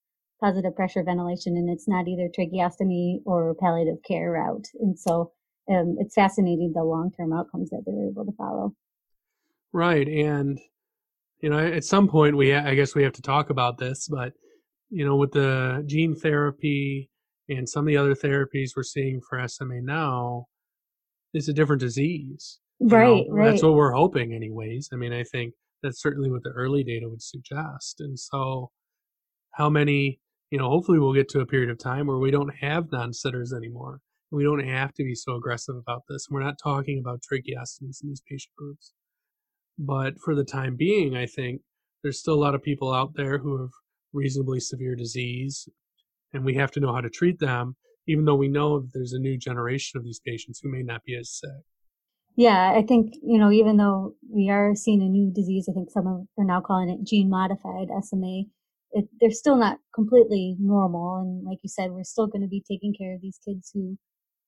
positive 0.45 0.77
pressure 0.77 1.03
ventilation, 1.03 1.57
and 1.57 1.71
it's 1.71 1.89
not 1.89 2.07
either 2.07 2.29
tracheostomy 2.29 3.21
or 3.25 3.55
palliative 3.55 4.03
care 4.07 4.33
route. 4.33 4.67
And 4.81 4.99
so 4.99 5.33
um, 5.71 5.97
it's 5.99 6.15
fascinating 6.15 6.73
the 6.75 6.85
long 6.85 7.11
term 7.17 7.33
outcomes 7.33 7.71
that 7.71 7.83
they 7.87 7.93
were 7.93 8.11
able 8.11 8.27
to 8.27 8.37
follow. 8.37 8.75
Right, 9.73 10.07
and 10.07 10.59
you 11.41 11.49
know, 11.49 11.59
at 11.59 11.85
some 11.85 12.09
point 12.09 12.37
we 12.37 12.55
I 12.55 12.75
guess 12.75 12.95
we 12.95 13.03
have 13.03 13.15
to 13.15 13.23
talk 13.23 13.51
about 13.51 13.79
this, 13.79 14.09
but 14.09 14.33
you 14.91 15.05
know, 15.05 15.17
with 15.17 15.33
the 15.33 15.83
gene 15.87 16.15
therapy 16.15 17.11
and 17.49 17.69
some 17.69 17.85
of 17.85 17.89
the 17.89 17.97
other 17.97 18.15
therapies 18.15 18.71
we're 18.77 18.83
seeing 18.83 19.21
for 19.29 19.47
SMA 19.49 19.81
now, 19.81 20.47
it's 21.33 21.49
a 21.49 21.53
different 21.53 21.81
disease. 21.81 22.61
Right, 22.81 23.27
know, 23.27 23.35
right. 23.35 23.51
That's 23.51 23.63
what 23.63 23.75
we're 23.75 23.93
hoping, 23.93 24.35
anyways. 24.35 24.91
I 24.93 24.97
mean, 24.97 25.13
I 25.13 25.25
think 25.25 25.55
that's 25.83 26.03
certainly 26.03 26.31
what 26.31 26.43
the 26.43 26.51
early 26.51 26.85
data 26.85 27.09
would 27.09 27.23
suggest. 27.23 28.01
And 28.01 28.19
so, 28.19 28.71
how 29.53 29.71
many, 29.71 30.21
you 30.55 30.61
know, 30.61 30.69
hopefully 30.69 31.01
we'll 31.01 31.13
get 31.13 31.29
to 31.31 31.41
a 31.41 31.47
period 31.47 31.69
of 31.69 31.81
time 31.81 32.07
where 32.07 32.19
we 32.19 32.31
don't 32.31 32.55
have 32.61 32.93
non 32.93 33.13
sitters 33.13 33.53
anymore. 33.53 33.99
We 34.31 34.45
don't 34.45 34.65
have 34.65 34.95
to 34.95 35.03
be 35.03 35.17
so 35.17 35.35
aggressive 35.35 35.75
about 35.75 36.03
this. 36.09 36.29
We're 36.31 36.45
not 36.45 36.61
talking 36.63 37.01
about 37.01 37.23
tracheostomies 37.23 38.01
in 38.05 38.11
these 38.11 38.23
patient 38.31 38.53
groups. 38.57 38.93
But 39.77 40.21
for 40.25 40.37
the 40.37 40.45
time 40.45 40.77
being, 40.77 41.17
I 41.17 41.27
think 41.27 41.63
there's 42.05 42.21
still 42.21 42.35
a 42.35 42.45
lot 42.45 42.55
of 42.55 42.63
people 42.63 42.95
out 42.95 43.15
there 43.17 43.39
who 43.39 43.63
have 43.63 43.71
reasonably 44.13 44.61
severe 44.61 44.95
disease, 44.95 45.69
and 46.33 46.45
we 46.45 46.55
have 46.55 46.71
to 46.71 46.79
know 46.81 46.95
how 46.95 47.01
to 47.01 47.11
treat 47.11 47.41
them, 47.41 47.75
even 48.07 48.25
though 48.25 48.37
we 48.37 48.47
know 48.47 48.79
that 48.79 48.91
there's 48.95 49.13
a 49.13 49.19
new 49.19 49.37
generation 49.37 49.99
of 49.99 50.05
these 50.05 50.21
patients 50.25 50.61
who 50.63 50.71
may 50.71 50.85
not 50.85 51.03
be 51.03 51.17
as 51.17 51.33
sick. 51.33 51.65
Yeah, 52.37 52.75
I 52.77 52.83
think, 52.87 53.15
you 53.25 53.39
know, 53.39 53.51
even 53.51 53.77
though 53.77 54.15
we 54.33 54.51
are 54.51 54.77
seeing 54.77 55.03
a 55.03 55.07
new 55.07 55.33
disease, 55.35 55.69
I 55.69 55.73
think 55.73 55.91
some 55.91 56.07
of 56.07 56.27
are 56.39 56.45
now 56.45 56.61
calling 56.61 56.91
it 56.91 57.05
gene 57.05 57.29
modified 57.29 57.89
SMA. 58.05 58.45
It, 58.95 59.09
they're 59.21 59.31
still 59.31 59.57
not 59.57 59.79
completely 59.95 60.57
normal. 60.59 61.17
And 61.17 61.45
like 61.45 61.59
you 61.63 61.69
said, 61.69 61.91
we're 61.91 62.05
still 62.05 62.27
going 62.27 62.43
to 62.43 62.49
be 62.49 62.63
taking 62.67 62.95
care 62.95 63.15
of 63.15 63.21
these 63.21 63.39
kids 63.45 63.71
who 63.75 63.99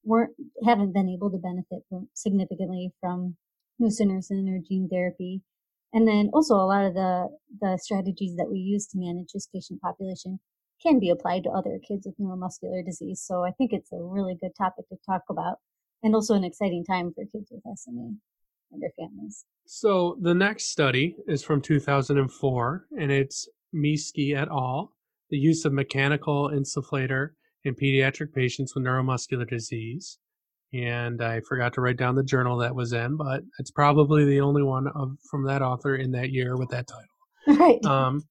weren't, 0.04 0.32
haven't 0.64 0.94
been 0.94 1.08
able 1.08 1.30
to 1.30 1.38
benefit 1.38 1.82
from 1.88 2.08
significantly 2.14 2.92
from 3.00 3.36
nusinersen 3.80 4.48
or 4.48 4.60
gene 4.66 4.88
therapy. 4.90 5.42
And 5.92 6.06
then 6.06 6.30
also 6.32 6.54
a 6.54 6.66
lot 6.66 6.84
of 6.84 6.94
the, 6.94 7.28
the 7.60 7.78
strategies 7.82 8.36
that 8.36 8.48
we 8.50 8.58
use 8.58 8.86
to 8.88 8.98
manage 8.98 9.32
this 9.34 9.48
patient 9.52 9.80
population 9.82 10.38
can 10.82 11.00
be 11.00 11.10
applied 11.10 11.44
to 11.44 11.50
other 11.50 11.80
kids 11.86 12.06
with 12.06 12.18
neuromuscular 12.18 12.84
disease. 12.84 13.22
So 13.24 13.44
I 13.44 13.50
think 13.52 13.72
it's 13.72 13.92
a 13.92 13.98
really 14.00 14.36
good 14.40 14.52
topic 14.56 14.88
to 14.88 14.96
talk 15.06 15.22
about 15.30 15.56
and 16.02 16.14
also 16.14 16.34
an 16.34 16.44
exciting 16.44 16.84
time 16.84 17.12
for 17.14 17.24
kids 17.24 17.50
with 17.50 17.62
SMA 17.76 18.12
and 18.72 18.82
their 18.82 18.92
families. 18.98 19.44
So 19.66 20.16
the 20.20 20.34
next 20.34 20.66
study 20.70 21.16
is 21.26 21.42
from 21.42 21.60
2004, 21.60 22.86
and 22.98 23.10
it's 23.10 23.48
Miske 23.76 24.34
et 24.36 24.48
al. 24.48 24.92
The 25.30 25.36
use 25.36 25.64
of 25.64 25.72
mechanical 25.72 26.50
insufflator 26.50 27.30
in 27.64 27.74
pediatric 27.74 28.32
patients 28.32 28.74
with 28.74 28.84
neuromuscular 28.84 29.48
disease. 29.48 30.18
And 30.72 31.22
I 31.22 31.40
forgot 31.48 31.72
to 31.74 31.80
write 31.80 31.96
down 31.96 32.14
the 32.14 32.24
journal 32.24 32.58
that 32.58 32.74
was 32.74 32.92
in, 32.92 33.16
but 33.16 33.42
it's 33.58 33.70
probably 33.70 34.24
the 34.24 34.40
only 34.40 34.62
one 34.62 34.88
of 34.88 35.16
from 35.30 35.44
that 35.46 35.62
author 35.62 35.96
in 35.96 36.12
that 36.12 36.30
year 36.30 36.56
with 36.56 36.70
that 36.70 36.86
title. 36.86 37.06
Right. 37.60 37.84
Um, 37.84 38.22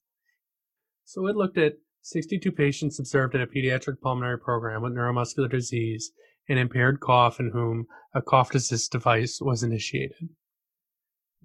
so 1.06 1.28
it 1.28 1.38
looked 1.38 1.58
at 1.58 1.76
62 2.02 2.52
patients 2.52 3.00
observed 3.00 3.34
in 3.34 3.41
a 3.41 3.48
pediatric 3.48 4.02
pulmonary 4.02 4.38
program 4.38 4.82
with 4.82 4.93
neuromuscular 4.93 5.50
disease 5.50 6.12
and 6.50 6.60
impaired 6.60 7.00
cough 7.00 7.39
in 7.39 7.50
whom 7.52 7.86
a 8.14 8.22
cough 8.22 8.54
assist 8.54 8.91
device 8.91 9.39
was 9.41 9.64
initiated. 9.64 10.30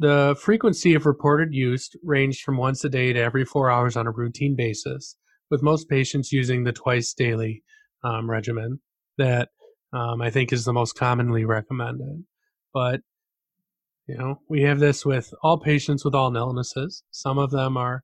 The 0.00 0.34
frequency 0.40 0.94
of 0.94 1.04
reported 1.04 1.52
use 1.52 1.90
ranged 2.02 2.40
from 2.40 2.56
once 2.56 2.82
a 2.84 2.88
day 2.88 3.12
to 3.12 3.20
every 3.20 3.44
four 3.44 3.70
hours 3.70 3.98
on 3.98 4.06
a 4.06 4.10
routine 4.10 4.56
basis, 4.56 5.14
with 5.50 5.62
most 5.62 5.90
patients 5.90 6.32
using 6.32 6.64
the 6.64 6.72
twice 6.72 7.12
daily 7.12 7.62
um, 8.02 8.30
regimen 8.30 8.80
that 9.18 9.50
um, 9.92 10.22
I 10.22 10.30
think 10.30 10.54
is 10.54 10.64
the 10.64 10.72
most 10.72 10.94
commonly 10.94 11.44
recommended. 11.44 12.24
But, 12.72 13.00
you 14.06 14.16
know, 14.16 14.40
we 14.48 14.62
have 14.62 14.78
this 14.78 15.04
with 15.04 15.34
all 15.42 15.60
patients 15.60 16.02
with 16.02 16.14
all 16.14 16.34
illnesses. 16.34 17.02
Some 17.10 17.36
of 17.36 17.50
them 17.50 17.76
are, 17.76 18.02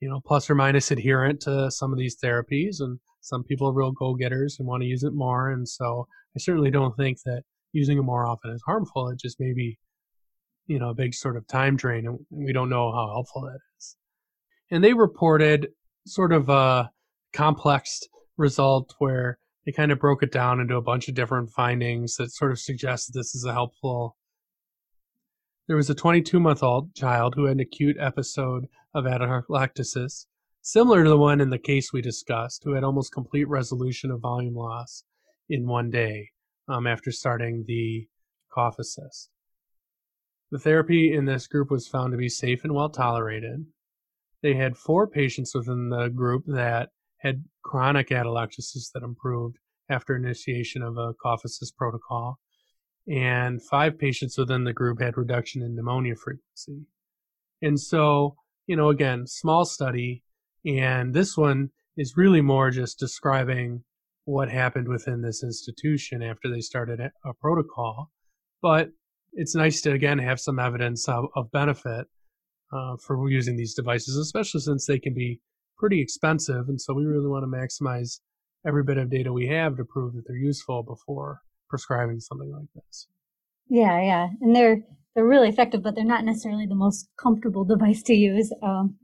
you 0.00 0.10
know, 0.10 0.20
plus 0.26 0.50
or 0.50 0.54
minus 0.54 0.90
adherent 0.90 1.40
to 1.42 1.70
some 1.70 1.92
of 1.92 1.98
these 1.98 2.18
therapies, 2.22 2.76
and 2.80 2.98
some 3.22 3.42
people 3.42 3.68
are 3.68 3.72
real 3.72 3.92
go 3.92 4.14
getters 4.14 4.56
and 4.58 4.68
want 4.68 4.82
to 4.82 4.86
use 4.86 5.02
it 5.02 5.14
more. 5.14 5.50
And 5.50 5.66
so 5.66 6.08
I 6.36 6.40
certainly 6.40 6.70
don't 6.70 6.94
think 6.98 7.20
that 7.24 7.44
using 7.72 7.96
it 7.96 8.02
more 8.02 8.26
often 8.26 8.50
is 8.50 8.62
harmful. 8.66 9.08
It 9.08 9.18
just 9.18 9.40
may 9.40 9.54
be, 9.54 9.78
you 10.68 10.78
know, 10.78 10.90
a 10.90 10.94
big 10.94 11.14
sort 11.14 11.36
of 11.36 11.46
time 11.48 11.76
drain, 11.76 12.06
and 12.06 12.18
we 12.30 12.52
don't 12.52 12.68
know 12.68 12.92
how 12.92 13.08
helpful 13.08 13.42
that 13.42 13.58
is. 13.78 13.96
And 14.70 14.84
they 14.84 14.92
reported 14.92 15.68
sort 16.06 16.32
of 16.32 16.48
a 16.48 16.90
complex 17.32 18.02
result 18.36 18.94
where 18.98 19.38
they 19.64 19.72
kind 19.72 19.90
of 19.90 19.98
broke 19.98 20.22
it 20.22 20.30
down 20.30 20.60
into 20.60 20.76
a 20.76 20.82
bunch 20.82 21.08
of 21.08 21.14
different 21.14 21.50
findings 21.50 22.16
that 22.16 22.30
sort 22.30 22.52
of 22.52 22.60
suggest 22.60 23.12
this 23.12 23.34
is 23.34 23.44
a 23.44 23.52
helpful. 23.52 24.16
There 25.66 25.76
was 25.76 25.90
a 25.90 25.94
22 25.94 26.38
month 26.38 26.62
old 26.62 26.94
child 26.94 27.34
who 27.34 27.44
had 27.44 27.56
an 27.56 27.60
acute 27.60 27.96
episode 27.98 28.66
of 28.94 29.04
atelectasis, 29.04 30.26
similar 30.60 31.02
to 31.02 31.10
the 31.10 31.18
one 31.18 31.40
in 31.40 31.50
the 31.50 31.58
case 31.58 31.92
we 31.92 32.02
discussed, 32.02 32.62
who 32.64 32.74
had 32.74 32.84
almost 32.84 33.12
complete 33.12 33.48
resolution 33.48 34.10
of 34.10 34.20
volume 34.20 34.54
loss 34.54 35.04
in 35.48 35.66
one 35.66 35.90
day 35.90 36.30
um, 36.68 36.86
after 36.86 37.10
starting 37.10 37.64
the 37.66 38.06
cough 38.52 38.78
assist. 38.78 39.30
The 40.50 40.58
therapy 40.58 41.12
in 41.12 41.26
this 41.26 41.46
group 41.46 41.70
was 41.70 41.88
found 41.88 42.12
to 42.12 42.18
be 42.18 42.28
safe 42.28 42.64
and 42.64 42.74
well 42.74 42.88
tolerated. 42.88 43.66
They 44.42 44.54
had 44.54 44.76
four 44.76 45.06
patients 45.06 45.54
within 45.54 45.90
the 45.90 46.08
group 46.08 46.44
that 46.46 46.90
had 47.18 47.44
chronic 47.62 48.08
atelectasis 48.08 48.90
that 48.94 49.02
improved 49.02 49.58
after 49.90 50.16
initiation 50.16 50.82
of 50.82 50.96
a 50.96 51.12
cough 51.22 51.44
assist 51.44 51.76
protocol, 51.76 52.38
and 53.08 53.62
five 53.62 53.98
patients 53.98 54.38
within 54.38 54.64
the 54.64 54.72
group 54.72 55.00
had 55.00 55.16
reduction 55.16 55.62
in 55.62 55.74
pneumonia 55.74 56.14
frequency. 56.14 56.86
And 57.60 57.80
so, 57.80 58.36
you 58.66 58.76
know, 58.76 58.90
again, 58.90 59.26
small 59.26 59.64
study, 59.64 60.22
and 60.64 61.14
this 61.14 61.36
one 61.36 61.70
is 61.96 62.16
really 62.16 62.40
more 62.40 62.70
just 62.70 62.98
describing 62.98 63.82
what 64.24 64.50
happened 64.50 64.88
within 64.88 65.22
this 65.22 65.42
institution 65.42 66.22
after 66.22 66.50
they 66.50 66.60
started 66.60 67.00
a 67.00 67.34
protocol. 67.40 68.10
But 68.62 68.90
it's 69.38 69.54
nice 69.54 69.80
to 69.82 69.92
again 69.92 70.18
have 70.18 70.40
some 70.40 70.58
evidence 70.58 71.08
of, 71.08 71.26
of 71.36 71.50
benefit 71.52 72.06
uh, 72.72 72.96
for 73.06 73.30
using 73.30 73.56
these 73.56 73.72
devices, 73.72 74.16
especially 74.16 74.60
since 74.60 74.84
they 74.84 74.98
can 74.98 75.14
be 75.14 75.40
pretty 75.78 76.02
expensive. 76.02 76.68
And 76.68 76.80
so 76.80 76.92
we 76.92 77.04
really 77.04 77.28
want 77.28 77.44
to 77.44 77.46
maximize 77.46 78.18
every 78.66 78.82
bit 78.82 78.98
of 78.98 79.10
data 79.10 79.32
we 79.32 79.46
have 79.46 79.76
to 79.76 79.84
prove 79.84 80.14
that 80.14 80.24
they're 80.26 80.36
useful 80.36 80.82
before 80.82 81.40
prescribing 81.70 82.18
something 82.18 82.52
like 82.52 82.66
this. 82.74 83.06
Yeah, 83.68 84.00
yeah, 84.02 84.28
and 84.40 84.56
they're 84.56 84.82
they're 85.14 85.26
really 85.26 85.48
effective, 85.48 85.82
but 85.82 85.94
they're 85.94 86.04
not 86.04 86.24
necessarily 86.24 86.66
the 86.66 86.74
most 86.74 87.08
comfortable 87.20 87.64
device 87.74 88.02
to 88.04 88.14
use. 88.14 88.52
Um, 88.62 88.96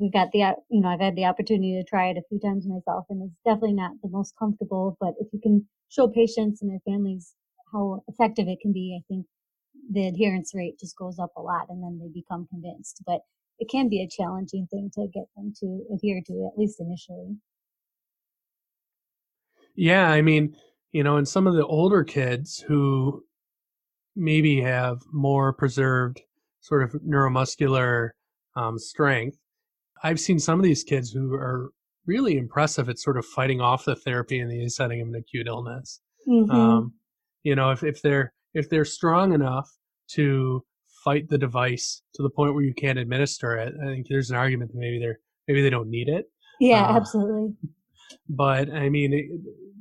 we 0.00 0.10
got 0.10 0.32
the 0.32 0.54
you 0.70 0.80
know 0.80 0.88
I've 0.88 1.00
had 1.00 1.14
the 1.14 1.26
opportunity 1.26 1.78
to 1.78 1.84
try 1.84 2.08
it 2.08 2.16
a 2.16 2.22
few 2.30 2.40
times 2.40 2.66
myself, 2.66 3.04
and 3.10 3.22
it's 3.22 3.38
definitely 3.44 3.74
not 3.74 3.92
the 4.02 4.08
most 4.08 4.32
comfortable. 4.38 4.96
But 4.98 5.12
if 5.20 5.28
you 5.32 5.40
can 5.42 5.68
show 5.90 6.08
patients 6.08 6.62
and 6.62 6.70
their 6.70 6.80
families 6.86 7.34
how 7.70 8.02
effective 8.08 8.48
it 8.48 8.60
can 8.62 8.72
be, 8.72 8.98
I 8.98 9.04
think 9.12 9.26
the 9.90 10.08
adherence 10.08 10.52
rate 10.54 10.78
just 10.78 10.96
goes 10.96 11.18
up 11.18 11.32
a 11.36 11.42
lot, 11.42 11.66
and 11.68 11.82
then 11.82 11.98
they 12.00 12.08
become 12.12 12.46
convinced. 12.48 13.02
But 13.06 13.20
it 13.58 13.68
can 13.70 13.88
be 13.88 14.02
a 14.02 14.08
challenging 14.08 14.66
thing 14.70 14.90
to 14.94 15.06
get 15.12 15.24
them 15.36 15.52
to 15.60 15.84
adhere 15.92 16.22
to, 16.26 16.50
at 16.52 16.58
least 16.58 16.80
initially. 16.80 17.36
Yeah, 19.76 20.10
I 20.10 20.22
mean, 20.22 20.56
you 20.92 21.02
know, 21.02 21.16
and 21.16 21.28
some 21.28 21.46
of 21.46 21.54
the 21.54 21.66
older 21.66 22.04
kids 22.04 22.60
who 22.60 23.24
maybe 24.16 24.60
have 24.60 25.02
more 25.12 25.52
preserved 25.52 26.20
sort 26.60 26.82
of 26.82 27.00
neuromuscular 27.02 28.10
um, 28.56 28.78
strength 28.78 29.38
I've 30.04 30.20
seen 30.20 30.38
some 30.38 30.58
of 30.58 30.64
these 30.64 30.84
kids 30.84 31.10
who 31.10 31.32
are 31.34 31.70
really 32.06 32.36
impressive 32.36 32.90
at 32.90 32.98
sort 32.98 33.16
of 33.16 33.24
fighting 33.24 33.62
off 33.62 33.86
the 33.86 33.96
therapy 33.96 34.38
in 34.38 34.48
the 34.48 34.68
setting 34.68 35.00
of 35.00 35.08
an 35.08 35.14
acute 35.14 35.46
illness. 35.46 36.00
Mm-hmm. 36.28 36.50
Um, 36.50 36.92
you 37.42 37.56
know, 37.56 37.70
if, 37.70 37.82
if 37.82 38.02
they're 38.02 38.34
if 38.54 38.70
they're 38.70 38.84
strong 38.84 39.32
enough 39.32 39.68
to 40.12 40.64
fight 41.04 41.28
the 41.28 41.38
device 41.38 42.02
to 42.14 42.22
the 42.22 42.30
point 42.30 42.54
where 42.54 42.64
you 42.64 42.74
can't 42.74 42.98
administer 42.98 43.56
it, 43.56 43.74
I 43.82 43.86
think 43.86 44.06
there's 44.08 44.30
an 44.30 44.36
argument 44.36 44.72
that 44.72 44.78
maybe 44.78 44.98
they're 44.98 45.18
maybe 45.46 45.62
they 45.62 45.70
don't 45.70 45.90
need 45.90 46.08
it. 46.08 46.26
Yeah, 46.60 46.86
uh, 46.86 46.96
absolutely. 46.96 47.54
But 48.28 48.70
I 48.72 48.88
mean, 48.88 49.12
it, 49.12 49.26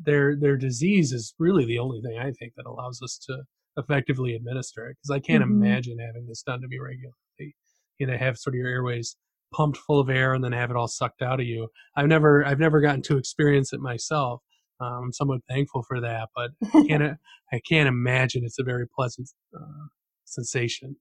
their 0.03 0.36
their 0.36 0.57
disease 0.57 1.11
is 1.11 1.34
really 1.39 1.65
the 1.65 1.80
only 1.80 2.01
thing 2.01 2.17
I 2.17 2.32
think 2.32 2.53
that 2.57 2.65
allows 2.65 2.99
us 3.01 3.19
to 3.28 3.43
effectively 3.78 4.36
administer 4.36 4.88
it 4.88 4.97
because 5.01 5.15
I 5.15 5.19
can't 5.19 5.43
mm-hmm. 5.43 5.63
imagine 5.63 5.97
having 5.99 6.28
this 6.28 6.43
done 6.43 6.61
to 6.61 6.67
me 6.67 6.78
regularly. 6.80 7.55
You 7.99 8.07
know, 8.07 8.17
have 8.17 8.38
sort 8.38 8.55
of 8.55 8.57
your 8.57 8.67
airways 8.67 9.15
pumped 9.53 9.78
full 9.78 9.99
of 9.99 10.09
air 10.09 10.34
and 10.34 10.43
then 10.43 10.51
have 10.51 10.71
it 10.71 10.76
all 10.76 10.88
sucked 10.88 11.21
out 11.21 11.39
of 11.39 11.45
you. 11.45 11.67
I've 11.95 12.07
never 12.07 12.45
I've 12.45 12.59
never 12.59 12.82
gotten 12.82 13.01
to 13.03 13.17
experience 13.17 13.71
it 13.71 13.80
myself. 13.80 14.41
Um, 14.80 15.05
I'm 15.05 15.13
somewhat 15.13 15.41
thankful 15.49 15.84
for 15.84 16.01
that, 16.01 16.30
but 16.36 16.51
I 16.74 16.86
can't 16.88 17.03
I 17.53 17.59
can't 17.67 17.88
imagine 17.88 18.43
it's 18.43 18.59
a 18.59 18.63
very 18.63 18.88
pleasant 18.88 19.30
uh, 19.55 19.88
sensation. 20.26 20.95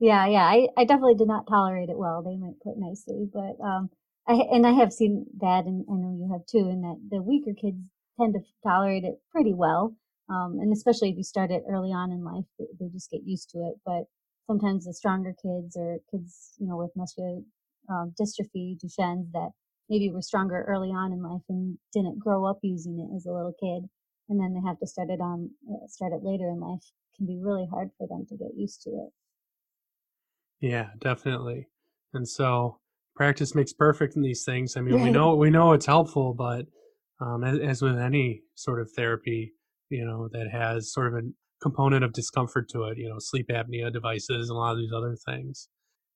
Yeah, 0.00 0.26
yeah, 0.26 0.44
I, 0.44 0.68
I 0.76 0.84
definitely 0.84 1.14
did 1.14 1.28
not 1.28 1.46
tolerate 1.46 1.88
it 1.88 1.96
well. 1.96 2.22
They 2.22 2.36
might 2.36 2.60
put 2.62 2.76
nicely, 2.76 3.28
but 3.32 3.56
um, 3.64 3.90
I, 4.26 4.34
and 4.50 4.66
I 4.66 4.72
have 4.72 4.92
seen 4.92 5.26
that, 5.40 5.64
and 5.66 5.84
I 5.90 5.94
know 5.94 6.14
you 6.14 6.28
have 6.32 6.46
too, 6.46 6.68
in 6.68 6.82
that 6.82 7.00
the 7.10 7.22
weaker 7.22 7.52
kids 7.58 7.90
tend 8.20 8.34
to 8.34 8.40
tolerate 8.62 9.04
it 9.04 9.20
pretty 9.30 9.54
well. 9.54 9.96
Um, 10.28 10.58
and 10.60 10.72
especially 10.72 11.10
if 11.10 11.16
you 11.16 11.22
start 11.22 11.50
it 11.50 11.64
early 11.68 11.90
on 11.90 12.10
in 12.10 12.24
life, 12.24 12.44
they, 12.58 12.64
they, 12.80 12.88
just 12.88 13.10
get 13.10 13.22
used 13.24 13.50
to 13.50 13.58
it. 13.58 13.74
But 13.84 14.04
sometimes 14.46 14.86
the 14.86 14.94
stronger 14.94 15.34
kids 15.40 15.76
or 15.76 15.98
kids, 16.10 16.54
you 16.58 16.66
know, 16.66 16.78
with 16.78 16.90
muscular 16.96 17.40
um, 17.90 18.14
dystrophy, 18.18 18.78
Duchenne's, 18.78 19.30
that 19.32 19.50
maybe 19.88 20.10
were 20.10 20.22
stronger 20.22 20.64
early 20.66 20.88
on 20.88 21.12
in 21.12 21.22
life 21.22 21.42
and 21.48 21.78
didn't 21.92 22.18
grow 22.18 22.46
up 22.46 22.58
using 22.62 22.98
it 23.00 23.14
as 23.16 23.26
a 23.26 23.32
little 23.32 23.54
kid, 23.60 23.88
and 24.28 24.40
then 24.40 24.54
they 24.54 24.66
have 24.66 24.78
to 24.80 24.86
start 24.86 25.10
it 25.10 25.20
on 25.20 25.50
uh, 25.70 25.86
start 25.88 26.12
it 26.12 26.22
later 26.22 26.48
in 26.48 26.60
life, 26.60 26.84
can 27.16 27.26
be 27.26 27.38
really 27.42 27.66
hard 27.70 27.90
for 27.98 28.06
them 28.08 28.26
to 28.28 28.36
get 28.36 28.56
used 28.56 28.82
to 28.82 28.90
it. 28.90 29.10
Yeah, 30.60 30.88
definitely. 31.00 31.68
And 32.14 32.26
so 32.26 32.78
practice 33.14 33.54
makes 33.54 33.72
perfect 33.72 34.16
in 34.16 34.22
these 34.22 34.44
things. 34.44 34.76
I 34.76 34.80
mean, 34.80 35.00
we 35.02 35.10
know 35.10 35.34
we 35.34 35.50
know 35.50 35.72
it's 35.72 35.86
helpful, 35.86 36.34
but 36.34 36.66
um, 37.20 37.44
as, 37.44 37.58
as, 37.60 37.82
with 37.82 37.98
any 37.98 38.42
sort 38.54 38.80
of 38.80 38.90
therapy, 38.92 39.52
you 39.90 40.04
know, 40.04 40.28
that 40.32 40.48
has 40.50 40.92
sort 40.92 41.08
of 41.08 41.24
a 41.24 41.28
component 41.62 42.04
of 42.04 42.12
discomfort 42.12 42.68
to 42.70 42.84
it, 42.84 42.98
you 42.98 43.08
know, 43.08 43.18
sleep 43.18 43.48
apnea 43.48 43.92
devices 43.92 44.48
and 44.48 44.56
a 44.56 44.58
lot 44.58 44.72
of 44.72 44.78
these 44.78 44.92
other 44.94 45.16
things, 45.26 45.68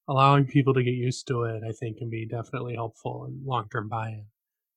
allowing 0.08 0.46
people 0.46 0.74
to 0.74 0.82
get 0.82 0.94
used 0.94 1.26
to 1.28 1.42
it, 1.42 1.62
I 1.68 1.72
think, 1.72 1.98
can 1.98 2.10
be 2.10 2.26
definitely 2.26 2.74
helpful 2.74 3.26
in 3.28 3.40
long 3.44 3.68
term 3.70 3.88
buy-in. 3.88 4.24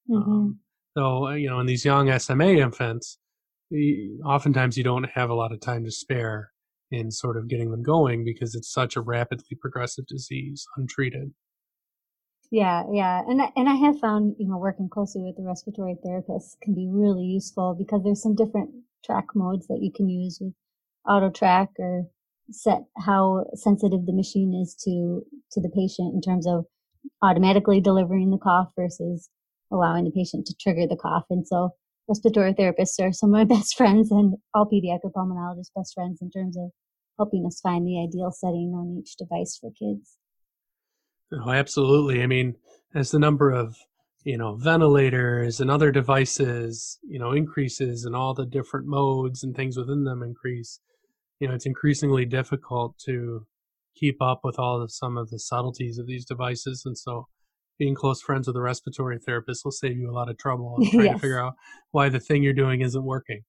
Mm-hmm. 0.10 0.32
Um, 0.32 0.60
so, 0.98 1.28
uh, 1.28 1.34
you 1.34 1.50
know, 1.50 1.60
in 1.60 1.66
these 1.66 1.86
young 1.86 2.18
SMA 2.20 2.56
infants, 2.56 3.18
oftentimes 4.26 4.78
you 4.78 4.84
don't 4.84 5.10
have 5.12 5.30
a 5.30 5.34
lot 5.34 5.54
of 5.54 5.62
time 5.62 5.86
to 5.86 5.92
spare 5.92 6.52
in 6.92 7.10
sort 7.10 7.38
of 7.38 7.48
getting 7.48 7.72
them 7.72 7.84
going 7.84 8.26
because 8.26 8.54
it's 8.54 8.72
such 8.72 8.98
a 8.98 9.02
rapidly 9.02 9.58
progressive 9.60 10.06
disease 10.08 10.66
untreated. 10.76 11.32
Yeah, 12.52 12.84
yeah, 12.92 13.22
and 13.26 13.42
and 13.56 13.70
I 13.70 13.76
have 13.76 14.00
found 14.00 14.36
you 14.38 14.46
know 14.46 14.58
working 14.58 14.90
closely 14.90 15.22
with 15.22 15.38
the 15.38 15.44
respiratory 15.44 15.96
therapists 16.06 16.60
can 16.62 16.76
be 16.76 16.86
really 16.92 17.24
useful 17.24 17.74
because 17.80 18.04
there's 18.04 18.22
some 18.22 18.36
different 18.36 18.72
track 19.06 19.28
modes 19.34 19.68
that 19.68 19.80
you 19.82 19.90
can 19.90 20.10
use 20.10 20.38
with 20.42 20.54
auto 21.08 21.30
track 21.30 21.70
or 21.80 22.08
set 22.52 22.84
how 22.97 23.45
sensitive 23.56 24.06
the 24.06 24.14
machine 24.14 24.60
is 24.62 24.76
to 24.84 25.24
to 25.52 25.62
the 25.62 25.70
patient 25.70 26.14
in 26.14 26.22
terms 26.22 26.47
of 26.47 26.66
automatically 27.22 27.82
delivering 27.82 28.30
the 28.30 28.38
cough 28.38 28.72
versus 28.76 29.30
allowing 29.72 30.04
the 30.04 30.12
patient 30.12 30.45
to 30.45 30.56
trigger 30.60 30.86
the 30.88 30.97
cough. 30.97 31.26
And 31.30 31.47
so 31.47 31.72
respiratory 32.08 32.54
therapists 32.54 32.99
are 33.02 33.14
some 33.14 33.34
of 33.34 33.34
my 33.34 33.43
best 33.56 33.76
friends 33.76 34.12
and 34.12 34.36
all 34.54 34.66
pediatric 34.66 35.14
pulmonologists 35.16 35.72
best 35.76 35.93
friends 35.93 36.20
in 36.22 36.30
terms 36.30 36.58
of 36.58 36.72
helping 37.18 37.45
us 37.45 37.60
find 37.62 37.86
the 37.86 38.02
ideal 38.02 38.32
setting 38.32 38.74
on 38.76 38.97
each 38.99 39.16
device 39.16 39.58
for 39.60 39.70
kids. 39.72 40.18
Oh, 41.34 41.52
absolutely. 41.52 42.22
I 42.22 42.28
mean, 42.28 42.56
as 42.93 43.12
the 43.12 43.20
number 43.20 43.52
of 43.52 43.78
you 44.24 44.38
know 44.38 44.56
ventilators 44.56 45.60
and 45.60 45.72
other 45.72 45.91
devices 45.91 46.99
you 47.02 47.18
know 47.18 47.32
increases 47.32 48.06
and 48.06 48.16
all 48.16 48.36
the 48.36 48.45
different 48.45 48.86
modes 48.86 49.43
and 49.43 49.56
things 49.56 49.78
within 49.78 50.04
them 50.04 50.22
increase 50.22 50.80
you 51.42 51.48
know 51.48 51.54
it's 51.54 51.66
increasingly 51.66 52.24
difficult 52.24 52.98
to 53.06 53.46
keep 53.96 54.22
up 54.22 54.42
with 54.44 54.58
all 54.58 54.82
of 54.82 54.92
some 54.92 55.18
of 55.18 55.30
the 55.30 55.39
subtleties 55.39 55.98
of 55.98 56.08
these 56.08 56.24
devices 56.24 56.84
and 56.86 56.98
so 56.98 57.28
being 57.78 57.96
close 57.96 58.22
friends 58.22 58.48
with 58.48 58.56
a 58.56 58.62
respiratory 58.62 59.18
therapist 59.26 59.66
will 59.66 59.72
save 59.72 59.98
you 59.98 60.10
a 60.10 60.14
lot 60.14 60.30
of 60.30 60.38
trouble 60.38 60.76
on 60.80 60.89
trying 60.89 61.06
yes. 61.06 61.16
to 61.16 61.20
figure 61.20 61.44
out 61.44 61.54
why 61.89 62.08
the 62.08 62.20
thing 62.20 62.42
you're 62.42 62.54
doing 62.54 62.80
isn't 62.82 63.04
working 63.04 63.42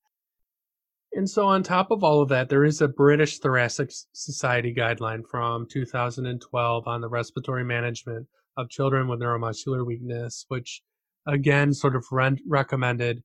and 1.14 1.28
so, 1.28 1.46
on 1.46 1.62
top 1.62 1.90
of 1.90 2.02
all 2.02 2.22
of 2.22 2.30
that, 2.30 2.48
there 2.48 2.64
is 2.64 2.80
a 2.80 2.88
British 2.88 3.38
Thoracic 3.38 3.90
Society 4.14 4.74
guideline 4.74 5.20
from 5.30 5.66
2012 5.70 6.88
on 6.88 7.00
the 7.02 7.08
respiratory 7.08 7.64
management 7.64 8.26
of 8.56 8.70
children 8.70 9.08
with 9.08 9.20
neuromuscular 9.20 9.84
weakness, 9.84 10.46
which 10.48 10.80
again 11.28 11.74
sort 11.74 11.96
of 11.96 12.06
re- 12.10 12.42
recommended 12.48 13.22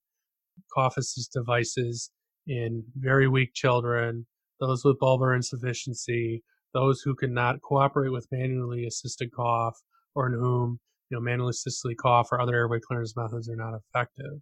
cough 0.74 0.98
assist 0.98 1.32
devices 1.32 2.12
in 2.46 2.84
very 2.98 3.30
weak 3.30 3.54
children, 3.54 4.26
those 4.60 4.84
with 4.84 5.00
bulbar 5.00 5.36
insufficiency, 5.36 6.44
those 6.74 7.02
who 7.02 7.16
cannot 7.16 7.62
cooperate 7.62 8.12
with 8.12 8.28
manually 8.32 8.86
assisted 8.86 9.32
cough, 9.32 9.78
or 10.16 10.28
in 10.28 10.34
whom 10.34 10.80
you 11.10 11.18
know 11.18 11.22
manually 11.22 11.52
assisted 11.52 11.98
cough 11.98 12.30
or 12.32 12.42
other 12.42 12.56
airway 12.56 12.80
clearance 12.80 13.16
methods 13.16 13.50
are 13.50 13.56
not 13.56 13.74
effective 13.76 14.42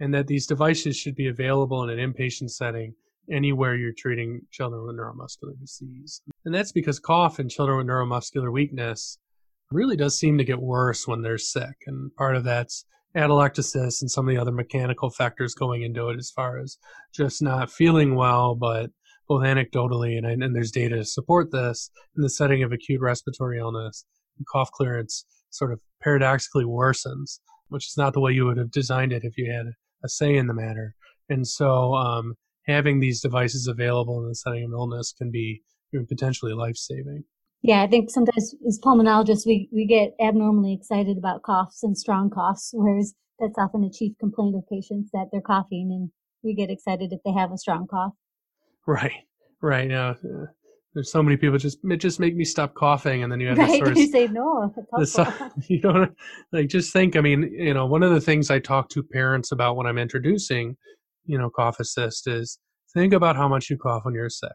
and 0.00 0.14
that 0.14 0.26
these 0.26 0.46
devices 0.46 0.96
should 0.96 1.14
be 1.14 1.28
available 1.28 1.82
in 1.82 1.98
an 1.98 2.12
inpatient 2.12 2.50
setting 2.50 2.94
anywhere 3.30 3.74
you're 3.74 3.92
treating 3.92 4.40
children 4.50 4.84
with 4.86 4.96
neuromuscular 4.96 5.58
disease. 5.60 6.22
And 6.44 6.54
that's 6.54 6.72
because 6.72 6.98
cough 6.98 7.40
in 7.40 7.48
children 7.48 7.78
with 7.78 7.86
neuromuscular 7.86 8.50
weakness 8.52 9.18
really 9.70 9.96
does 9.96 10.18
seem 10.18 10.38
to 10.38 10.44
get 10.44 10.60
worse 10.60 11.06
when 11.06 11.20
they're 11.20 11.36
sick. 11.36 11.74
And 11.86 12.14
part 12.16 12.36
of 12.36 12.44
that's 12.44 12.84
atelectasis 13.14 14.00
and 14.00 14.10
some 14.10 14.28
of 14.28 14.34
the 14.34 14.40
other 14.40 14.52
mechanical 14.52 15.10
factors 15.10 15.54
going 15.54 15.82
into 15.82 16.08
it 16.08 16.18
as 16.18 16.30
far 16.30 16.58
as 16.58 16.78
just 17.12 17.42
not 17.42 17.70
feeling 17.70 18.14
well, 18.14 18.54
but 18.54 18.90
both 19.28 19.42
anecdotally 19.42 20.16
and, 20.16 20.26
and 20.42 20.56
there's 20.56 20.70
data 20.70 20.96
to 20.96 21.04
support 21.04 21.52
this 21.52 21.90
in 22.16 22.22
the 22.22 22.30
setting 22.30 22.62
of 22.62 22.72
acute 22.72 23.00
respiratory 23.00 23.58
illness, 23.58 24.04
cough 24.50 24.70
clearance 24.72 25.24
sort 25.50 25.72
of 25.72 25.80
paradoxically 26.02 26.64
worsens, 26.64 27.40
which 27.68 27.86
is 27.86 27.96
not 27.96 28.12
the 28.12 28.20
way 28.20 28.32
you 28.32 28.46
would 28.46 28.56
have 28.56 28.70
designed 28.70 29.12
it 29.12 29.24
if 29.24 29.36
you 29.36 29.50
had 29.50 29.66
a 30.04 30.08
say 30.08 30.36
in 30.36 30.46
the 30.46 30.54
matter. 30.54 30.94
And 31.28 31.46
so 31.46 31.94
um, 31.94 32.34
having 32.66 33.00
these 33.00 33.20
devices 33.20 33.66
available 33.66 34.22
in 34.22 34.28
the 34.28 34.34
setting 34.34 34.64
of 34.64 34.72
illness 34.72 35.12
can 35.16 35.30
be 35.30 35.62
potentially 36.08 36.52
life 36.52 36.76
saving. 36.76 37.24
Yeah, 37.62 37.82
I 37.82 37.88
think 37.88 38.10
sometimes 38.10 38.54
as 38.66 38.78
pulmonologists, 38.78 39.44
we, 39.44 39.68
we 39.72 39.86
get 39.86 40.14
abnormally 40.24 40.72
excited 40.72 41.18
about 41.18 41.42
coughs 41.42 41.82
and 41.82 41.98
strong 41.98 42.30
coughs, 42.30 42.70
whereas 42.72 43.14
that's 43.40 43.58
often 43.58 43.82
a 43.84 43.90
chief 43.90 44.12
complaint 44.20 44.54
of 44.54 44.68
patients 44.68 45.10
that 45.12 45.26
they're 45.32 45.40
coughing, 45.40 45.90
and 45.90 46.10
we 46.44 46.54
get 46.54 46.70
excited 46.70 47.12
if 47.12 47.20
they 47.24 47.32
have 47.32 47.50
a 47.50 47.58
strong 47.58 47.86
cough. 47.88 48.12
Right, 48.88 49.12
right. 49.60 49.86
Now, 49.86 50.12
uh, 50.12 50.46
there's 50.94 51.12
so 51.12 51.22
many 51.22 51.36
people 51.36 51.58
just 51.58 51.76
it 51.84 51.98
just 51.98 52.18
make 52.18 52.34
me 52.34 52.44
stop 52.46 52.72
coughing, 52.72 53.22
and 53.22 53.30
then 53.30 53.38
you 53.38 53.48
have 53.48 53.58
right. 53.58 53.68
this 53.68 53.78
sort 53.78 53.90
of, 53.90 53.98
you 53.98 54.06
say 54.06 54.28
no. 54.28 54.74
This, 54.98 55.18
you 55.68 55.78
don't 55.78 56.16
like 56.52 56.68
just 56.68 56.90
think. 56.90 57.14
I 57.14 57.20
mean, 57.20 57.42
you 57.52 57.74
know, 57.74 57.84
one 57.84 58.02
of 58.02 58.12
the 58.12 58.20
things 58.20 58.50
I 58.50 58.60
talk 58.60 58.88
to 58.90 59.02
parents 59.02 59.52
about 59.52 59.76
when 59.76 59.86
I'm 59.86 59.98
introducing, 59.98 60.78
you 61.26 61.36
know, 61.36 61.50
cough 61.50 61.78
assist 61.80 62.26
is 62.26 62.58
think 62.94 63.12
about 63.12 63.36
how 63.36 63.46
much 63.46 63.68
you 63.68 63.76
cough 63.76 64.06
when 64.06 64.14
you're 64.14 64.30
sick. 64.30 64.52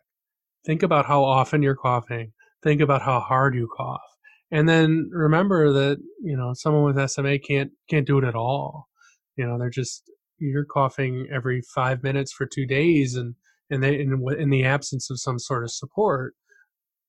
Think 0.66 0.82
about 0.82 1.06
how 1.06 1.24
often 1.24 1.62
you're 1.62 1.76
coughing. 1.76 2.32
Think 2.64 2.82
about 2.82 3.04
how 3.04 3.20
hard 3.20 3.54
you 3.54 3.70
cough, 3.78 4.02
and 4.50 4.68
then 4.68 5.12
remember 5.14 5.72
that 5.74 6.00
you 6.24 6.36
know 6.36 6.54
someone 6.56 6.84
with 6.84 7.12
SMA 7.12 7.38
can't 7.38 7.70
can't 7.88 8.08
do 8.08 8.18
it 8.18 8.24
at 8.24 8.34
all. 8.34 8.88
You 9.36 9.46
know, 9.46 9.60
they're 9.60 9.70
just 9.70 10.10
you're 10.40 10.66
coughing 10.66 11.28
every 11.32 11.62
five 11.76 12.02
minutes 12.02 12.34
for 12.34 12.48
two 12.48 12.66
days, 12.66 13.14
and 13.14 13.36
and 13.70 13.84
they 13.84 14.00
in, 14.00 14.24
in 14.38 14.50
the 14.50 14.64
absence 14.64 15.10
of 15.10 15.20
some 15.20 15.40
sort 15.40 15.64
of 15.64 15.72
support 15.72 16.34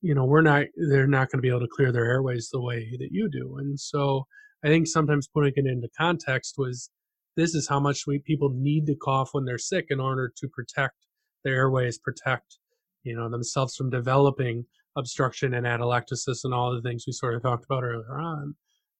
you 0.05 0.14
know 0.14 0.24
we're 0.24 0.42
not 0.42 0.66
they're 0.90 1.07
not 1.07 1.30
going 1.30 1.38
to 1.38 1.42
be 1.42 1.48
able 1.48 1.61
to 1.61 1.68
clear 1.74 1.90
their 1.90 2.05
airways 2.05 2.50
the 2.52 2.61
way 2.61 2.94
that 2.98 3.09
you 3.11 3.28
do 3.30 3.57
and 3.59 3.80
so 3.80 4.26
i 4.64 4.68
think 4.68 4.86
sometimes 4.86 5.26
putting 5.26 5.52
it 5.57 5.66
into 5.66 5.88
context 5.96 6.55
was 6.59 6.90
this 7.36 7.55
is 7.55 7.68
how 7.68 7.80
much 7.80 8.07
we 8.07 8.18
people 8.18 8.50
need 8.55 8.86
to 8.86 8.94
cough 8.94 9.30
when 9.32 9.44
they're 9.44 9.59
sick 9.59 9.86
in 9.88 10.00
order 10.00 10.30
to 10.36 10.46
protect 10.48 10.94
their 11.42 11.55
airways 11.55 11.98
protect 11.98 12.59
you 13.02 13.16
know 13.16 13.30
themselves 13.30 13.74
from 13.76 13.90
developing 13.90 14.64
obstruction 14.96 15.55
and 15.55 15.66
atelectasis 15.66 16.44
and 16.44 16.52
all 16.52 16.74
the 16.74 16.82
things 16.82 17.05
we 17.07 17.12
sort 17.12 17.34
of 17.34 17.42
talked 17.42 17.64
about 17.64 17.82
earlier 17.82 18.20
on 18.20 18.55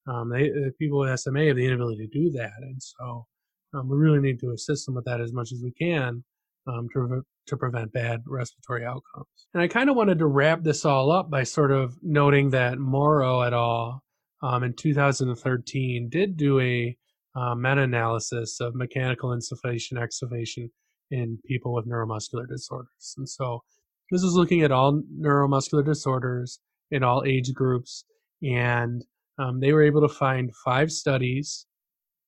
um, 0.07 0.31
they 0.31 0.51
people 0.79 0.99
with 1.01 1.21
sma 1.21 1.47
have 1.47 1.57
the 1.57 1.67
inability 1.67 2.07
to 2.07 2.19
do 2.19 2.31
that 2.31 2.63
and 2.63 2.83
so 2.83 3.27
um, 3.75 3.89
we 3.89 3.97
really 3.97 4.21
need 4.21 4.41
to 4.41 4.53
assist 4.53 4.87
them 4.87 4.95
with 4.95 5.05
that 5.05 5.21
as 5.21 5.33
much 5.35 5.53
as 5.53 5.61
we 5.63 5.73
can 5.73 6.25
um, 6.67 6.89
to, 6.93 7.23
to 7.47 7.57
prevent 7.57 7.93
bad 7.93 8.23
respiratory 8.27 8.85
outcomes. 8.85 9.27
And 9.53 9.63
I 9.63 9.69
kind 9.69 9.91
of 9.91 9.97
wanted 9.97 10.19
to 10.19 10.27
wrap 10.27 10.63
this 10.63 10.85
all 10.85 11.11
up 11.11 11.31
by 11.31 11.43
sort 11.43 11.71
of 11.71 11.97
noting 12.03 12.51
that 12.51 12.79
Morrow 12.79 13.43
et 13.43 13.53
al. 13.53 14.03
Um, 14.43 14.63
in 14.63 14.75
2013 14.75 16.11
did 16.11 16.37
do 16.37 16.61
a 16.61 16.97
uh, 17.35 17.55
meta-analysis 17.55 18.61
of 18.61 18.75
mechanical 18.75 19.31
insufflation 19.31 19.95
exsufflation 19.95 20.69
in 21.11 21.39
people 21.47 21.73
with 21.73 21.89
neuromuscular 21.89 22.47
disorders. 22.47 23.15
And 23.17 23.29
so 23.29 23.63
this 24.11 24.23
was 24.23 24.35
looking 24.35 24.63
at 24.63 24.73
all 24.73 25.01
neuromuscular 25.19 25.85
disorders 25.85 26.61
in 26.91 27.03
all 27.03 27.25
age 27.27 27.53
groups, 27.55 28.05
and 28.43 29.03
um, 29.39 29.61
they 29.61 29.73
were 29.73 29.83
able 29.83 30.03
to 30.03 30.15
find 30.15 30.55
five 30.65 30.93
studies 30.93 31.67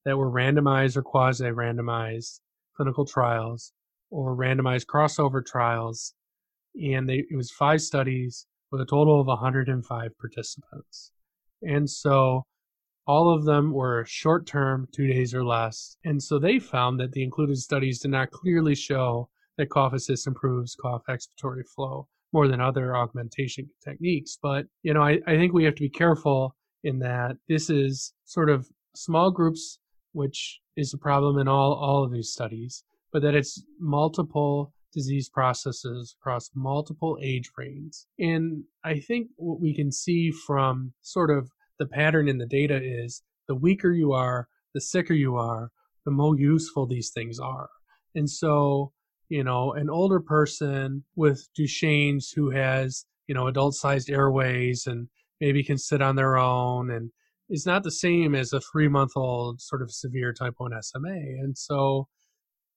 that 0.05 0.17
were 0.17 0.31
randomized 0.31 0.97
or 0.97 1.03
quasi-randomized 1.03 2.41
clinical 2.77 3.05
trials 3.05 3.73
or 4.11 4.37
randomized 4.37 4.87
crossover 4.87 5.45
trials, 5.45 6.15
and 6.75 7.09
they, 7.09 7.25
it 7.31 7.37
was 7.37 7.51
five 7.51 7.81
studies 7.81 8.47
with 8.71 8.81
a 8.81 8.87
total 8.87 9.21
of 9.21 9.27
105 9.27 10.11
participants. 10.19 11.13
And 11.63 11.89
so 11.89 12.45
all 13.07 13.33
of 13.33 13.45
them 13.45 13.73
were 13.73 14.05
short 14.07 14.47
term, 14.47 14.89
two 14.93 15.07
days 15.07 15.35
or 15.35 15.45
less. 15.45 15.97
And 16.05 16.23
so 16.23 16.39
they 16.39 16.59
found 16.59 16.99
that 17.01 17.13
the 17.13 17.23
included 17.23 17.59
studies 17.59 18.01
did 18.01 18.11
not 18.11 18.31
clearly 18.31 18.75
show 18.75 19.29
that 19.57 19.71
cough 19.71 19.93
assist 19.93 20.27
improves 20.27 20.75
cough 20.75 21.03
expiratory 21.09 21.65
flow 21.75 22.09
more 22.33 22.49
than 22.49 22.61
other 22.61 22.97
augmentation 22.97 23.69
techniques. 23.83 24.39
But, 24.43 24.67
you 24.83 24.93
know, 24.93 25.03
I, 25.03 25.19
I 25.27 25.37
think 25.37 25.53
we 25.53 25.65
have 25.65 25.77
to 25.77 25.83
be 25.83 25.89
careful 25.89 26.55
in 26.85 26.99
that 26.99 27.37
this 27.49 27.71
is 27.71 28.13
sort 28.25 28.51
of 28.51 28.69
small 28.95 29.31
groups, 29.31 29.79
which 30.13 30.61
is 30.77 30.93
a 30.93 30.99
problem 30.99 31.39
in 31.39 31.49
all, 31.49 31.75
all 31.75 32.05
of 32.05 32.13
these 32.13 32.31
studies, 32.31 32.83
but 33.17 33.23
that 33.23 33.35
it's 33.35 33.65
multiple 33.81 34.75
disease 34.93 35.31
processes 35.31 36.15
across 36.21 36.51
multiple 36.55 37.17
age 37.23 37.51
ranges. 37.57 38.07
And 38.19 38.63
I 38.85 38.99
think 38.99 39.29
what 39.37 39.59
we 39.59 39.75
can 39.75 39.91
see 39.91 40.31
from 40.31 40.93
sort 41.01 41.31
of 41.31 41.51
the 41.79 41.87
pattern 41.87 42.29
in 42.29 42.37
the 42.37 42.45
data 42.45 42.79
is 42.79 43.23
the 43.49 43.55
weaker 43.55 43.91
you 43.91 44.13
are, 44.13 44.49
the 44.75 44.83
sicker 44.83 45.15
you 45.15 45.35
are, 45.37 45.71
the 46.05 46.11
more 46.11 46.39
useful 46.39 46.87
these 46.87 47.09
things 47.09 47.39
are. 47.39 47.71
And 48.15 48.29
so, 48.29 48.93
you 49.31 49.43
know, 49.43 49.73
an 49.73 49.89
older 49.89 50.21
person 50.21 51.03
with 51.15 51.49
Duchenne's 51.57 52.31
who 52.31 52.51
has, 52.51 53.07
you 53.29 53.35
know, 53.35 53.47
adult 53.47 53.77
sized 53.77 54.11
airways 54.11 54.87
and 54.87 55.09
maybe 55.41 55.65
can 55.65 55.79
sit 55.79 56.03
on 56.03 56.17
their 56.17 56.37
own 56.37 56.91
and 56.91 57.11
is 57.49 57.65
not 57.65 57.83
the 57.83 57.91
same 57.91 58.35
as 58.35 58.53
a 58.53 58.61
three 58.61 58.89
month 58.89 59.13
old 59.17 59.63
sort 59.63 59.81
of 59.81 59.91
severe 59.91 60.35
type 60.35 60.57
1 60.59 60.73
SMA. 60.83 61.09
And 61.09 61.57
so 61.57 62.09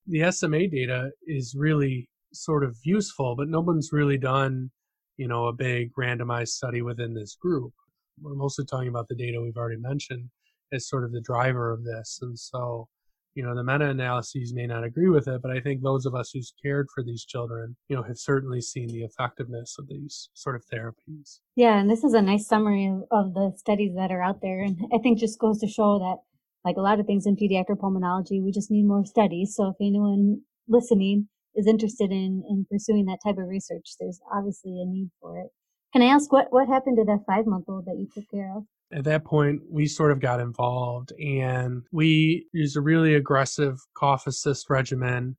the 0.10 0.32
SMA 0.32 0.68
data 0.68 1.12
is 1.28 1.55
really 1.55 2.10
sort 2.34 2.64
of 2.64 2.76
useful, 2.84 3.36
but 3.36 3.47
no 3.47 3.60
one's 3.60 3.89
really 3.91 4.18
done, 4.18 4.72
you 5.18 5.28
know, 5.28 5.47
a 5.47 5.53
big 5.53 5.91
randomized 5.93 6.49
study 6.49 6.82
within 6.82 7.14
this 7.14 7.36
group. 7.36 7.74
We're 8.22 8.36
mostly 8.36 8.66
talking 8.66 8.89
about 8.89 9.07
the 9.07 9.16
data 9.16 9.41
we've 9.41 9.57
already 9.57 9.80
mentioned 9.80 10.30
as 10.74 10.88
sort 10.88 11.05
of 11.05 11.12
the 11.12 11.22
driver 11.22 11.72
of 11.72 11.84
this. 11.84 12.20
And 12.22 12.38
so, 12.38 12.88
you 13.36 13.43
know, 13.43 13.55
the 13.55 13.64
meta 13.64 13.89
analyses 13.89 14.53
may 14.53 14.68
not 14.68 14.84
agree 14.84 15.10
with 15.10 15.28
it, 15.28 15.41
but 15.41 15.51
I 15.51 15.60
think 15.60 15.82
those 15.82 16.05
of 16.05 16.16
us 16.16 16.32
who's 16.34 16.53
cared 16.62 16.88
for 16.93 17.03
these 17.03 17.26
children, 17.26 17.76
you 17.88 17.95
know, 17.95 18.03
have 18.03 18.18
certainly 18.18 18.62
seen 18.62 18.88
the 18.88 19.03
effectiveness 19.03 19.78
of 19.80 19.88
these 19.88 20.30
sort 20.34 20.55
of 20.55 20.66
therapies. 20.66 21.39
Yeah, 21.55 21.80
and 21.80 21.89
this 21.89 22.03
is 22.03 22.14
a 22.14 22.22
nice 22.22 22.47
summary 22.47 22.88
of, 22.88 23.03
of 23.12 23.34
the 23.34 23.53
studies 23.57 23.95
that 23.95 24.12
are 24.12 24.22
out 24.22 24.41
there. 24.41 24.62
And 24.62 24.78
I 24.93 24.97
think 24.97 25.20
just 25.20 25.39
goes 25.39 25.60
to 25.60 25.68
show 25.68 25.99
that 25.99 26.18
like 26.66 26.78
a 26.78 26.82
lot 26.82 26.99
of 26.99 27.05
things 27.05 27.26
in 27.26 27.36
pediatric 27.36 27.80
pulmonology, 27.80 28.43
we 28.43 28.51
just 28.51 28.72
need 28.72 28.86
more 28.86 29.05
studies. 29.05 29.55
So 29.55 29.70
if 29.70 29.76
anyone 29.82 30.41
listening 30.68 31.28
is 31.55 31.68
interested 31.68 32.12
in, 32.12 32.43
in 32.49 32.66
pursuing 32.70 33.05
that 33.05 33.20
type 33.26 33.38
of 33.38 33.47
research, 33.47 33.91
there's 33.99 34.20
obviously 34.34 34.72
a 34.82 34.86
need 34.86 35.10
for 35.22 35.39
it. 35.39 35.47
Can 35.93 36.01
I 36.01 36.05
ask 36.05 36.32
what, 36.32 36.47
what 36.51 36.68
happened 36.68 36.97
to 36.97 37.05
that 37.05 37.24
five 37.26 37.47
month 37.47 37.66
old 37.68 37.86
that 37.86 37.97
you 37.97 38.07
took 38.14 38.30
care 38.30 38.53
of? 38.55 38.64
At 38.91 39.03
that 39.05 39.24
point, 39.24 39.62
we 39.70 39.88
sort 39.88 40.12
of 40.12 40.20
got 40.20 40.39
involved 40.39 41.12
and 41.20 41.84
we 41.91 42.47
used 42.53 42.76
a 42.76 42.82
really 42.82 43.16
aggressive 43.16 43.78
cough 43.95 44.28
assist 44.28 44.70
regimen 44.70 45.38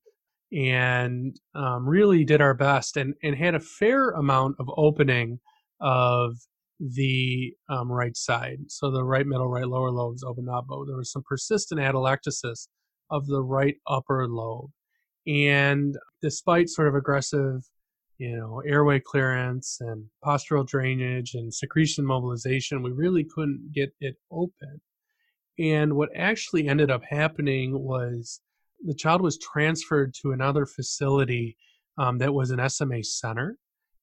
and 0.52 1.38
um, 1.54 1.88
really 1.88 2.24
did 2.24 2.40
our 2.40 2.54
best 2.54 2.96
and, 2.96 3.14
and 3.22 3.36
had 3.36 3.54
a 3.54 3.60
fair 3.60 4.10
amount 4.10 4.56
of 4.58 4.68
opening 4.76 5.38
of 5.80 6.36
the 6.80 7.52
um, 7.68 7.92
right 7.92 8.16
side. 8.16 8.58
So 8.68 8.90
the 8.90 9.04
right 9.04 9.26
middle, 9.26 9.48
right 9.48 9.68
lower 9.68 9.90
lobes 9.90 10.24
opened 10.24 10.48
up, 10.48 10.66
but 10.68 10.86
there 10.86 10.96
was 10.96 11.12
some 11.12 11.22
persistent 11.22 11.80
atelectasis 11.80 12.68
of 13.10 13.26
the 13.26 13.42
right 13.42 13.76
upper 13.86 14.26
lobe. 14.26 14.70
And 15.26 15.96
despite 16.22 16.70
sort 16.70 16.88
of 16.88 16.94
aggressive, 16.94 17.62
you 18.18 18.36
know, 18.36 18.62
airway 18.66 19.00
clearance 19.00 19.78
and 19.80 20.04
postural 20.24 20.66
drainage 20.66 21.34
and 21.34 21.52
secretion 21.52 22.04
mobilization, 22.04 22.82
we 22.82 22.92
really 22.92 23.24
couldn't 23.24 23.72
get 23.72 23.92
it 24.00 24.16
open. 24.30 24.80
And 25.58 25.94
what 25.94 26.08
actually 26.16 26.68
ended 26.68 26.90
up 26.90 27.02
happening 27.08 27.78
was 27.78 28.40
the 28.82 28.94
child 28.94 29.20
was 29.20 29.38
transferred 29.38 30.14
to 30.22 30.32
another 30.32 30.64
facility 30.64 31.56
um, 31.98 32.16
that 32.18 32.32
was 32.32 32.50
an 32.50 32.66
SMA 32.68 33.04
center 33.04 33.58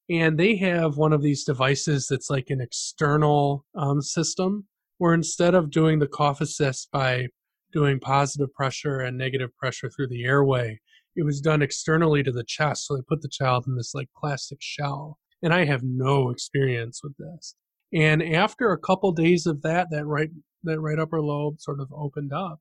and 0.10 0.38
they 0.38 0.55
have 0.55 0.97
one 0.97 1.14
of 1.14 1.22
these 1.22 1.43
devices 1.43 2.08
that's 2.08 2.30
like 2.30 2.49
an 2.49 2.62
external 2.62 3.66
um, 3.76 4.01
system 4.01 4.66
where 4.97 5.14
instead 5.14 5.53
of 5.53 5.70
doing 5.70 5.99
the 5.99 6.08
cough 6.08 6.41
assist 6.41 6.89
by 6.91 7.28
doing 7.74 7.99
positive 7.99 8.53
pressure 8.53 8.99
and 9.01 9.18
negative 9.18 9.55
pressure 9.58 9.89
through 9.89 10.08
the 10.08 10.24
airway 10.24 10.80
it 11.16 11.24
was 11.24 11.41
done 11.41 11.62
externally 11.62 12.24
to 12.24 12.32
the 12.32 12.43
chest 12.43 12.88
so 12.88 12.95
they 12.95 13.01
put 13.08 13.22
the 13.22 13.30
child 13.30 13.66
in 13.68 13.76
this 13.76 13.93
like 13.93 14.08
plastic 14.16 14.60
shell 14.62 15.18
and 15.43 15.53
i 15.53 15.66
have 15.66 15.84
no 15.84 16.30
experience 16.30 17.01
with 17.03 17.16
this 17.18 17.55
and 17.93 18.22
after 18.24 18.72
a 18.72 18.78
couple 18.78 19.12
days 19.12 19.45
of 19.45 19.62
that 19.62 19.88
that 19.91 20.05
right 20.05 20.30
that 20.64 20.80
right 20.80 20.99
upper 20.99 21.22
lobe 21.22 21.60
sort 21.60 21.80
of 21.80 21.91
opened 21.93 22.32
up 22.32 22.60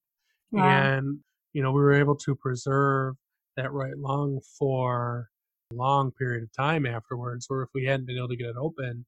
wow. 0.50 0.64
and 0.64 1.18
you 1.52 1.62
know 1.62 1.70
we 1.70 1.80
were 1.80 1.92
able 1.92 2.16
to 2.16 2.34
preserve 2.34 3.14
that 3.56 3.72
right 3.72 3.96
lung 3.96 4.40
for 4.58 5.28
long 5.72 6.12
period 6.12 6.42
of 6.42 6.52
time 6.56 6.86
afterwards, 6.86 7.46
or 7.50 7.62
if 7.62 7.68
we 7.74 7.84
hadn't 7.84 8.06
been 8.06 8.18
able 8.18 8.28
to 8.28 8.36
get 8.36 8.48
it 8.48 8.56
open, 8.56 9.04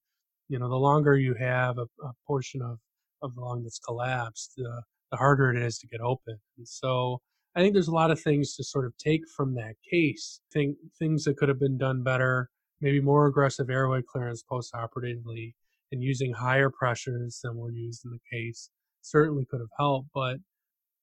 you 0.49 0.59
know, 0.59 0.69
the 0.69 0.77
longer 0.77 1.17
you 1.17 1.35
have 1.35 1.79
a, 1.79 1.87
a 2.05 2.13
portion 2.27 2.63
of, 2.63 2.79
of 3.23 3.35
the 3.35 3.41
lung 3.41 3.63
that's 3.63 3.79
collapsed, 3.79 4.55
the, 4.57 4.83
the 5.11 5.17
harder 5.17 5.53
it 5.53 5.63
is 5.63 5.79
to 5.79 5.87
get 5.87 6.01
open. 6.01 6.39
And 6.57 6.67
so 6.67 7.21
I 7.55 7.61
think 7.61 7.75
there's 7.75 7.89
a 7.89 7.95
lot 7.95 8.11
of 8.11 8.21
things 8.21 8.55
to 8.57 8.65
sort 8.65 8.87
of 8.87 8.97
take 8.99 9.23
from 9.37 9.55
that 9.55 9.75
case. 9.91 10.41
Think 10.53 10.77
things 10.99 11.25
that 11.25 11.37
could 11.37 11.49
have 11.49 11.61
been 11.61 11.79
done 11.79 12.03
better, 12.03 12.51
maybe 12.81 13.01
more 13.01 13.27
aggressive 13.27 13.71
airway 13.71 14.03
clearance 14.03 14.43
post-operatively, 14.43 15.55
and 15.91 16.03
using 16.03 16.33
higher 16.33 16.71
pressures 16.71 17.41
than 17.43 17.57
were 17.57 17.73
used 17.73 18.05
in 18.05 18.11
the 18.11 18.37
case 18.37 18.71
certainly 19.03 19.47
could 19.51 19.61
have 19.61 19.71
helped. 19.79 20.09
But 20.15 20.37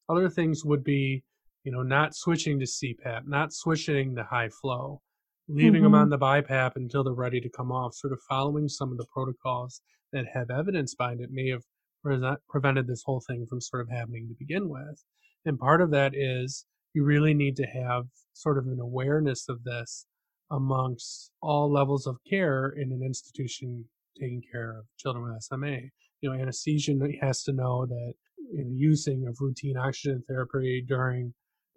other 0.09 0.29
things 0.29 0.63
would 0.63 0.83
be, 0.83 1.23
you 1.63 1.71
know, 1.71 1.81
not 1.81 2.15
switching 2.15 2.59
to 2.59 2.65
CPAP, 2.65 3.21
not 3.25 3.51
switching 3.51 4.15
to 4.15 4.23
high 4.23 4.49
flow, 4.49 5.01
leaving 5.47 5.83
them 5.83 5.91
Mm-hmm. 5.91 6.01
on 6.01 6.09
the 6.09 6.17
BiPAP 6.17 6.71
until 6.75 7.03
they're 7.03 7.13
ready 7.13 7.39
to 7.41 7.49
come 7.49 7.71
off, 7.71 7.93
sort 7.93 8.13
of 8.13 8.19
following 8.27 8.67
some 8.67 8.91
of 8.91 8.97
the 8.97 9.05
protocols 9.13 9.81
that 10.11 10.25
have 10.33 10.49
evidence 10.49 10.95
behind 10.95 11.21
it 11.21 11.29
may 11.31 11.49
have 11.49 11.63
pre- 12.03 12.19
prevented 12.49 12.87
this 12.87 13.03
whole 13.05 13.21
thing 13.27 13.45
from 13.47 13.61
sort 13.61 13.81
of 13.81 13.89
happening 13.89 14.27
to 14.27 14.35
begin 14.39 14.69
with. 14.69 15.03
And 15.45 15.59
part 15.59 15.81
of 15.81 15.91
that 15.91 16.13
is 16.15 16.65
you 16.93 17.03
really 17.03 17.33
need 17.33 17.55
to 17.57 17.65
have 17.65 18.05
sort 18.33 18.57
of 18.57 18.65
an 18.67 18.79
awareness 18.79 19.47
of 19.49 19.63
this 19.63 20.05
amongst 20.51 21.31
all 21.41 21.71
levels 21.71 22.07
of 22.07 22.17
care 22.27 22.69
in 22.69 22.91
an 22.91 23.01
institution 23.03 23.85
taking 24.19 24.41
care 24.51 24.77
of 24.79 24.85
children 24.97 25.25
with 25.25 25.43
SMA. 25.43 25.77
You 26.21 26.31
know, 26.31 26.33
anesthesia 26.33 26.93
has 27.21 27.43
to 27.43 27.53
know 27.53 27.85
that 27.85 28.13
you 28.51 28.63
know, 28.63 28.71
using 28.73 29.25
of 29.27 29.37
routine 29.41 29.77
oxygen 29.77 30.23
therapy 30.27 30.83
during 30.87 31.33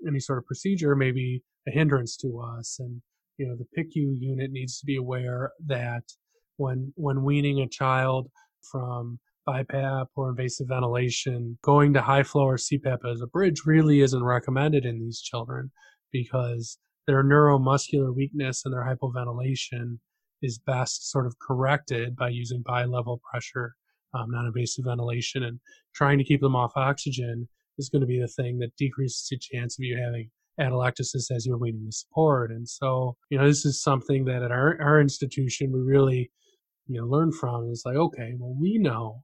any 0.06 0.20
sort 0.20 0.38
of 0.38 0.46
procedure 0.46 0.94
may 0.94 1.10
be 1.10 1.42
a 1.66 1.70
hindrance 1.70 2.16
to 2.18 2.40
us 2.40 2.76
and 2.78 3.02
you 3.39 3.47
know 3.47 3.57
the 3.57 3.66
PICU 3.76 4.18
unit 4.20 4.51
needs 4.51 4.78
to 4.80 4.86
be 4.86 4.97
aware 4.97 5.53
that 5.66 6.03
when 6.57 6.93
when 6.97 7.22
weaning 7.22 7.61
a 7.61 7.68
child 7.68 8.28
from 8.70 9.18
BiPAP 9.49 10.09
or 10.14 10.28
invasive 10.28 10.68
ventilation, 10.68 11.59
going 11.62 11.95
to 11.95 12.03
high 12.03 12.22
flow 12.22 12.43
or 12.43 12.57
CPAP 12.57 12.99
as 13.11 13.22
a 13.22 13.26
bridge 13.26 13.62
really 13.64 14.01
isn't 14.01 14.22
recommended 14.22 14.84
in 14.84 14.99
these 14.99 15.22
children 15.22 15.70
because 16.12 16.78
their 17.07 17.24
neuromuscular 17.24 18.14
weakness 18.14 18.62
and 18.64 18.74
their 18.74 18.84
hypoventilation 18.84 19.99
is 20.43 20.59
best 20.59 21.11
sort 21.11 21.26
of 21.26 21.34
corrected 21.39 22.14
by 22.14 22.28
using 22.28 22.62
bi-level 22.64 23.20
pressure, 23.30 23.74
um, 24.12 24.30
non-invasive 24.30 24.84
ventilation, 24.84 25.43
and 25.43 25.59
trying 25.95 26.18
to 26.18 26.24
keep 26.24 26.43
them 26.43 26.55
off 26.55 26.72
oxygen 26.76 27.49
is 27.78 27.89
going 27.89 28.01
to 28.01 28.07
be 28.07 28.20
the 28.20 28.28
thing 28.28 28.59
that 28.59 28.76
decreases 28.76 29.26
the 29.30 29.39
chance 29.39 29.78
of 29.78 29.84
you 29.84 29.97
having 29.97 30.30
atelectasis 30.61 31.30
as 31.34 31.46
you're 31.46 31.59
waiting 31.59 31.84
to 31.86 31.92
support. 31.92 32.50
And 32.50 32.68
so, 32.68 33.16
you 33.30 33.38
know, 33.38 33.46
this 33.46 33.64
is 33.64 33.82
something 33.82 34.24
that 34.24 34.42
at 34.42 34.50
our, 34.50 34.80
our 34.80 35.00
institution 35.00 35.72
we 35.72 35.80
really, 35.80 36.30
you 36.86 37.00
know, 37.00 37.06
learn 37.06 37.32
from 37.32 37.70
is 37.70 37.82
like, 37.84 37.96
okay, 37.96 38.34
well, 38.38 38.56
we 38.61 38.78
know 38.78 39.22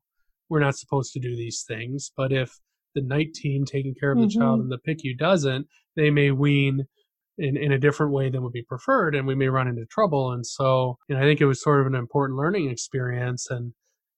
we're 0.49 0.61
not 0.61 0.77
supposed 0.77 1.13
to 1.13 1.21
do 1.21 1.37
these 1.37 1.65
things, 1.67 2.13
but 2.17 2.33
if 2.33 2.59
the 2.95 3.03
night 3.03 3.35
team 3.35 3.65
taking 3.65 3.95
care 3.99 4.13
of 4.13 4.19
the 4.19 4.27
mm-hmm. 4.27 4.41
child 4.41 4.61
and 4.61 4.71
the 4.71 4.79
PICU 4.87 5.19
doesn't, 5.19 5.67
they 5.97 6.11
may 6.11 6.31
wean 6.31 6.87
in, 7.39 7.57
in 7.57 7.73
a 7.73 7.79
different 7.79 8.13
way 8.13 8.31
than 8.31 8.43
would 8.43 8.53
be 8.53 8.63
preferred 8.63 9.15
and 9.15 9.27
we 9.27 9.35
may 9.35 9.49
run 9.49 9.67
into 9.67 9.85
trouble. 9.87 10.33
And 10.33 10.47
so, 10.47 10.99
you 11.09 11.17
know, 11.17 11.21
I 11.21 11.25
think 11.25 11.41
it 11.41 11.47
was 11.47 11.63
sort 11.63 11.81
of 11.81 11.87
an 11.87 11.95
important 11.95 12.39
learning 12.39 12.71
experience. 12.71 13.49
And 13.51 13.73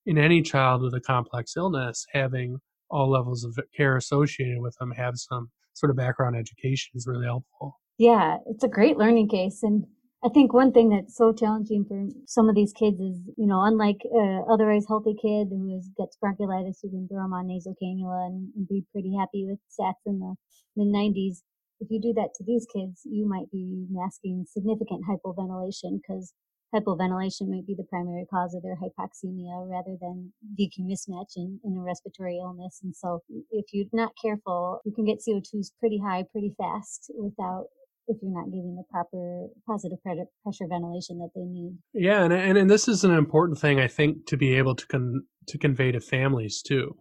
in 0.04 0.18
any 0.18 0.42
child 0.42 0.82
with 0.82 0.94
a 0.94 1.00
complex 1.00 1.56
illness, 1.56 2.04
having 2.12 2.58
all 2.90 3.10
levels 3.10 3.44
of 3.44 3.58
care 3.76 3.96
associated 3.96 4.60
with 4.60 4.76
them 4.78 4.92
have 4.92 5.14
some 5.16 5.50
sort 5.76 5.90
of 5.90 5.96
background 5.96 6.36
education 6.36 6.92
is 6.94 7.06
really 7.06 7.26
helpful. 7.26 7.78
Yeah, 7.98 8.38
it's 8.46 8.64
a 8.64 8.68
great 8.68 8.96
learning 8.96 9.28
case. 9.28 9.62
And 9.62 9.84
I 10.24 10.28
think 10.28 10.52
one 10.52 10.72
thing 10.72 10.88
that's 10.88 11.16
so 11.16 11.32
challenging 11.32 11.84
for 11.84 12.08
some 12.26 12.48
of 12.48 12.54
these 12.54 12.72
kids 12.72 12.98
is, 12.98 13.20
you 13.36 13.46
know, 13.46 13.62
unlike 13.62 14.00
a 14.04 14.42
otherwise 14.50 14.86
healthy 14.88 15.14
kid 15.20 15.48
who 15.50 15.76
is, 15.76 15.88
gets 15.96 16.16
bronchiolitis, 16.16 16.80
you 16.82 16.90
can 16.90 17.06
throw 17.08 17.22
them 17.22 17.34
on 17.34 17.46
nasal 17.46 17.74
cannula 17.80 18.26
and, 18.26 18.50
and 18.56 18.68
be 18.68 18.84
pretty 18.92 19.14
happy 19.16 19.46
with 19.46 19.60
SATs 19.68 20.00
in 20.06 20.18
the, 20.18 20.34
the 20.76 20.84
90s. 20.84 21.44
If 21.78 21.88
you 21.90 22.00
do 22.00 22.14
that 22.14 22.32
to 22.36 22.44
these 22.44 22.66
kids, 22.74 23.02
you 23.04 23.28
might 23.28 23.50
be 23.52 23.86
masking 23.90 24.46
significant 24.48 25.04
hypoventilation 25.04 26.00
because 26.00 26.32
hypoventilation 26.76 27.48
might 27.48 27.66
be 27.66 27.74
the 27.76 27.86
primary 27.88 28.26
cause 28.28 28.54
of 28.54 28.62
their 28.62 28.76
hypoxemia 28.76 29.68
rather 29.68 29.96
than 30.00 30.32
VQ 30.58 30.80
mismatch 30.80 31.36
in, 31.36 31.58
in 31.64 31.76
a 31.76 31.82
respiratory 31.82 32.38
illness. 32.38 32.80
And 32.82 32.94
so 32.94 33.20
if 33.50 33.66
you're 33.72 33.86
not 33.92 34.12
careful, 34.20 34.80
you 34.84 34.92
can 34.92 35.04
get 35.04 35.18
CO2s 35.26 35.68
pretty 35.80 36.00
high 36.04 36.24
pretty 36.32 36.54
fast 36.58 37.10
without 37.18 37.66
if 38.08 38.18
you're 38.22 38.32
not 38.32 38.46
giving 38.46 38.76
the 38.76 38.84
proper 38.90 39.48
positive 39.66 39.98
pressure 40.04 40.66
ventilation 40.68 41.18
that 41.18 41.30
they 41.34 41.42
need. 41.42 41.76
Yeah, 41.92 42.22
and 42.22 42.32
and, 42.32 42.58
and 42.58 42.70
this 42.70 42.88
is 42.88 43.04
an 43.04 43.12
important 43.12 43.58
thing 43.58 43.80
I 43.80 43.88
think 43.88 44.26
to 44.26 44.36
be 44.36 44.54
able 44.54 44.74
to 44.74 44.86
con- 44.86 45.24
to 45.48 45.58
convey 45.58 45.92
to 45.92 46.00
families 46.00 46.62
too, 46.62 46.96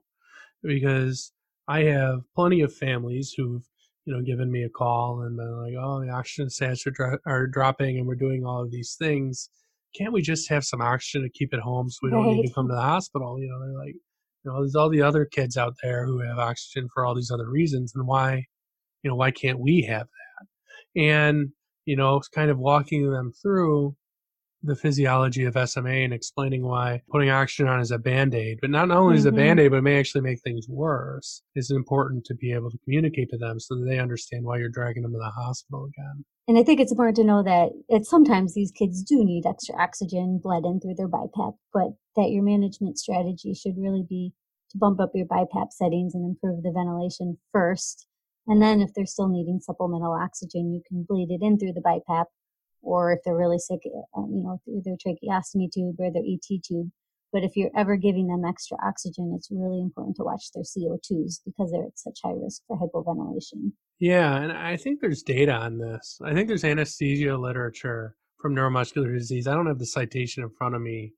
because 0.64 1.32
I 1.68 1.84
have 1.84 2.22
plenty 2.36 2.62
of 2.62 2.74
families 2.74 3.34
who've 3.38 3.64
you 4.06 4.14
know 4.14 4.22
given 4.22 4.52
me 4.52 4.64
a 4.64 4.70
call 4.70 5.22
and 5.22 5.38
been 5.38 5.62
like, 5.62 5.74
oh, 5.80 6.04
the 6.04 6.12
oxygen 6.12 6.48
stats 6.48 6.88
are, 6.88 6.92
dro- 6.92 7.18
are 7.26 7.48
dropping, 7.48 7.98
and 7.98 8.08
we're 8.08 8.16
doing 8.16 8.44
all 8.46 8.64
of 8.64 8.72
these 8.72 8.96
things. 8.98 9.50
Can't 9.98 10.14
we 10.14 10.22
just 10.22 10.50
have 10.50 10.64
some 10.64 10.82
oxygen 10.82 11.24
to 11.24 11.30
keep 11.30 11.54
at 11.54 11.60
home 11.60 11.90
so 11.90 12.00
we 12.04 12.10
don't 12.10 12.26
right. 12.26 12.36
need 12.36 12.48
to 12.48 12.54
come 12.54 12.68
to 12.68 12.74
the 12.74 12.82
hospital? 12.82 13.40
You 13.40 13.48
know, 13.48 13.60
they're 13.60 13.78
like, 13.78 13.96
you 13.96 14.52
know, 14.52 14.60
there's 14.60 14.76
all 14.76 14.90
the 14.90 15.02
other 15.02 15.26
kids 15.26 15.58
out 15.58 15.76
there 15.82 16.06
who 16.06 16.20
have 16.20 16.38
oxygen 16.38 16.88
for 16.94 17.06
all 17.06 17.16
these 17.16 17.32
other 17.32 17.50
reasons, 17.50 17.94
and 17.96 18.08
why, 18.08 18.46
you 19.04 19.10
know, 19.10 19.16
why 19.16 19.32
can't 19.32 19.60
we 19.60 19.84
have 19.90 20.08
that? 20.08 21.02
And 21.02 21.50
you 21.86 21.96
know, 21.96 22.20
kind 22.34 22.50
of 22.50 22.58
walking 22.58 23.10
them 23.12 23.32
through 23.42 23.96
the 24.66 24.76
physiology 24.76 25.44
of 25.46 25.58
SMA 25.70 25.90
and 25.90 26.14
explaining 26.14 26.64
why 26.64 27.02
putting 27.10 27.30
oxygen 27.30 27.68
on 27.68 27.80
is 27.80 27.92
a 27.92 28.00
band 28.00 28.34
aid, 28.34 28.60
but 28.62 28.70
not 28.70 28.92
only 28.92 29.16
is 29.16 29.26
mm-hmm. 29.26 29.36
a 29.36 29.38
band 29.38 29.60
aid, 29.60 29.72
but 29.72 29.78
it 29.78 29.84
may 29.84 30.00
actually 30.00 30.22
make 30.22 30.42
things 30.42 30.68
worse, 30.68 31.42
It's 31.54 31.72
important 31.72 32.26
to 32.26 32.36
be 32.36 32.52
able 32.52 32.72
to 32.72 32.78
communicate 32.84 33.30
to 33.30 33.38
them 33.38 33.60
so 33.60 33.76
that 33.76 33.86
they 33.86 34.00
understand 34.00 34.46
why 34.46 34.58
you're 34.58 34.70
dragging 34.70 35.04
them 35.04 35.14
to 35.14 35.20
the 35.20 35.30
hospital 35.30 35.86
again. 35.86 36.26
And 36.48 36.58
I 36.58 36.64
think 36.64 36.80
it's 36.80 36.92
important 36.92 37.18
to 37.18 37.24
know 37.24 37.44
that 37.44 37.70
it's 37.90 38.10
sometimes 38.10 38.54
these 38.54 38.72
kids 38.72 39.04
do 39.04 39.24
need 39.24 39.46
extra 39.46 39.76
oxygen 39.82 40.40
bled 40.42 40.64
in 40.66 40.80
through 40.80 40.96
their 40.96 41.10
BiPAP, 41.10 41.54
but 41.74 41.90
that 42.16 42.30
your 42.30 42.44
management 42.44 42.98
strategy 42.98 43.54
should 43.54 43.78
really 43.78 44.06
be 44.08 44.34
to 44.72 44.78
bump 44.78 45.00
up 45.00 45.12
your 45.14 45.26
BiPAP 45.26 45.72
settings 45.72 46.14
and 46.14 46.26
improve 46.26 46.64
the 46.64 46.72
ventilation 46.72 47.38
first. 47.52 48.08
And 48.48 48.62
then 48.62 48.82
if 48.82 48.94
they're 48.94 49.08
still 49.08 49.28
needing 49.28 49.60
supplemental 49.60 50.14
oxygen, 50.14 50.72
you 50.72 50.82
can 50.88 51.06
bleed 51.08 51.32
it 51.32 51.44
in 51.44 51.58
through 51.58 51.74
the 51.74 51.82
BiPAP 51.82 52.26
or 52.86 53.12
if 53.12 53.20
they're 53.26 53.36
really 53.36 53.60
sick, 53.60 53.82
uh, 53.86 54.22
you 54.30 54.44
know, 54.44 54.62
through 54.64 54.82
their 54.86 54.96
tracheostomy 54.96 55.72
tube 55.72 55.96
or 56.00 56.12
their 56.12 56.24
ET 56.26 56.62
tube. 56.64 56.90
But 57.34 57.44
if 57.44 57.58
you're 57.58 57.72
ever 57.76 57.98
giving 57.98 58.28
them 58.28 58.46
extra 58.46 58.78
oxygen, 58.82 59.34
it's 59.36 59.50
really 59.52 59.82
important 59.82 60.16
to 60.18 60.24
watch 60.24 60.52
their 60.54 60.64
CO2s 60.64 61.42
because 61.44 61.72
they're 61.72 61.84
at 61.84 62.00
such 62.00 62.20
high 62.24 62.32
risk 62.32 62.62
for 62.68 62.78
hypoventilation. 62.78 63.74
Yeah, 64.00 64.38
and 64.38 64.52
I 64.52 64.78
think 64.78 65.02
there's 65.02 65.24
data 65.24 65.52
on 65.52 65.78
this. 65.78 66.20
I 66.24 66.34
think 66.34 66.48
there's 66.48 66.64
anesthesia 66.64 67.36
literature 67.36 68.16
from 68.40 68.56
neuromuscular 68.56 69.12
disease. 69.18 69.48
I 69.48 69.54
don't 69.54 69.68
have 69.68 69.80
the 69.80 69.86
citation 69.86 70.44
in 70.44 70.50
front 70.50 70.76
of 70.76 70.82
me. 70.82 71.14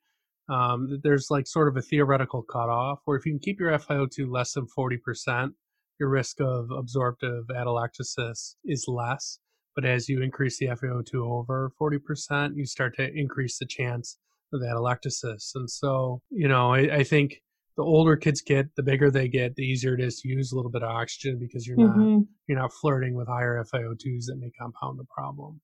Um, 0.50 1.00
there's 1.04 1.28
like 1.30 1.46
sort 1.46 1.68
of 1.68 1.76
a 1.76 1.82
theoretical 1.82 2.42
cutoff 2.42 3.02
where 3.06 3.18
if 3.18 3.26
you 3.26 3.34
can 3.34 3.40
keep 3.40 3.60
your 3.60 3.78
FiO2 3.78 4.32
less 4.32 4.54
than 4.54 4.66
40%, 4.66 5.52
your 6.00 6.10
risk 6.10 6.40
of 6.40 6.72
absorptive 6.72 7.46
atelectasis 7.50 8.56
is 8.64 8.86
less. 8.88 9.40
But 9.78 9.86
as 9.86 10.10
you 10.10 10.24
increase 10.24 10.58
the 10.58 10.70
FiO2 10.70 11.14
over 11.22 11.72
40%, 11.80 12.56
you 12.56 12.66
start 12.66 12.96
to 12.96 13.14
increase 13.14 13.60
the 13.60 13.68
chance 13.68 14.18
of 14.52 14.60
that 14.62 14.76
atelectasis. 14.76 15.52
And 15.54 15.70
so, 15.70 16.20
you 16.32 16.48
know, 16.48 16.74
I, 16.74 16.80
I 16.96 17.04
think 17.04 17.44
the 17.76 17.84
older 17.84 18.16
kids 18.16 18.42
get, 18.42 18.76
the 18.76 18.82
bigger 18.82 19.12
they 19.12 19.28
get, 19.28 19.56
the 19.56 19.62
easier 19.62 19.94
it 19.94 20.02
is 20.02 20.20
to 20.22 20.30
use 20.30 20.52
a 20.52 20.56
little 20.56 20.72
bit 20.72 20.82
of 20.82 20.90
oxygen 20.90 21.38
because 21.40 21.68
you're 21.68 21.78
mm-hmm. 21.78 22.14
not 22.16 22.24
you're 22.48 22.58
not 22.58 22.74
flirting 22.74 23.14
with 23.14 23.28
higher 23.28 23.64
FiO2s 23.72 24.26
that 24.26 24.38
may 24.40 24.50
compound 24.60 24.98
the 24.98 25.06
problem. 25.16 25.62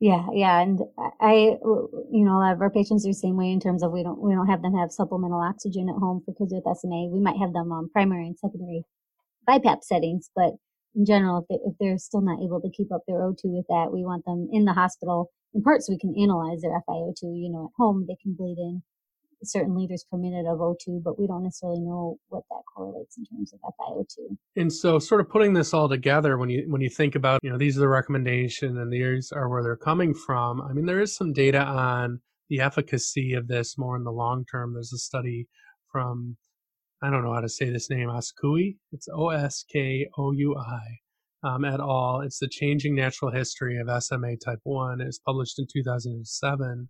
Yeah, 0.00 0.26
yeah, 0.32 0.62
and 0.62 0.80
I, 1.20 1.58
you 2.10 2.24
know, 2.24 2.38
a 2.38 2.40
lot 2.40 2.54
of 2.54 2.60
our 2.62 2.70
patients 2.70 3.04
are 3.06 3.10
the 3.10 3.14
same 3.14 3.36
way 3.36 3.52
in 3.52 3.60
terms 3.60 3.82
of 3.82 3.92
we 3.92 4.02
don't 4.02 4.18
we 4.18 4.32
don't 4.34 4.48
have 4.48 4.62
them 4.62 4.74
have 4.78 4.90
supplemental 4.90 5.42
oxygen 5.42 5.90
at 5.90 6.00
home 6.00 6.22
for 6.24 6.32
kids 6.32 6.54
with 6.54 6.64
SMA. 6.64 7.10
We 7.12 7.20
might 7.20 7.36
have 7.36 7.52
them 7.52 7.70
on 7.70 7.90
primary 7.90 8.28
and 8.28 8.38
secondary 8.38 8.84
BiPAP 9.46 9.84
settings, 9.84 10.30
but 10.34 10.54
in 10.94 11.04
general, 11.06 11.38
if, 11.40 11.48
they, 11.48 11.62
if 11.64 11.74
they're 11.78 11.98
still 11.98 12.20
not 12.20 12.42
able 12.42 12.60
to 12.60 12.70
keep 12.70 12.92
up 12.92 13.02
their 13.06 13.20
O2 13.20 13.44
with 13.44 13.66
that, 13.68 13.92
we 13.92 14.04
want 14.04 14.24
them 14.24 14.48
in 14.52 14.64
the 14.64 14.72
hospital 14.72 15.30
in 15.54 15.62
part 15.62 15.82
so 15.82 15.92
we 15.92 15.98
can 15.98 16.14
analyze 16.20 16.60
their 16.60 16.82
FiO2. 16.88 17.22
You 17.22 17.50
know, 17.52 17.66
at 17.66 17.82
home, 17.82 18.04
they 18.06 18.16
can 18.22 18.34
bleed 18.34 18.58
in 18.58 18.82
certain 19.44 19.76
liters 19.76 20.04
per 20.10 20.16
minute 20.16 20.46
of 20.46 20.58
O2, 20.58 21.02
but 21.02 21.18
we 21.18 21.26
don't 21.26 21.42
necessarily 21.42 21.80
know 21.80 22.16
what 22.28 22.44
that 22.50 22.62
correlates 22.74 23.18
in 23.18 23.24
terms 23.24 23.52
of 23.52 23.60
FiO2. 23.80 24.36
And 24.56 24.72
so, 24.72 24.98
sort 24.98 25.20
of 25.20 25.28
putting 25.28 25.52
this 25.52 25.74
all 25.74 25.88
together, 25.88 26.38
when 26.38 26.50
you 26.50 26.64
when 26.68 26.80
you 26.80 26.90
think 26.90 27.14
about, 27.14 27.40
you 27.42 27.50
know, 27.50 27.58
these 27.58 27.76
are 27.76 27.80
the 27.80 27.88
recommendation 27.88 28.78
and 28.78 28.92
these 28.92 29.32
are 29.32 29.48
where 29.48 29.62
they're 29.62 29.76
coming 29.76 30.14
from. 30.14 30.60
I 30.60 30.72
mean, 30.72 30.86
there 30.86 31.00
is 31.00 31.14
some 31.14 31.32
data 31.32 31.62
on 31.62 32.20
the 32.48 32.60
efficacy 32.60 33.34
of 33.34 33.48
this 33.48 33.78
more 33.78 33.96
in 33.96 34.04
the 34.04 34.12
long 34.12 34.44
term. 34.50 34.74
There's 34.74 34.92
a 34.92 34.98
study 34.98 35.48
from 35.90 36.36
I 37.04 37.10
don't 37.10 37.24
know 37.24 37.34
how 37.34 37.40
to 37.40 37.48
say 37.48 37.68
this 37.68 37.90
name, 37.90 38.08
Oskoui. 38.08 38.76
It's 38.92 39.08
O 39.12 39.30
S 39.30 39.64
K 39.68 40.06
O 40.16 40.30
U 40.30 40.56
I 40.56 40.82
um, 41.42 41.64
at 41.64 41.80
all. 41.80 42.20
It's 42.20 42.38
the 42.38 42.46
Changing 42.46 42.94
Natural 42.94 43.32
History 43.32 43.76
of 43.80 44.02
SMA 44.02 44.36
Type 44.36 44.60
1. 44.62 45.00
It 45.00 45.06
was 45.06 45.18
published 45.18 45.58
in 45.58 45.66
2007. 45.66 46.88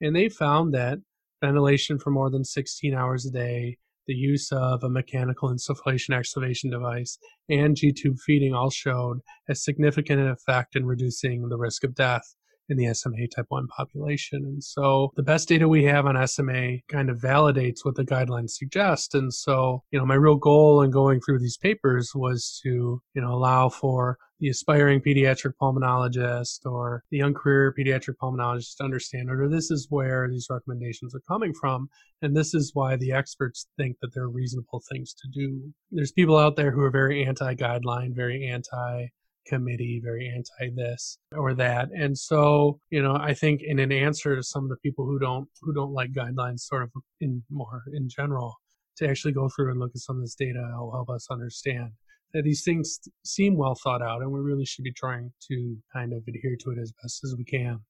And 0.00 0.16
they 0.16 0.30
found 0.30 0.72
that 0.72 0.98
ventilation 1.44 1.98
for 1.98 2.10
more 2.10 2.30
than 2.30 2.42
16 2.42 2.94
hours 2.94 3.26
a 3.26 3.30
day, 3.30 3.76
the 4.06 4.14
use 4.14 4.50
of 4.50 4.82
a 4.82 4.88
mechanical 4.88 5.50
insufflation 5.50 6.18
exsufflation 6.18 6.70
device, 6.70 7.18
and 7.50 7.76
G 7.76 7.92
tube 7.92 8.16
feeding 8.24 8.54
all 8.54 8.70
showed 8.70 9.18
a 9.50 9.54
significant 9.54 10.26
effect 10.26 10.74
in 10.74 10.86
reducing 10.86 11.46
the 11.50 11.58
risk 11.58 11.84
of 11.84 11.94
death 11.94 12.34
in 12.70 12.78
the 12.78 12.92
SMA 12.94 13.26
type 13.34 13.46
1 13.48 13.66
population. 13.66 14.44
And 14.44 14.62
so 14.62 15.10
the 15.16 15.22
best 15.22 15.48
data 15.48 15.68
we 15.68 15.84
have 15.84 16.06
on 16.06 16.26
SMA 16.26 16.78
kind 16.88 17.10
of 17.10 17.18
validates 17.18 17.84
what 17.84 17.96
the 17.96 18.04
guidelines 18.04 18.50
suggest. 18.50 19.14
And 19.14 19.34
so, 19.34 19.82
you 19.90 19.98
know, 19.98 20.06
my 20.06 20.14
real 20.14 20.36
goal 20.36 20.82
in 20.82 20.90
going 20.90 21.20
through 21.20 21.40
these 21.40 21.56
papers 21.56 22.12
was 22.14 22.60
to, 22.62 23.02
you 23.14 23.20
know, 23.20 23.32
allow 23.32 23.68
for 23.68 24.18
the 24.40 24.48
aspiring 24.48 25.00
pediatric 25.00 25.52
pulmonologist 25.60 26.64
or 26.64 27.04
the 27.10 27.18
young 27.18 27.34
career 27.34 27.74
pediatric 27.78 28.14
pulmonologist 28.22 28.76
to 28.76 28.84
understand 28.84 29.30
or 29.30 29.48
this 29.48 29.70
is 29.70 29.86
where 29.90 30.28
these 30.28 30.46
recommendations 30.50 31.14
are 31.14 31.20
coming 31.28 31.52
from 31.52 31.88
and 32.22 32.34
this 32.34 32.54
is 32.54 32.70
why 32.72 32.96
the 32.96 33.12
experts 33.12 33.66
think 33.76 33.96
that 34.00 34.14
they're 34.14 34.28
reasonable 34.28 34.82
things 34.90 35.12
to 35.12 35.28
do 35.28 35.70
there's 35.90 36.12
people 36.12 36.38
out 36.38 36.56
there 36.56 36.70
who 36.70 36.80
are 36.80 36.90
very 36.90 37.24
anti-guideline 37.24 38.14
very 38.14 38.48
anti 38.48 39.08
committee, 39.50 40.00
very 40.02 40.32
anti 40.34 40.74
this 40.74 41.18
or 41.32 41.54
that. 41.54 41.88
And 41.92 42.16
so, 42.16 42.78
you 42.90 43.02
know, 43.02 43.16
I 43.16 43.34
think 43.34 43.60
in 43.62 43.78
an 43.78 43.92
answer 43.92 44.36
to 44.36 44.42
some 44.42 44.64
of 44.64 44.70
the 44.70 44.76
people 44.76 45.04
who 45.04 45.18
don't 45.18 45.48
who 45.60 45.74
don't 45.74 45.92
like 45.92 46.12
guidelines 46.12 46.60
sort 46.60 46.84
of 46.84 46.90
in 47.20 47.42
more 47.50 47.82
in 47.92 48.08
general, 48.08 48.54
to 48.96 49.08
actually 49.08 49.32
go 49.32 49.48
through 49.48 49.70
and 49.70 49.80
look 49.80 49.92
at 49.94 50.00
some 50.00 50.16
of 50.16 50.22
this 50.22 50.34
data 50.34 50.62
will 50.78 50.92
help 50.92 51.10
us 51.10 51.26
understand 51.30 51.90
that 52.32 52.44
these 52.44 52.62
things 52.62 53.00
seem 53.24 53.56
well 53.56 53.74
thought 53.82 54.02
out 54.02 54.22
and 54.22 54.30
we 54.30 54.40
really 54.40 54.64
should 54.64 54.84
be 54.84 54.92
trying 54.92 55.32
to 55.48 55.76
kind 55.92 56.12
of 56.12 56.22
adhere 56.28 56.56
to 56.60 56.70
it 56.70 56.78
as 56.78 56.92
best 57.02 57.24
as 57.24 57.34
we 57.36 57.44
can. 57.44 57.80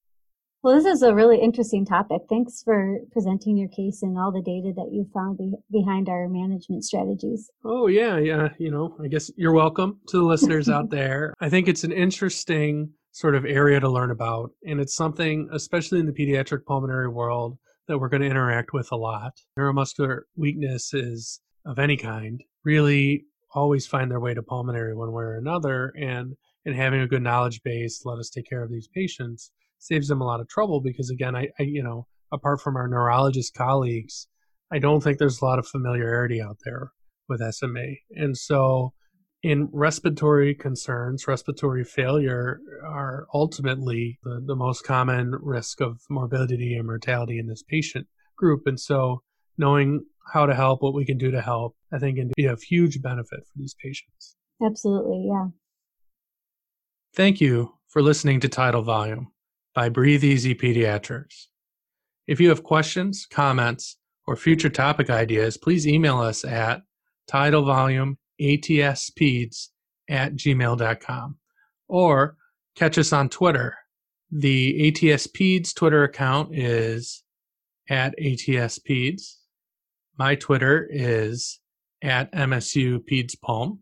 Well, 0.63 0.77
this 0.77 0.85
is 0.85 1.01
a 1.01 1.15
really 1.15 1.41
interesting 1.41 1.87
topic. 1.87 2.21
Thanks 2.29 2.63
for 2.63 2.99
presenting 3.13 3.57
your 3.57 3.71
case 3.71 4.03
and 4.03 4.19
all 4.19 4.31
the 4.31 4.43
data 4.43 4.75
that 4.77 4.91
you 4.93 5.09
found 5.15 5.39
be- 5.39 5.55
behind 5.71 6.11
our 6.11 6.29
management 6.29 6.85
strategies. 6.85 7.51
Oh, 7.65 7.87
yeah, 7.87 8.19
yeah. 8.19 8.51
You 8.59 8.71
know, 8.71 8.95
I 9.03 9.09
guess 9.09 9.31
you're 9.39 9.55
welcome 9.55 10.01
to 10.09 10.19
the 10.19 10.23
listeners 10.23 10.69
out 10.69 10.91
there. 10.91 11.33
I 11.41 11.49
think 11.49 11.67
it's 11.67 11.85
an 11.85 11.93
interesting 11.93 12.91
sort 13.13 13.37
of 13.37 13.47
area 13.47 13.81
to 13.81 13.89
learn 13.89 14.11
about. 14.11 14.51
And 14.67 14.81
it's 14.81 14.95
something, 14.95 15.49
especially 15.51 15.99
in 15.99 16.05
the 16.05 16.13
pediatric 16.13 16.67
pulmonary 16.67 17.09
world, 17.09 17.57
that 17.89 17.99
we're 17.99 18.11
going 18.11 18.23
to 18.23 18.29
interact 18.29 18.75
with 18.75 18.93
a 18.93 18.97
lot. 18.97 19.33
Neuromuscular 19.59 20.21
weakness 20.37 20.93
is 20.93 21.41
of 21.65 21.79
any 21.79 21.97
kind 21.97 22.39
really 22.67 23.25
always 23.55 23.87
find 23.87 24.11
their 24.11 24.21
way 24.21 24.35
to 24.35 24.43
pulmonary 24.43 24.95
one 24.95 25.13
way 25.13 25.25
or 25.25 25.39
another. 25.39 25.95
And, 25.99 26.35
and 26.67 26.77
having 26.77 27.01
a 27.01 27.09
good 27.09 27.23
knowledge 27.23 27.63
base 27.63 28.03
let 28.05 28.19
us 28.19 28.29
take 28.29 28.47
care 28.47 28.63
of 28.63 28.71
these 28.71 28.89
patients 28.95 29.53
saves 29.81 30.09
them 30.09 30.21
a 30.21 30.25
lot 30.25 30.41
of 30.41 30.49
trouble 30.49 30.81
because 30.81 31.11
again, 31.11 31.35
I, 31.35 31.49
I 31.59 31.65
you 31.65 31.83
know, 31.83 32.07
apart 32.33 32.61
from 32.61 32.77
our 32.77 32.87
neurologist 32.87 33.55
colleagues, 33.55 34.29
I 34.71 34.79
don't 34.79 35.03
think 35.03 35.19
there's 35.19 35.41
a 35.41 35.45
lot 35.45 35.59
of 35.59 35.67
familiarity 35.67 36.41
out 36.41 36.59
there 36.65 36.93
with 37.29 37.43
SMA. 37.53 37.97
And 38.13 38.37
so 38.37 38.93
in 39.43 39.69
respiratory 39.73 40.55
concerns, 40.55 41.27
respiratory 41.27 41.83
failure 41.83 42.61
are 42.85 43.27
ultimately 43.35 44.19
the, 44.23 44.43
the 44.47 44.55
most 44.55 44.85
common 44.85 45.33
risk 45.41 45.81
of 45.81 46.01
morbidity 46.09 46.75
and 46.75 46.87
mortality 46.87 47.39
in 47.39 47.49
this 47.49 47.63
patient 47.63 48.07
group. 48.37 48.63
And 48.67 48.79
so 48.79 49.23
knowing 49.59 50.05
how 50.33 50.47
to 50.47 50.55
help, 50.55 50.83
what 50.83 50.95
we 50.95 51.07
can 51.07 51.19
do 51.19 51.31
to 51.31 51.41
help, 51.41 51.75
I 51.93 51.99
think 51.99 52.19
can 52.19 52.31
be 52.37 52.45
of 52.45 52.63
huge 52.63 53.01
benefit 53.03 53.41
for 53.41 53.57
these 53.57 53.75
patients. 53.83 54.37
Absolutely, 54.65 55.27
yeah. 55.27 55.47
Thank 57.15 57.41
you 57.41 57.73
for 57.89 58.03
listening 58.03 58.41
to 58.41 58.49
Tidal 58.49 58.83
Volume 58.83 59.33
by 59.75 59.89
Breathe 59.89 60.25
Easy 60.25 60.55
Pediatrics. 60.55 61.47
If 62.27 62.41
you 62.41 62.49
have 62.49 62.63
questions, 62.63 63.27
comments, 63.31 63.97
or 64.27 64.37
future 64.37 64.69
topic 64.69 65.11
ideas, 65.11 65.57
please 65.57 65.87
email 65.87 66.19
us 66.19 66.45
at 66.45 66.83
tidalvolumeatspeds 67.31 69.69
at 70.09 70.35
gmail.com 70.35 71.37
or 71.89 72.37
catch 72.77 72.99
us 72.99 73.13
on 73.13 73.29
Twitter. 73.29 73.77
The 74.31 74.93
ATSPEDS 74.93 75.75
Twitter 75.75 76.05
account 76.05 76.57
is 76.57 77.25
at 77.89 78.15
ATSPEDS. 78.19 79.37
My 80.17 80.37
Twitter 80.37 80.89
is 80.91 81.59
at 82.03 82.33
MSU 82.33 83.01
PedsPulm. 83.11 83.79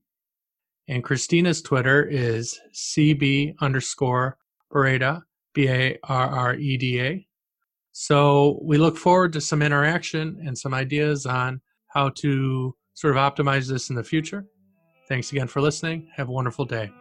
And 0.89 1.05
Christina's 1.05 1.61
Twitter 1.61 2.03
is 2.03 2.59
CB 2.75 3.57
underscore 3.61 4.39
Barreda, 4.73 5.23
B 5.59 5.69
A 5.69 5.99
R 6.05 6.29
R 6.29 6.55
E 6.55 6.77
D 6.77 7.01
A. 7.01 7.27
So 7.91 8.61
we 8.63 8.79
look 8.79 8.97
forward 8.97 9.33
to 9.33 9.41
some 9.41 9.61
interaction 9.61 10.41
and 10.47 10.57
some 10.57 10.73
ideas 10.73 11.27
on 11.27 11.61
how 11.89 12.11
to 12.11 12.77
sort 12.95 13.17
of 13.17 13.21
optimize 13.21 13.69
this 13.69 13.91
in 13.91 13.97
the 13.97 14.05
future. 14.05 14.47
Thanks 15.09 15.33
again 15.33 15.49
for 15.49 15.61
listening. 15.61 16.09
Have 16.15 16.29
a 16.29 16.33
wonderful 16.33 16.65
day. 16.65 16.93